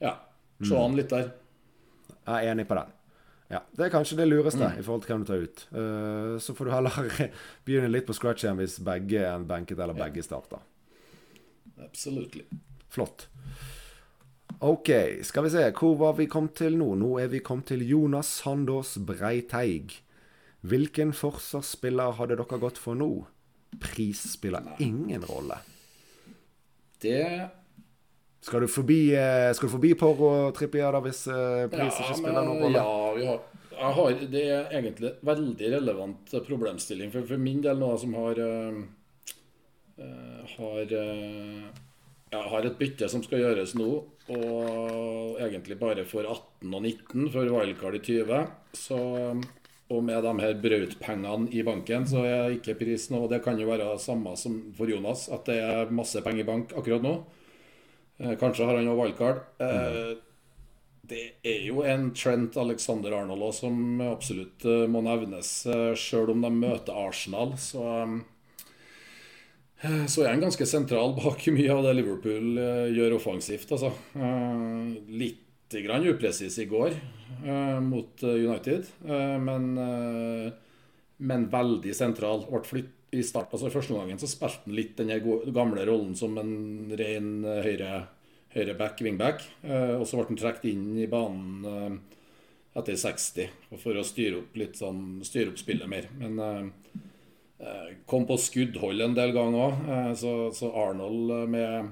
ja, 0.00 0.14
se 0.62 0.74
Mm. 0.74 0.78
an 0.84 0.96
litt 0.96 1.10
der. 1.10 1.32
Jeg 2.28 2.44
er 2.46 2.52
enig 2.52 2.68
på 2.68 2.74
den. 2.78 2.94
Ja, 3.50 3.60
Det 3.76 3.86
er 3.86 3.90
kanskje 3.90 4.16
det 4.18 4.28
lureste 4.28 4.60
Mm. 4.60 4.78
i 4.78 4.82
forhold 4.82 5.02
til 5.02 5.14
hvem 5.14 5.24
du 5.24 5.26
tar 5.32 5.42
ut. 5.44 5.66
Uh, 5.72 6.38
så 6.38 6.54
får 6.54 6.64
du 6.64 6.70
heller 6.70 7.30
begynne 7.64 7.88
litt 7.90 8.06
på 8.06 8.12
scratch 8.14 8.44
igjen 8.44 8.58
hvis 8.60 8.78
begge 8.84 9.22
er 9.24 9.38
benket 9.48 9.78
eller 9.80 9.94
begge 9.96 10.22
starter. 10.22 10.58
Absolutely. 11.82 12.44
Flott. 12.90 13.28
OK, 14.60 14.90
skal 15.22 15.44
vi 15.44 15.50
se. 15.50 15.64
Hvor 15.70 15.96
var 16.00 16.16
vi 16.18 16.26
kommet 16.26 16.56
til 16.58 16.78
nå? 16.78 16.94
Nå 16.98 17.12
er 17.22 17.30
vi 17.30 17.42
kommet 17.44 17.70
til 17.70 17.84
Jonas 17.86 18.30
Sandås 18.40 18.96
Breiteig. 19.06 20.00
Hvilken 20.66 21.12
forsvarsspiller 21.14 22.16
hadde 22.18 22.38
dere 22.40 22.58
gått 22.58 22.80
for 22.82 22.98
nå? 22.98 23.12
Pris 23.78 24.24
spiller 24.32 24.66
ingen 24.82 25.22
rolle. 25.28 25.60
Det 26.98 27.22
Skal 28.42 28.64
du 28.64 28.68
forbi, 28.70 29.14
eh, 29.14 29.52
skal 29.54 29.68
du 29.68 29.72
forbi 29.72 29.92
Porro 29.98 30.28
og 30.48 30.54
Trippier 30.56 30.94
da, 30.94 31.00
hvis 31.02 31.24
pris 31.26 31.98
ja, 31.98 32.04
ikke 32.04 32.18
spiller 32.18 32.46
noen 32.46 32.62
rolle? 32.62 32.82
Ja, 32.82 33.14
vi 33.14 33.26
har, 33.26 33.40
jeg 33.78 33.94
har, 33.94 34.14
det 34.32 34.44
er 34.50 34.72
egentlig 34.74 35.10
en 35.12 35.26
veldig 35.28 35.68
relevant 35.76 36.32
problemstilling. 36.46 37.12
For, 37.14 37.26
for 37.28 37.42
min 37.42 37.60
del, 37.62 37.78
noe 37.78 37.98
som 38.00 38.14
har 38.18 38.40
eh, 38.42 38.80
eh, 40.02 40.56
har, 40.56 40.94
eh, 40.98 41.68
ja, 42.32 42.42
har 42.52 42.66
et 42.66 42.78
bytte 42.80 43.08
som 43.10 43.22
skal 43.24 43.42
gjøres 43.42 43.74
nå, 43.78 43.88
og 44.28 45.38
egentlig 45.40 45.78
bare 45.80 46.04
for 46.08 46.26
18 46.28 46.74
og 46.74 46.82
19 46.82 47.30
for 47.32 47.54
wildcard 47.54 47.96
i 47.96 48.02
20, 48.04 48.42
så 48.76 49.00
og 49.88 50.04
med 50.04 50.20
de 50.20 50.32
her 50.42 50.56
brautpengene 50.60 51.48
i 51.56 51.62
banken, 51.64 52.04
så 52.08 52.20
er 52.28 52.54
ikke 52.58 52.76
prisen 52.76 53.16
Og 53.16 53.30
det 53.32 53.40
kan 53.44 53.56
jo 53.56 53.70
være 53.70 53.94
samme 53.98 54.34
som 54.36 54.58
for 54.76 54.90
Jonas, 54.90 55.28
at 55.32 55.48
det 55.48 55.58
er 55.64 55.92
masse 55.94 56.20
penger 56.24 56.44
i 56.44 56.48
bank 56.48 56.74
akkurat 56.76 57.04
nå. 57.04 57.14
Eh, 58.20 58.34
Kanskje 58.36 58.66
har 58.68 58.76
han 58.76 58.90
òg 58.92 59.00
wildcard. 59.00 59.46
Mm. 59.58 60.18
det 61.08 61.22
er 61.40 61.62
jo 61.70 61.80
en 61.88 62.10
Trent 62.12 62.56
Alexander 62.60 63.14
Arnold 63.16 63.46
også, 63.46 63.64
som 63.64 64.02
absolutt 64.10 64.66
eh, 64.68 64.84
må 64.92 65.00
nevnes. 65.06 65.54
Sjøl 65.96 66.34
om 66.34 66.44
de 66.44 66.52
møter 66.52 66.92
Arsenal, 67.06 67.56
så 67.56 67.86
så 70.10 70.24
er 70.24 70.32
han 70.32 70.42
ganske 70.42 70.66
sentral 70.66 71.12
bak 71.14 71.44
mye 71.54 71.70
av 71.74 71.84
det 71.86 71.92
Liverpool 72.00 72.58
eh, 72.58 72.88
gjør 72.96 73.18
offensivt. 73.20 73.70
Altså. 73.76 73.92
Uh, 74.16 74.96
litt 75.08 75.44
grann 75.76 76.06
upresis 76.08 76.58
i 76.58 76.66
går 76.68 76.94
eh, 77.44 77.80
mot 77.84 78.22
eh, 78.22 78.28
United, 78.28 78.86
eh, 79.04 79.34
men, 79.42 79.66
eh, 79.78 80.52
men 81.16 81.48
veldig 81.52 81.94
sentral. 81.94 82.46
I 83.10 83.22
start, 83.24 83.52
altså 83.52 83.70
Første 83.72 83.96
gangen 83.96 84.20
så 84.20 84.28
spilte 84.28 84.66
han 84.66 84.76
litt 84.76 84.98
den 84.98 85.12
gamle 85.56 85.84
rollen 85.88 86.14
som 86.16 86.36
en 86.40 86.94
ren 86.98 87.30
eh, 87.44 87.62
høyre, 87.64 87.92
høyreback, 88.54 89.02
wingback. 89.04 89.44
Eh, 89.62 89.94
og 89.96 90.06
så 90.08 90.18
ble 90.18 90.28
han 90.30 90.40
trukket 90.40 90.70
inn 90.72 90.90
i 91.00 91.08
banen 91.10 91.68
eh, 91.68 92.18
etter 92.78 92.98
60 93.00 93.76
for 93.80 93.96
å 93.98 94.06
styre 94.06 94.42
opp 94.42 94.58
litt 94.60 94.76
sånn, 94.80 95.20
styre 95.26 95.52
opp 95.52 95.60
spillet 95.60 95.90
mer. 95.90 96.08
Men 96.20 96.40
eh, 96.44 96.66
eh, 96.96 97.07
kom 98.06 98.26
på 98.26 98.36
skuddhold 98.38 99.00
en 99.02 99.16
del 99.16 99.32
ganger 99.36 99.64
òg. 99.64 99.88
Eh, 99.92 100.12
så, 100.18 100.34
så 100.54 100.70
Arnold 100.72 101.30
eh, 101.34 101.46
med 101.50 101.90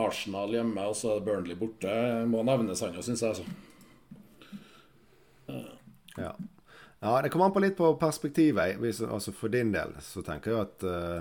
Arsenal 0.00 0.54
hjemme 0.54 0.86
og 0.88 0.96
så 0.96 1.18
Burnley 1.24 1.58
borte 1.58 1.90
må 2.30 2.42
nevnes, 2.46 2.80
han 2.84 2.96
òg, 2.96 3.04
syns 3.04 3.24
jeg. 3.26 3.40
Så. 3.40 3.44
Ja. 6.16 6.30
ja, 7.00 7.12
det 7.22 7.30
kommer 7.32 7.48
an 7.48 7.54
på 7.54 7.62
litt 7.64 7.76
på 7.78 7.92
perspektivet. 8.00 8.78
Hvis, 8.80 9.02
altså 9.02 9.34
For 9.34 9.52
din 9.52 9.74
del 9.74 9.96
så 10.04 10.22
tenker 10.26 10.54
jeg 10.54 10.66
at 10.66 10.86
uh, 10.86 11.20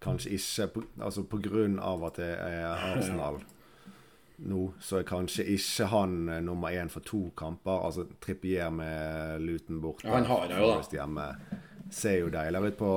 kanskje 0.00 0.36
ikke 0.38 0.66
på, 0.72 0.82
Altså 1.04 1.24
på 1.28 1.40
grunn 1.44 1.76
av 1.82 2.06
at 2.08 2.20
det 2.20 2.32
er 2.32 2.68
Arsenal 2.94 3.42
nå, 4.48 4.68
så 4.80 5.00
er 5.00 5.08
kanskje 5.08 5.44
ikke 5.52 5.88
han 5.90 6.28
eh, 6.30 6.42
nummer 6.44 6.70
én 6.70 6.90
for 6.92 7.04
to 7.04 7.28
kamper. 7.36 7.84
Altså 7.88 8.06
Trippier 8.22 8.70
med 8.70 9.42
Luton 9.42 9.80
borte. 9.82 10.06
Ja, 10.06 10.14
han 10.14 10.28
har 10.30 10.46
det 10.48 10.60
jo, 10.60 10.70
da. 10.78 11.58
Ser 11.90 12.18
jo 12.22 12.30
deiligere 12.32 12.72
ut 12.72 12.78
på 12.78 12.92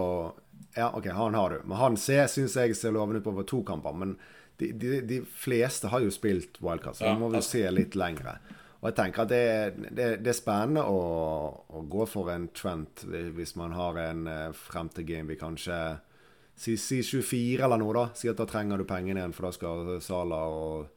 Ja, 0.76 0.90
OK, 0.96 1.08
han 1.12 1.36
har 1.36 1.50
du. 1.50 1.62
Men 1.68 1.78
han 1.78 1.98
ser, 2.00 2.28
syns 2.32 2.56
jeg 2.56 2.76
ser 2.80 2.94
lovende 2.96 3.20
ut 3.20 3.26
på 3.26 3.34
over 3.34 3.44
to 3.48 3.62
kamper. 3.68 3.96
Men 3.96 4.16
de, 4.60 4.72
de, 4.72 5.02
de 5.08 5.22
fleste 5.26 5.90
har 5.92 6.04
jo 6.04 6.12
spilt 6.14 6.60
wildcard, 6.64 6.96
så 7.00 7.10
Ja, 7.10 7.16
må 7.20 7.30
vi 7.30 7.40
altså- 7.42 7.58
se 7.58 7.72
litt 7.72 7.96
lengre. 8.00 8.38
Og 8.82 8.88
jeg 8.90 8.96
tenker 8.98 9.22
at 9.22 9.30
det, 9.30 9.92
det, 9.94 10.06
det 10.24 10.32
er 10.32 10.38
spennende 10.38 10.82
å, 10.90 11.02
å 11.70 11.82
gå 11.86 12.08
for 12.10 12.32
en 12.34 12.48
Trent 12.58 13.04
hvis 13.06 13.52
man 13.60 13.76
har 13.78 14.00
en 14.02 14.24
eh, 14.28 14.48
frem 14.58 14.90
til 14.90 15.06
Game 15.06 15.30
vi 15.30 15.38
kanskje 15.38 15.78
si, 16.58 16.74
si 16.82 17.02
24 17.06 17.62
eller 17.68 17.78
noe, 17.78 17.94
da. 17.94 18.06
Si 18.18 18.30
at 18.32 18.40
da 18.42 18.48
trenger 18.50 18.82
du 18.82 18.86
pengene 18.90 19.22
igjen, 19.22 19.36
for 19.38 19.46
da 19.46 19.52
skal 19.54 19.92
Sala 20.02 20.40
og 20.50 20.88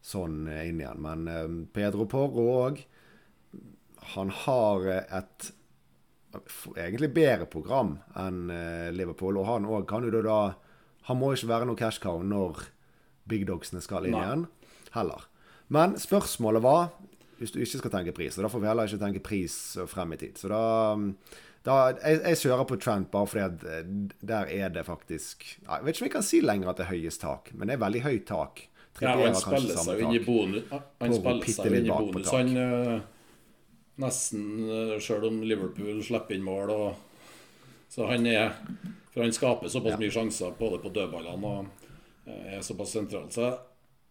sånn 0.00 0.46
inn 0.48 0.80
igjen. 0.80 1.02
Men 1.04 1.28
eh, 1.28 1.44
Pedro 1.76 2.06
Porro 2.08 2.46
òg 2.62 2.80
Han 4.14 4.30
har 4.46 4.86
eh, 4.88 5.18
et 5.20 5.50
egentlig 6.76 7.10
bedre 7.14 7.46
program 7.50 7.96
enn 8.18 8.50
eh, 8.54 8.90
Liverpool, 8.94 9.38
og 9.40 9.48
han 9.48 9.66
òg 9.68 9.86
kan 9.90 10.04
jo 10.06 10.22
da 10.22 10.54
Han 11.08 11.16
må 11.18 11.32
ikke 11.34 11.48
være 11.48 11.66
noe 11.66 11.78
cash 11.80 11.98
cow 11.98 12.20
når 12.22 12.66
big 13.26 13.46
dogsene 13.48 13.80
skal 13.82 14.04
inn 14.06 14.14
Nei. 14.14 14.22
igjen. 14.22 14.42
Heller. 14.94 15.24
Men 15.72 15.94
spørsmålet 15.98 16.62
var, 16.62 16.90
hvis 17.38 17.54
du 17.54 17.60
ikke 17.62 17.80
skal 17.80 17.92
tenke 17.94 18.14
pris, 18.14 18.36
og 18.36 18.44
da 18.44 18.50
får 18.52 18.62
vi 18.62 18.68
heller 18.68 18.90
ikke 18.90 19.00
tenke 19.00 19.22
pris 19.24 19.54
frem 19.90 20.12
i 20.12 20.18
tid. 20.20 20.38
Så 20.38 20.50
da, 20.52 20.60
da 21.66 21.76
jeg, 21.96 22.20
jeg 22.20 22.40
kjører 22.42 22.68
på 22.68 22.78
Trent 22.82 23.10
bare 23.10 23.30
fordi 23.32 23.46
at 23.46 23.64
eh, 23.64 23.92
der 24.20 24.52
er 24.60 24.74
det 24.74 24.84
faktisk 24.86 25.46
Jeg 25.54 25.86
vet 25.86 25.94
ikke 25.96 26.04
om 26.04 26.10
jeg 26.10 26.16
kan 26.18 26.26
si 26.26 26.42
lenger 26.44 26.72
at 26.72 26.82
det 26.82 26.86
er 26.86 26.92
høyest 26.92 27.24
tak, 27.24 27.54
men 27.54 27.70
det 27.70 27.78
er 27.78 27.84
veldig 27.86 28.04
høyt 28.06 28.26
tak. 28.28 28.66
Ja, 29.00 29.14
og 29.14 29.24
han 29.24 29.38
spiller 29.38 29.78
seg 29.80 30.02
jo 30.02 30.08
inn 30.10 30.18
i 30.18 30.20
bonus. 30.24 30.66
Han 31.00 31.14
spiller 31.16 31.54
seg 31.54 31.72
inn 31.78 31.86
i 31.86 31.94
bonus. 31.94 32.30
Han 32.34 32.50
eh, 32.60 32.94
nesten 34.00 34.44
selv 34.66 35.04
Sjøl 35.04 35.28
om 35.30 35.40
Liverpool 35.46 36.02
slipper 36.04 36.36
inn 36.36 36.46
mål 36.46 36.74
og 36.74 37.06
Så 37.90 38.06
han 38.06 38.26
er 38.26 38.54
For 39.10 39.24
han 39.24 39.34
skaper 39.34 39.68
såpass 39.68 39.98
mye 39.98 40.12
sjanser 40.14 40.54
både 40.58 40.78
på 40.82 40.92
dødballene 40.94 41.50
og 41.50 41.66
eh, 42.26 42.56
er 42.56 42.62
såpass 42.62 42.94
sentral. 42.94 43.26
Så 43.34 43.48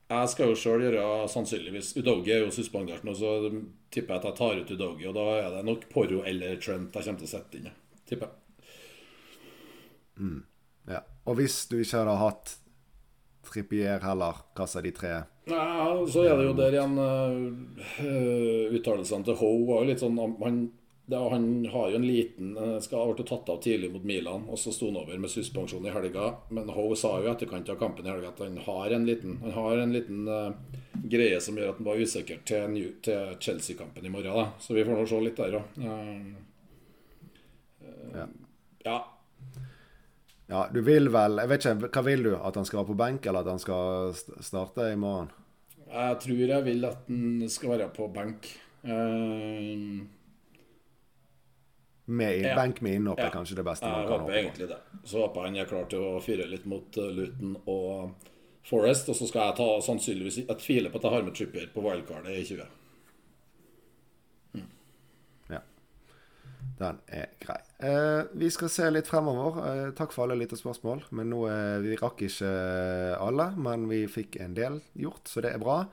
jeg 0.09 0.31
skal 0.33 0.49
jo 0.49 0.57
sjøl 0.57 0.83
gjøre 0.83 1.29
sannsynligvis 1.31 1.93
Udogi 2.01 2.33
er 2.33 2.43
jo 2.43 2.51
suspendert 2.51 3.05
nå, 3.07 3.13
så 3.15 3.37
tipper 3.93 4.15
jeg 4.15 4.19
at 4.19 4.27
jeg 4.27 4.37
tar 4.41 4.59
ut 4.59 4.73
Udogi. 4.75 5.07
Og 5.07 5.15
da 5.15 5.25
er 5.37 5.49
det 5.55 5.63
nok 5.69 5.87
Porro 5.93 6.23
eller 6.27 6.59
Trent 6.59 6.95
jeg 6.95 7.07
kommer 7.07 7.21
til 7.21 7.29
å 7.29 7.31
sette 7.31 7.61
inn. 7.61 7.69
Tipper 8.09 8.27
jeg. 8.27 8.35
Ja. 10.89 11.03
Og 11.29 11.39
hvis 11.39 11.61
du 11.69 11.77
ikke 11.79 12.01
hadde 12.01 12.17
hatt 12.19 12.55
Trippier 13.49 14.03
heller, 14.03 14.43
hva 14.57 14.65
sa 14.69 14.81
de 14.83 14.91
tre? 14.93 15.13
Ja, 15.49 16.07
så 16.07 16.23
er 16.23 16.37
det 16.37 16.45
jo 16.49 16.57
der 16.57 16.75
igjen 16.75 16.97
uh, 16.99 18.75
Uttalelsene 18.75 19.25
til 19.25 19.37
Ho 19.39 19.51
var 19.67 19.83
jo 19.83 19.89
litt 19.89 20.03
sånn 20.03 20.19
Han, 20.19 20.59
det, 21.09 21.19
han 21.33 21.47
har 21.73 21.89
jo 21.89 21.99
en 21.99 22.07
liten 22.07 22.51
uh, 22.57 22.77
Skal 22.83 23.13
blitt 23.13 23.29
tatt 23.31 23.49
av 23.49 23.61
tidlig 23.63 23.91
mot 23.93 24.05
Milan, 24.05 24.45
og 24.49 24.59
så 24.61 24.73
sto 24.75 24.91
han 24.91 24.99
over 25.01 25.21
med 25.21 25.31
suspensjon 25.31 25.85
i 25.87 25.93
helga. 25.93 26.31
Men 26.53 26.69
Ho 26.75 26.89
sa 26.99 27.15
jo 27.19 27.29
i 27.29 27.31
etterkant 27.31 27.71
av 27.73 27.79
kampen 27.81 28.07
i 28.07 28.13
helga 28.13 28.33
at 28.33 28.43
han 28.45 28.59
har 28.65 28.97
en 28.97 29.07
liten 29.09 29.39
Han 29.45 29.55
har 29.57 29.83
en 29.83 29.95
liten 29.95 30.27
uh, 30.29 30.51
greie 30.99 31.39
som 31.41 31.57
gjør 31.57 31.73
at 31.73 31.81
han 31.81 31.89
var 31.89 32.03
usikker 32.03 32.43
til, 32.45 32.77
til 33.05 33.37
Chelsea-kampen 33.39 34.05
i 34.05 34.13
morgen. 34.13 34.35
Da. 34.35 34.49
Så 34.61 34.77
vi 34.77 34.85
får 34.85 34.99
nå 34.99 35.07
se 35.09 35.23
litt 35.23 35.39
der 35.39 35.61
òg. 35.61 35.79
Ja. 38.13 38.27
ja. 38.85 38.99
Ja, 40.49 40.63
du 40.73 40.79
vil 40.81 41.11
vel 41.13 41.37
Jeg 41.37 41.49
vet 41.51 41.65
ikke, 41.65 41.89
hva 41.93 42.01
vil 42.07 42.23
du? 42.25 42.31
At 42.35 42.57
han 42.57 42.65
skal 42.65 42.81
være 42.81 42.89
på 42.89 42.97
benk, 42.97 43.27
eller 43.29 43.45
at 43.45 43.53
han 43.53 43.61
skal 43.61 44.15
starte 44.45 44.87
i 44.89 44.97
morgen? 44.97 45.29
Jeg 45.89 46.19
tror 46.21 46.41
jeg 46.47 46.63
vil 46.65 46.85
at 46.85 47.07
den 47.07 47.49
skal 47.49 47.69
være 47.73 47.89
på 47.95 48.07
benk. 48.13 48.47
Uh, 48.83 50.05
Med, 52.09 52.39
Ja. 52.41 52.55
Benk 52.57 52.81
med 52.81 52.95
innhopp 52.97 53.19
er 53.19 53.25
Ja. 53.27 53.29
kanskje 53.29 53.55
det 53.55 53.65
beste 53.65 53.85
man 53.85 53.99
Jeg 54.01 54.07
kan 54.09 54.19
håpe 54.19 54.33
egentlig 54.33 54.67
det. 54.69 54.77
Så 55.05 55.19
håper 55.21 55.41
jeg 55.43 55.51
han 55.51 55.57
er 55.61 55.65
klar 55.69 55.85
til 55.89 55.99
å 55.99 56.21
fyre 56.21 56.47
litt 56.49 56.65
mot 56.65 56.97
eh, 56.97 57.11
Luton 57.13 57.55
og 57.67 58.15
Forest. 58.65 59.09
Og 59.09 59.15
så 59.15 59.27
skal 59.27 59.41
jeg 59.49 59.57
ta 59.57 59.67
sannsynligvis 59.85 60.37
Jeg 60.47 60.57
tviler 60.57 60.89
på 60.89 60.97
at 60.97 61.03
jeg 61.03 61.11
har 61.11 61.21
med 61.23 61.35
Tripper 61.35 61.67
på 61.73 61.81
wildcardet 61.85 62.33
i 62.33 62.43
20. 62.43 62.65
Ja. 65.49 65.59
Den 66.79 66.99
er 67.11 67.33
grei. 67.43 67.57
Eh, 67.83 68.21
vi 68.39 68.49
skal 68.55 68.71
se 68.71 68.85
litt 68.91 69.07
fremover. 69.09 69.57
Eh, 69.67 69.87
takk 69.97 70.13
for 70.15 70.25
alle 70.25 70.37
lytterspørsmål. 70.39 71.03
Men 71.11 71.29
nå, 71.33 71.41
eh, 71.51 71.79
Vi 71.83 71.97
rakk 71.99 72.21
ikke 72.23 73.17
alle, 73.19 73.51
men 73.57 73.87
vi 73.89 74.05
fikk 74.07 74.39
en 74.39 74.53
del 74.53 74.81
gjort, 74.95 75.27
så 75.27 75.41
det 75.41 75.53
er 75.53 75.59
bra. 75.59 75.85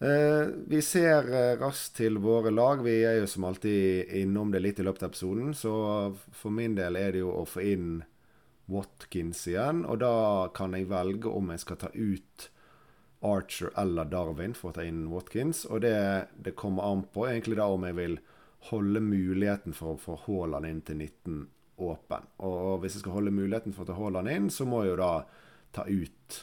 Eh, 0.00 0.46
vi 0.66 0.80
ser 0.82 1.26
eh, 1.34 1.56
raskt 1.58 1.96
til 1.96 2.18
våre 2.22 2.52
lag. 2.54 2.82
Vi 2.84 3.02
er 3.02 3.18
jo 3.18 3.26
som 3.26 3.48
alltid 3.48 4.12
innom 4.20 4.52
det 4.54 4.62
litt 4.62 4.78
i 4.78 4.86
løpet 4.86 5.02
av 5.02 5.10
episoden. 5.10 5.50
Så 5.54 5.72
for 6.14 6.54
min 6.54 6.76
del 6.78 6.96
er 6.96 7.12
det 7.12 7.24
jo 7.24 7.32
å 7.34 7.46
få 7.46 7.64
inn 7.66 8.04
Watkins 8.70 9.42
igjen. 9.50 9.82
Og 9.88 9.98
da 9.98 10.48
kan 10.54 10.76
jeg 10.78 10.86
velge 10.92 11.26
om 11.26 11.50
jeg 11.50 11.64
skal 11.64 11.80
ta 11.82 11.90
ut 11.94 12.48
Archer 13.26 13.72
eller 13.76 14.06
Darwin 14.06 14.54
for 14.54 14.70
å 14.70 14.78
ta 14.78 14.86
inn 14.86 15.08
Watkins. 15.10 15.64
Og 15.66 15.82
det, 15.82 16.28
det 16.38 16.54
kommer 16.54 16.86
an 16.86 17.02
på 17.10 17.26
egentlig 17.26 17.58
da 17.58 17.66
om 17.66 17.86
jeg 17.88 17.98
vil 17.98 18.20
holde 18.70 19.00
muligheten 19.00 19.74
for 19.76 19.94
å 19.94 20.00
få 20.02 20.18
Haaland 20.26 20.66
inn 20.66 20.82
til 20.86 20.98
19 20.98 21.46
åpen. 21.78 22.26
Og 22.42 22.80
hvis 22.82 22.96
jeg 22.96 23.04
skal 23.04 23.18
holde 23.20 23.34
muligheten 23.34 23.74
for 23.74 23.86
å 23.86 23.90
ta 23.90 23.98
Haaland 23.98 24.30
inn, 24.32 24.48
så 24.50 24.66
må 24.66 24.82
jeg 24.82 24.94
jo 24.94 25.00
da 25.02 25.12
ta 25.76 25.84
ut 25.86 26.38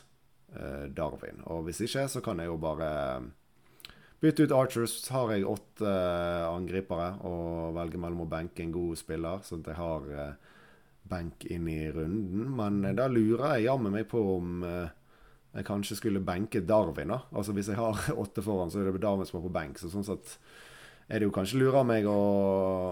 eh, 0.55 0.85
Darwin. 0.95 1.43
Og 1.51 1.65
hvis 1.67 1.83
ikke, 1.85 2.07
så 2.11 2.23
kan 2.23 2.39
jeg 2.39 2.49
jo 2.51 2.57
bare 2.61 2.89
bytte 4.23 4.47
ut 4.47 4.55
Archers. 4.55 4.97
Så 5.03 5.17
har 5.17 5.35
jeg 5.35 5.47
åtte 5.49 5.91
eh, 5.91 6.47
angripere 6.47 7.11
og 7.27 7.75
velger 7.77 8.01
mellom 8.01 8.25
å 8.25 8.31
benke 8.31 8.63
en 8.63 8.75
god 8.75 8.99
spiller, 9.01 9.43
sånn 9.45 9.65
at 9.65 9.73
jeg 9.73 9.81
har 9.81 10.11
eh, 10.13 10.53
benk 11.05 11.45
inn 11.51 11.67
i 11.69 11.81
runden. 11.93 12.47
Men 12.55 12.83
eh, 12.85 12.95
da 12.97 13.09
lurer 13.11 13.57
jeg 13.57 13.67
jammen 13.67 13.95
meg 13.95 14.07
på 14.11 14.21
om 14.37 14.63
eh, 14.65 14.93
jeg 15.55 15.67
kanskje 15.67 15.99
skulle 15.99 16.23
benke 16.25 16.63
Darwin. 16.67 17.13
da. 17.13 17.21
Altså 17.35 17.55
Hvis 17.55 17.71
jeg 17.71 17.79
har 17.79 17.99
åtte 18.23 18.43
foran, 18.45 18.71
så 18.71 18.81
er 18.81 18.91
det 18.91 19.03
Darwin 19.03 19.27
som 19.27 19.39
er 19.41 19.47
på 19.47 19.55
benk. 19.55 19.81
Så 19.81 19.91
sånn 19.93 20.07
sett 20.07 20.37
er 21.07 21.21
det 21.21 21.27
jo 21.27 21.33
kanskje 21.35 21.61
lurere 21.61 21.83
av 21.83 21.89
meg 21.89 22.07
å, 22.09 22.19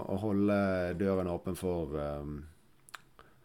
å 0.06 0.18
holde 0.22 0.58
døren 1.00 1.30
åpen 1.32 1.56
for 1.58 1.96
um, 1.98 2.36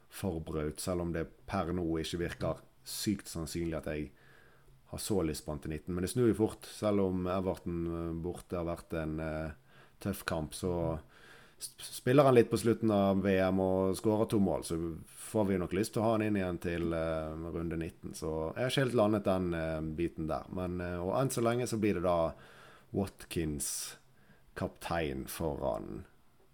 for 0.10 0.40
Braut, 0.44 0.80
selv 0.80 1.06
om 1.06 1.14
det 1.14 1.28
per 1.50 1.72
nå 1.76 1.86
ikke 2.02 2.24
virker 2.24 2.64
sykt 2.90 3.30
sannsynlig 3.30 3.78
at 3.80 3.90
jeg 3.92 4.10
har 4.90 5.02
så 5.02 5.22
lyst 5.26 5.46
på 5.46 5.54
19. 5.54 5.94
Men 5.94 6.04
det 6.04 6.12
snur 6.14 6.32
jo 6.32 6.40
fort. 6.40 6.66
Selv 6.66 7.06
om 7.06 7.28
Everton 7.30 7.84
eh, 7.86 8.16
borte 8.24 8.58
har 8.58 8.66
vært 8.66 8.96
en 8.98 9.20
uh, 9.22 9.52
tøff 10.02 10.24
kamp, 10.26 10.56
så 10.58 10.98
spiller 11.60 12.26
han 12.26 12.38
litt 12.38 12.50
på 12.50 12.58
slutten 12.58 12.90
av 12.96 13.20
VM 13.22 13.60
og 13.62 13.98
skårer 14.00 14.30
to 14.32 14.40
mål, 14.42 14.64
så 14.66 14.78
får 15.30 15.50
vi 15.50 15.58
nok 15.60 15.76
lyst 15.76 15.94
til 15.94 16.02
å 16.02 16.08
ha 16.08 16.14
han 16.16 16.24
inn 16.26 16.40
igjen 16.40 16.62
til 16.64 16.96
uh, 16.96 17.52
runde 17.54 17.78
19. 17.78 18.16
Så 18.18 18.32
jeg 18.56 18.64
har 18.64 18.74
ikke 18.74 18.86
helt 18.88 18.98
landet 18.98 19.30
den 19.30 19.54
uh, 19.54 19.94
biten 20.00 20.32
der. 20.32 20.50
Men, 20.58 20.82
og 21.04 21.14
enn 21.20 21.34
så 21.36 21.46
lenge 21.46 21.70
så 21.70 21.78
blir 21.82 22.00
det 22.00 22.08
da 22.08 22.34
Watkins 22.98 23.70
kaptein 24.60 25.26
foran 25.32 26.03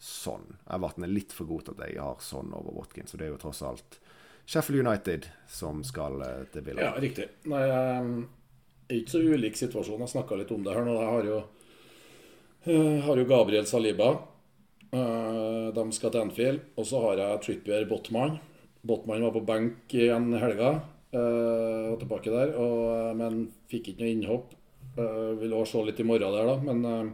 sånn. 0.06 0.46
Everton 0.70 1.06
er 1.08 1.12
litt 1.16 1.34
for 1.34 1.48
god 1.50 1.66
til 1.66 1.76
at 1.80 1.88
jeg 1.90 2.02
har 2.04 2.20
sånn 2.22 2.52
over 2.54 2.76
Watkins, 2.78 3.12
så 3.14 3.18
det 3.18 3.26
er 3.28 3.34
jo 3.34 3.42
tross 3.42 3.64
alt 3.66 4.00
Sheffield 4.46 4.84
United 4.86 5.26
som 5.50 5.82
skal 5.88 6.20
eh, 6.22 6.44
til 6.54 6.62
Villa. 6.68 6.84
Ja, 6.92 6.92
riktig. 7.02 7.26
Nei, 7.50 7.64
jeg 7.66 7.82
er 8.94 9.00
ikke 9.00 9.16
så 9.16 9.22
ulik 9.26 9.58
situasjon. 9.58 10.04
Jeg 10.06 10.14
snakka 10.14 10.38
litt 10.38 10.52
om 10.54 10.62
det 10.68 10.76
her 10.78 10.86
nå. 10.86 10.94
Jeg 11.02 11.10
har 11.16 11.30
jo, 11.32 11.40
jeg 12.70 13.02
har 13.08 13.22
jo 13.22 13.26
Gabriel 13.30 13.66
Saliba. 13.70 14.12
Eh, 14.94 15.72
De 15.76 15.86
skal 15.98 16.14
til 16.14 16.22
Anfield. 16.28 16.62
Og 16.78 16.86
så 16.86 17.02
har 17.08 17.18
jeg 17.24 17.42
Trippier 17.48 17.88
Botman. 17.90 18.38
Botman 18.86 19.26
var 19.26 19.34
på 19.34 19.46
benk 19.48 19.94
igjen 19.98 20.30
helga. 20.38 20.76
eh, 21.16 21.90
Og 21.94 21.98
tilbake 22.04 22.30
der. 22.34 22.54
Og, 22.62 23.16
men 23.18 23.48
fikk 23.72 23.90
ikke 23.94 24.04
noe 24.06 24.14
innhopp. 24.14 24.54
Eh, 24.98 25.32
Vil 25.42 25.58
òg 25.58 25.66
se 25.68 25.82
litt 25.90 26.00
i 26.00 26.06
morgen 26.08 26.38
der, 26.38 26.46
da. 26.54 26.58
Men, 26.70 26.86
eh, 26.86 27.14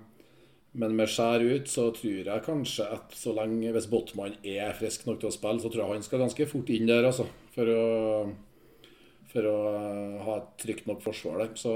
men 0.72 0.96
med 0.96 1.10
skjær 1.12 1.44
ut 1.44 1.68
så 1.68 1.90
tror 1.96 2.30
jeg 2.30 2.46
kanskje 2.46 2.86
at 2.96 3.16
så 3.18 3.34
lenge 3.36 3.74
hvis 3.76 3.90
Botman 3.92 4.38
er 4.48 4.72
frisk 4.78 5.04
nok 5.08 5.20
til 5.20 5.32
å 5.32 5.36
spille, 5.36 5.60
så 5.60 5.72
tror 5.72 5.84
jeg 5.84 5.98
han 5.98 6.06
skal 6.08 6.24
ganske 6.24 6.48
fort 6.48 6.72
inn 6.72 6.88
der, 6.88 7.10
altså. 7.10 7.28
For 7.52 7.68
å 7.74 7.84
for 9.32 9.48
å 9.48 9.60
ha 10.26 10.40
et 10.40 10.50
trygt 10.62 10.90
nok 10.90 11.04
forsvar 11.04 11.40
der. 11.44 11.54
Så, 11.60 11.72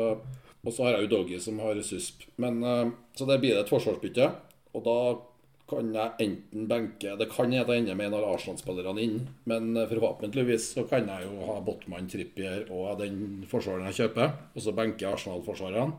og 0.65 0.73
så 0.73 0.85
har 0.85 0.97
jeg 0.97 1.05
jo 1.05 1.13
Doggy 1.13 1.39
som 1.43 1.61
har 1.63 1.79
susp. 1.85 2.25
Men, 2.41 2.59
eh, 2.63 2.91
så 3.15 3.27
der 3.29 3.39
blir 3.39 3.55
det 3.55 3.65
et 3.65 3.71
forsvarsbytte. 3.71 4.27
Og 4.75 4.83
da 4.85 4.97
kan 5.65 5.87
jeg 5.95 6.11
enten 6.21 6.67
benke 6.69 7.15
Det 7.17 7.25
kan 7.31 7.51
jeg 7.51 7.65
ender 7.65 7.95
med 7.95 8.11
en 8.11 8.17
av 8.19 8.35
Arsenal-spillerne 8.35 9.01
inn, 9.01 9.15
men 9.49 9.77
eh, 9.77 9.87
forhåpentligvis 9.89 10.67
så 10.75 10.83
kan 10.89 11.07
jeg 11.09 11.25
jo 11.25 11.47
ha 11.47 11.55
Botman, 11.65 12.09
Trippier 12.11 12.67
og 12.69 12.99
den 12.99 13.47
forsvareren 13.49 13.89
jeg 13.89 14.03
kjøper, 14.03 14.35
og 14.53 14.61
så 14.61 14.75
benke 14.77 15.09
Arsenal-forsvarerne. 15.09 15.95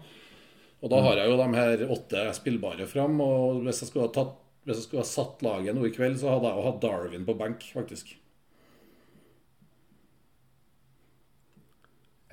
Og 0.86 0.92
da 0.92 1.00
har 1.02 1.18
jeg 1.18 1.32
jo 1.32 1.38
de 1.40 1.46
her 1.56 1.80
åtte 1.90 2.20
spillbare 2.36 2.86
fram, 2.86 3.18
og 3.24 3.64
hvis 3.66 3.82
jeg 3.82 3.90
skulle 3.90 4.06
ha 4.06 4.14
tatt 4.14 4.36
hvis 4.66 4.80
jeg 4.80 4.86
skulle 4.88 5.02
ha 5.04 5.06
satt 5.06 5.42
laget 5.46 5.76
nå 5.76 5.84
i 5.86 5.92
kveld, 5.94 6.16
så 6.18 6.32
hadde 6.32 6.48
jeg 6.50 6.58
jo 6.58 6.62
hatt 6.66 6.78
Darwin 6.82 7.26
på 7.26 7.34
benk, 7.38 7.62
faktisk. 7.70 8.08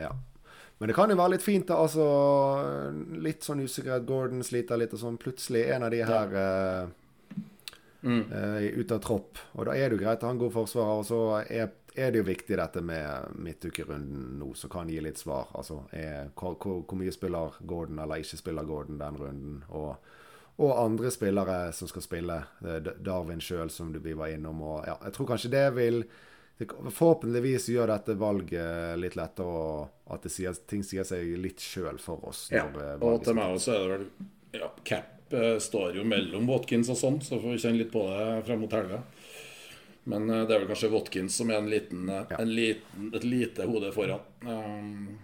Ja. 0.02 0.10
Men 0.80 0.90
det 0.90 0.96
kan 0.98 1.14
jo 1.14 1.18
være 1.20 1.36
litt 1.36 1.46
fint, 1.46 1.68
da. 1.70 1.78
Altså, 1.86 2.08
litt 3.22 3.46
sånn 3.46 3.62
usikkerhet. 3.62 4.08
Gordon 4.10 4.42
sliter 4.46 4.82
litt, 4.82 4.96
og 4.98 5.04
sånn. 5.04 5.20
Plutselig 5.22 5.62
en 5.76 5.86
av 5.86 5.94
de 5.94 6.02
her 6.10 6.34
ja. 6.34 6.90
Mm. 8.04 8.26
Uh, 8.34 8.82
ut 8.82 8.92
av 8.92 9.00
tropp. 9.06 9.40
Og 9.54 9.70
da 9.70 9.78
er 9.78 9.88
det 9.88 9.96
jo 9.96 10.02
greit 10.02 10.18
at 10.18 10.26
han 10.28 10.42
går 10.42 10.50
forsvarer. 10.58 11.04
Og 11.04 11.08
så 11.08 11.22
er, 11.46 11.70
er 11.96 12.12
det 12.12 12.22
jo 12.22 12.26
viktig 12.28 12.58
dette 12.58 12.82
med 12.82 13.38
midtukerunden 13.38 14.40
nå, 14.40 14.50
som 14.58 14.72
kan 14.74 14.90
gi 14.90 15.00
litt 15.04 15.22
svar. 15.22 15.52
Altså 15.54 15.84
er, 15.94 16.32
hvor, 16.38 16.58
hvor, 16.58 16.98
mye 17.00 17.14
spiller 17.14 17.58
Gordon 17.62 18.02
eller 18.04 18.24
ikke 18.24 18.40
spiller 18.40 18.68
Gordon 18.68 19.00
den 19.02 19.18
runden? 19.20 19.64
Og, 19.70 19.96
og 20.58 20.76
andre 20.82 21.12
spillere 21.14 21.58
som 21.74 21.90
skal 21.92 22.06
spille. 22.06 22.38
Eh, 22.66 22.80
Darwin 23.06 23.42
sjøl, 23.42 23.70
som 23.70 23.94
du- 23.94 24.00
vi 24.00 24.14
var 24.14 24.34
innom. 24.34 24.62
Og 24.62 24.86
ja, 24.88 24.98
jeg 25.06 25.14
tror 25.14 25.34
kanskje 25.34 25.54
det 25.54 25.66
vil 25.76 26.06
det, 26.58 26.68
Forhåpentligvis 26.70 27.70
gjør 27.74 27.88
dette 27.90 28.14
valget 28.14 29.00
litt 29.02 29.16
lettere, 29.18 29.46
og 29.46 30.14
at 30.14 30.22
det 30.22 30.32
sier, 30.32 30.54
ting 30.70 30.84
sier 30.86 31.04
seg 31.04 31.26
litt 31.42 31.60
sjøl 31.60 31.98
for 32.00 32.22
oss. 32.30 32.48
Ja, 32.54 32.68
eh, 32.68 32.96
og 33.02 33.24
til 33.26 33.38
meg 33.38 33.56
også 33.56 33.74
er 33.74 33.84
det 33.84 33.98
vel 33.98 34.08
ja, 34.62 34.70
Cap 34.86 35.34
eh, 35.34 35.58
står 35.58 35.98
jo 35.98 36.06
mellom 36.06 36.48
Watkins 36.50 36.92
og 36.94 37.00
sånn, 37.00 37.22
så 37.26 37.40
får 37.42 37.56
vi 37.56 37.62
kjenne 37.64 37.82
litt 37.82 37.94
på 37.94 38.06
det 38.10 38.44
frem 38.46 38.62
mot 38.62 38.76
helga. 38.78 39.02
Men 40.04 40.30
eh, 40.30 40.44
det 40.48 40.56
er 40.56 40.64
vel 40.64 40.72
kanskje 40.72 40.92
Watkins 40.94 41.38
som 41.40 41.52
er 41.52 41.62
en 41.62 41.70
liten, 41.72 42.10
eh, 42.10 42.26
Ja. 42.30 42.40
en 42.44 42.56
liten, 42.56 43.12
et 43.16 43.24
lite 43.24 43.68
hode 43.70 43.92
foran. 43.96 44.26
Um, 44.42 45.20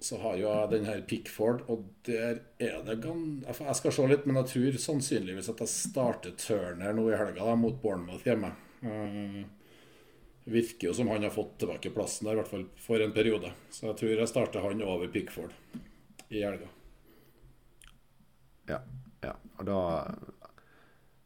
så 0.00 0.18
har 0.22 0.36
jo 0.38 0.46
jeg 0.46 0.70
den 0.70 0.84
her 0.86 1.00
Pickford, 1.02 1.62
og 1.68 1.84
der 2.06 2.40
er 2.62 2.82
det 2.86 3.00
gan... 3.02 3.44
Jeg 3.46 3.76
skal 3.76 3.92
se 3.92 4.06
litt, 4.06 4.26
men 4.26 4.38
jeg 4.38 4.50
tror 4.52 4.78
sannsynligvis 4.78 5.50
at 5.50 5.62
jeg 5.64 5.72
starter 5.72 6.36
Turner 6.38 6.94
nå 6.94 7.08
i 7.10 7.16
helga 7.18 7.46
da, 7.48 7.54
mot 7.58 7.80
Bournemouth 7.82 8.26
hjemme. 8.26 8.52
Um, 8.82 9.44
virker 10.48 10.88
jo 10.88 10.94
som 10.94 11.10
han 11.10 11.26
har 11.26 11.34
fått 11.34 11.58
tilbake 11.58 11.90
plassen 11.90 12.28
der, 12.28 12.38
i 12.38 12.40
hvert 12.40 12.52
fall 12.52 12.66
for 12.80 13.02
en 13.02 13.12
periode. 13.12 13.50
Så 13.74 13.90
jeg 13.90 13.98
tror 14.00 14.14
jeg 14.22 14.30
starter 14.30 14.64
han 14.64 14.82
over 14.86 15.10
Pickford 15.12 15.54
i 16.30 16.44
helga. 16.44 16.70
Ja. 18.68 18.78
ja. 19.24 19.34
Og 19.58 19.66
da 19.66 19.80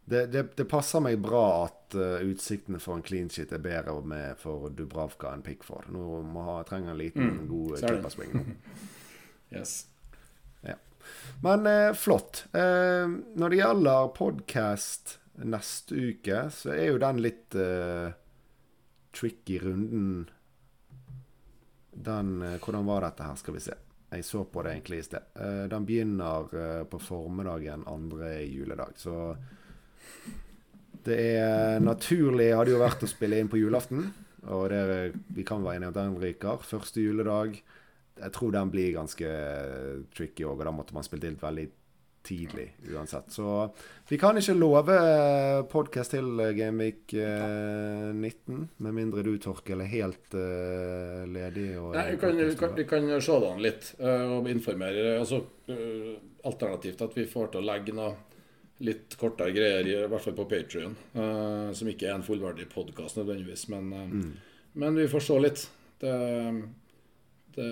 det, 0.04 0.26
det, 0.26 0.56
det, 0.56 0.64
passer 0.64 1.00
meg 1.00 1.20
bra 1.22 1.44
at 1.64 1.94
uh, 1.94 2.18
utsiktene 2.26 2.80
for 2.82 2.98
en 2.98 3.04
clean 3.06 3.30
shit 3.30 3.52
er 3.54 3.62
bedre 3.62 3.94
med 4.06 4.38
for 4.40 4.72
Dubravka 4.74 5.30
enn 5.30 5.44
Pickford. 5.46 5.86
Nå 5.94 6.22
må 6.26 6.42
ha, 6.48 6.56
trenger 6.66 6.94
en 6.94 6.98
liten, 6.98 7.28
mm, 7.36 7.44
god 7.50 7.76
klipperspring 7.84 8.34
nå. 8.34 8.42
yes. 9.56 9.76
Ja. 10.66 10.74
Men 11.46 11.68
uh, 11.70 11.92
flott. 11.94 12.44
Uh, 12.50 13.14
når 13.38 13.54
det 13.54 13.62
gjelder 13.62 14.10
podkast 14.18 15.16
neste 15.46 15.94
uke, 16.10 16.44
så 16.52 16.74
er 16.74 16.90
jo 16.90 16.98
den 17.00 17.22
litt 17.24 17.54
tricky 19.16 19.56
runden. 19.62 20.26
Den 21.92 22.34
Hvordan 22.60 22.84
var 22.84 23.06
dette 23.06 23.24
her, 23.24 23.38
skal 23.40 23.56
vi 23.56 23.62
se. 23.64 23.78
Jeg 24.12 24.26
så 24.28 24.42
på 24.44 24.60
det 24.64 24.74
egentlig 24.74 24.98
i 25.00 25.06
sted. 25.06 25.30
den 25.72 25.86
begynner 25.88 26.84
på 26.92 27.00
formiddagen 27.00 27.86
andre 27.88 28.34
juledag. 28.44 29.00
Så 29.00 29.16
det 31.06 31.18
er 31.18 31.82
naturlig 31.82 32.52
hadde 32.54 32.74
jo 32.74 32.82
vært 32.82 33.02
å 33.02 33.10
spille 33.10 33.40
inn 33.42 33.50
på 33.50 33.60
julaften. 33.60 34.06
Og 34.50 34.66
det, 34.70 35.12
vi 35.34 35.44
kan 35.46 35.62
være 35.62 35.80
enige 35.80 35.90
om 35.90 35.94
at 35.94 36.00
den 36.00 36.18
ryker. 36.22 36.66
Første 36.66 37.02
juledag. 37.02 37.60
Jeg 38.22 38.34
tror 38.34 38.52
den 38.54 38.70
blir 38.70 38.94
ganske 38.94 39.30
tricky 40.14 40.44
òg, 40.46 40.60
og 40.60 40.66
da 40.68 40.74
måtte 40.74 40.94
man 40.94 41.06
spilt 41.06 41.24
inn 41.26 41.38
veldig 41.40 41.68
tidlig 42.22 42.68
uansett. 42.94 43.32
Så 43.34 43.46
vi 44.06 44.18
kan 44.20 44.36
ikke 44.38 44.54
love 44.54 44.96
podkast 45.72 46.14
til 46.14 46.38
Gameweek 46.54 47.10
19, 47.10 48.68
med 48.84 48.94
mindre 48.94 49.24
du, 49.26 49.32
Torkel, 49.42 49.82
er 49.82 49.90
helt 49.90 50.36
eh, 50.38 51.24
ledig. 51.26 51.72
Nei, 51.96 52.04
vi 52.12 52.20
kan, 52.22 52.38
vi, 52.38 52.50
kan, 52.58 52.76
vi 52.78 52.86
kan 52.86 53.08
se 53.18 53.38
det 53.42 53.50
an 53.50 53.64
litt 53.64 53.90
uh, 53.98 54.36
og 54.38 54.50
informere. 54.52 55.16
Altså, 55.18 55.42
uh, 55.72 56.12
alternativt 56.46 57.02
at 57.08 57.18
vi 57.18 57.26
får 57.30 57.50
til 57.52 57.64
å 57.64 57.70
legge 57.72 57.96
noe 57.96 58.14
litt 58.82 59.16
kortere 59.18 59.52
greier, 59.54 59.86
i 59.86 60.06
hvert 60.10 60.24
fall 60.24 60.34
på 60.36 60.46
Patrion. 60.50 60.96
Uh, 61.14 61.70
som 61.76 61.88
ikke 61.90 62.08
er 62.08 62.16
en 62.16 62.26
fullverdig 62.26 62.68
podkast 62.72 63.20
nødvendigvis, 63.20 63.68
men, 63.72 63.92
uh, 63.94 64.06
mm. 64.10 64.32
men, 64.82 64.98
vi 64.98 65.08
får 65.10 65.26
se 65.26 65.38
litt. 65.42 65.64
Det, 66.02 66.14
det, 67.54 67.68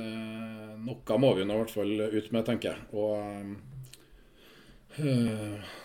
noe 0.86 1.18
må 1.18 1.34
vi 1.38 1.46
nå 1.48 1.56
i 1.56 1.62
hvert 1.64 1.74
fall 1.74 1.94
ut 2.06 2.32
med, 2.36 2.46
tenker 2.46 2.70
jeg. 2.70 2.80
Og 2.94 3.12
uh, 5.00 5.76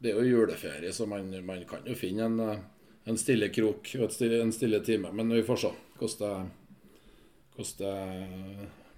det 0.00 0.12
er 0.12 0.18
jo 0.18 0.28
juleferie, 0.32 0.92
så 0.96 1.06
man, 1.10 1.30
man 1.46 1.64
kan 1.68 1.86
jo 1.86 1.98
finne 1.98 2.26
en, 2.26 2.38
en 3.04 3.20
stille 3.20 3.52
krok 3.54 3.94
og 4.00 4.10
stille, 4.14 4.42
en 4.42 4.54
stille 4.56 4.82
time. 4.86 5.12
Men 5.14 5.30
vi 5.36 5.46
får 5.46 5.66
se 5.66 5.74
hvordan 6.00 6.50
det 7.60 7.96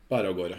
bærer 0.07 0.29
av 0.31 0.37
gårde. 0.39 0.59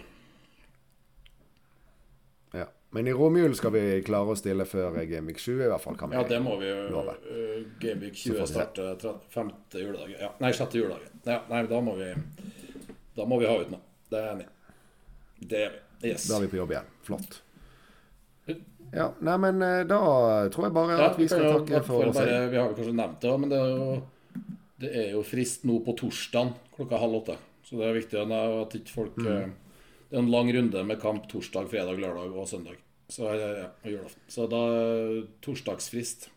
Men 2.94 3.08
i 3.10 3.14
romjulen 3.18 3.56
skal 3.58 3.74
vi 3.74 3.84
klare 4.06 4.36
å 4.36 4.38
stille 4.38 4.68
før 4.70 5.00
Gamevik 5.10 5.40
20, 5.42 5.64
i 5.66 5.70
hvert 5.72 5.82
fall. 5.82 5.96
kan 5.98 6.12
vi 6.12 6.18
Ja, 6.20 6.26
det 6.30 6.38
må 6.46 6.60
vi 6.62 6.68
jo. 6.70 7.02
Uh, 7.02 7.64
Gameweek 7.82 8.20
20 8.22 8.46
starter 8.52 9.16
femte 9.34 9.82
juledag. 9.82 10.12
Ja, 10.20 10.30
nei, 10.44 10.52
sjette 10.54 10.78
juledag. 10.78 11.08
Ja, 11.26 11.40
nei, 11.50 11.64
da 11.72 11.80
må 11.82 11.96
vi 11.98 12.12
Da 13.18 13.26
må 13.30 13.40
vi 13.42 13.50
ha 13.50 13.56
ut 13.58 13.72
noe. 13.74 13.82
Det 14.12 14.20
er 14.20 14.30
enig. 14.36 14.46
Det 15.42 15.64
er 15.64 15.74
vi. 15.74 16.12
Yes. 16.12 16.28
Da 16.30 16.38
er 16.38 16.46
vi 16.46 16.52
på 16.54 16.60
jobb 16.60 16.76
igjen. 16.76 16.94
Flott. 17.08 17.40
Ja, 18.94 19.08
nei, 19.26 19.38
men 19.42 19.62
eh, 19.66 19.82
da 19.90 20.00
tror 20.54 20.68
jeg 20.68 20.76
bare 20.76 20.98
at 21.08 21.18
vi 21.18 21.26
skal 21.32 21.48
ja, 21.48 21.54
takke 21.58 21.82
for 21.88 22.12
oss. 22.12 22.20
Vi 22.20 22.60
har 22.60 22.70
jo 22.70 22.78
kanskje 22.78 22.94
nevnt 22.94 23.24
det, 23.26 23.34
men 23.42 23.50
det 23.50 23.62
er 23.64 23.72
jo, 23.74 24.44
det 24.84 24.92
er 25.02 25.10
jo 25.16 25.24
frist 25.26 25.66
nå 25.66 25.80
på 25.86 25.96
torsdag 25.98 26.54
klokka 26.76 27.02
halv 27.02 27.24
åtte. 27.24 27.40
Så 27.66 27.80
det 27.80 27.88
er 27.88 27.98
viktig 27.98 28.22
at 28.22 28.78
ikke 28.78 28.94
folk 28.94 29.18
mm. 29.18 29.30
Eh, 29.34 29.52
det 30.14 30.20
er 30.20 30.22
en 30.28 30.30
lang 30.30 30.52
runde 30.54 30.84
med 30.86 31.00
kamp 31.02 31.24
torsdag, 31.32 31.72
fredag, 31.72 31.98
lørdag 31.98 32.36
og 32.38 32.46
søndag. 32.46 32.83
Så, 33.12 33.30
ja, 33.36 33.70
julaften. 33.84 34.24
Så 34.32 34.48
da 34.50 34.62
torsdagsfrist. 35.44 36.30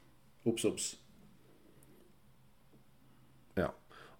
Obs, 0.46 0.64
obs. 0.68 0.88
Ja. 3.56 3.70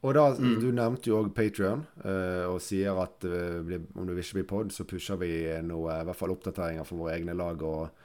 Og 0.03 0.15
da, 0.17 0.29
mm. 0.35 0.57
Du 0.63 0.71
nevnte 0.75 1.11
jo 1.11 1.21
òg 1.21 1.33
Patrion, 1.37 1.85
uh, 2.05 2.47
og 2.51 2.61
sier 2.65 2.99
at 3.03 3.27
uh, 3.27 3.61
om 3.61 4.09
vil 4.09 4.23
ikke 4.23 4.41
blir 4.41 4.51
pod, 4.51 4.75
så 4.75 4.87
pusher 4.89 5.21
vi 5.21 5.31
noe, 5.67 6.01
i 6.01 6.09
hvert 6.09 6.19
fall 6.19 6.35
oppdateringer 6.35 6.87
for 6.89 7.05
våre 7.05 7.19
egne 7.19 7.37
lag. 7.37 7.63
og 7.63 8.05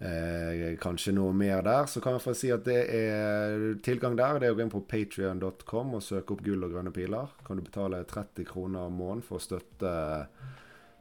Eh, 0.00 0.78
kanskje 0.80 1.12
noe 1.12 1.32
mer 1.36 1.60
der. 1.62 1.84
Så 1.86 2.00
kan 2.00 2.16
jeg 2.16 2.24
få 2.24 2.32
si 2.36 2.48
at 2.54 2.64
det 2.64 2.78
er 2.96 3.66
tilgang 3.84 4.16
der. 4.16 4.38
Det 4.40 4.48
er 4.48 4.54
å 4.54 4.56
gå 4.56 4.64
inn 4.64 4.72
på 4.72 4.80
patrion.com 4.88 5.96
og 5.98 6.04
søke 6.04 6.32
opp 6.32 6.44
gull 6.46 6.64
og 6.64 6.72
grønne 6.72 6.92
piler. 6.94 7.34
Kan 7.44 7.60
du 7.60 7.66
betale 7.66 8.00
30 8.08 8.48
kroner 8.48 8.88
måneden 8.88 9.26
for 9.26 9.36
å 9.36 9.44
støtte 9.44 9.92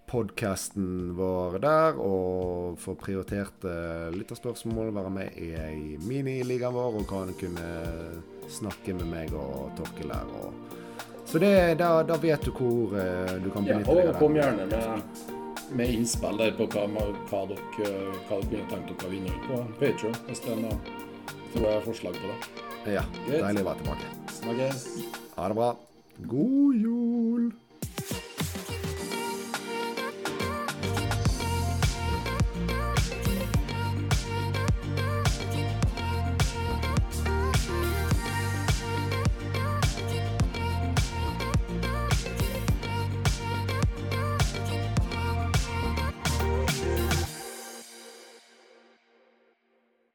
podkasten 0.10 1.14
vår 1.18 1.60
der 1.62 1.98
og 2.02 2.80
få 2.82 2.96
prioriterte 2.98 3.72
lytterspørsmål, 4.16 4.90
være 4.96 5.12
med 5.14 5.38
i 5.38 5.98
miniligaen 6.02 6.74
vår 6.74 7.00
og 7.02 7.08
kan 7.10 7.34
kunne 7.38 7.70
snakke 8.50 8.96
med 8.98 9.10
meg 9.12 9.36
og 9.38 9.70
Torkil 9.78 10.10
der. 10.10 10.32
Og 10.42 11.28
så 11.30 11.42
det, 11.42 11.54
da, 11.78 11.92
da, 12.02 12.18
vet 12.18 12.48
du 12.48 12.50
hvor 12.58 12.96
uh, 12.96 13.36
du 13.38 13.52
kan 13.54 13.68
benytte 13.68 13.86
deg 13.86 14.08
av 14.08 14.10
det. 14.10 14.16
Kom 14.18 14.38
gjerne 14.40 14.66
med, 14.72 15.22
med, 15.78 15.94
innspill 16.00 16.42
der 16.42 16.58
på 16.58 16.66
hva, 16.74 16.88
hva, 17.30 17.44
dere, 17.52 17.94
hva 18.26 18.42
dere 18.42 18.50
kunne 18.50 18.66
tenkt 18.74 18.96
dere 18.96 19.12
å 19.12 19.14
vinne 19.14 19.38
på 19.46 19.62
Patron, 19.78 20.20
hvis 20.26 20.42
det 20.48 20.56
er 20.56 20.66
noe 20.66 21.78
forslag 21.86 22.18
på 22.18 22.34
det. 22.34 22.42
Ja. 22.98 23.06
Deilig 23.30 23.62
å 23.62 23.70
være 23.70 23.84
tilbake. 23.84 24.14
Snakkes. 24.42 24.86
Ha 25.38 25.54
det 25.54 25.62
bra. 25.62 25.74
God 26.34 26.82
jul. 26.82 27.52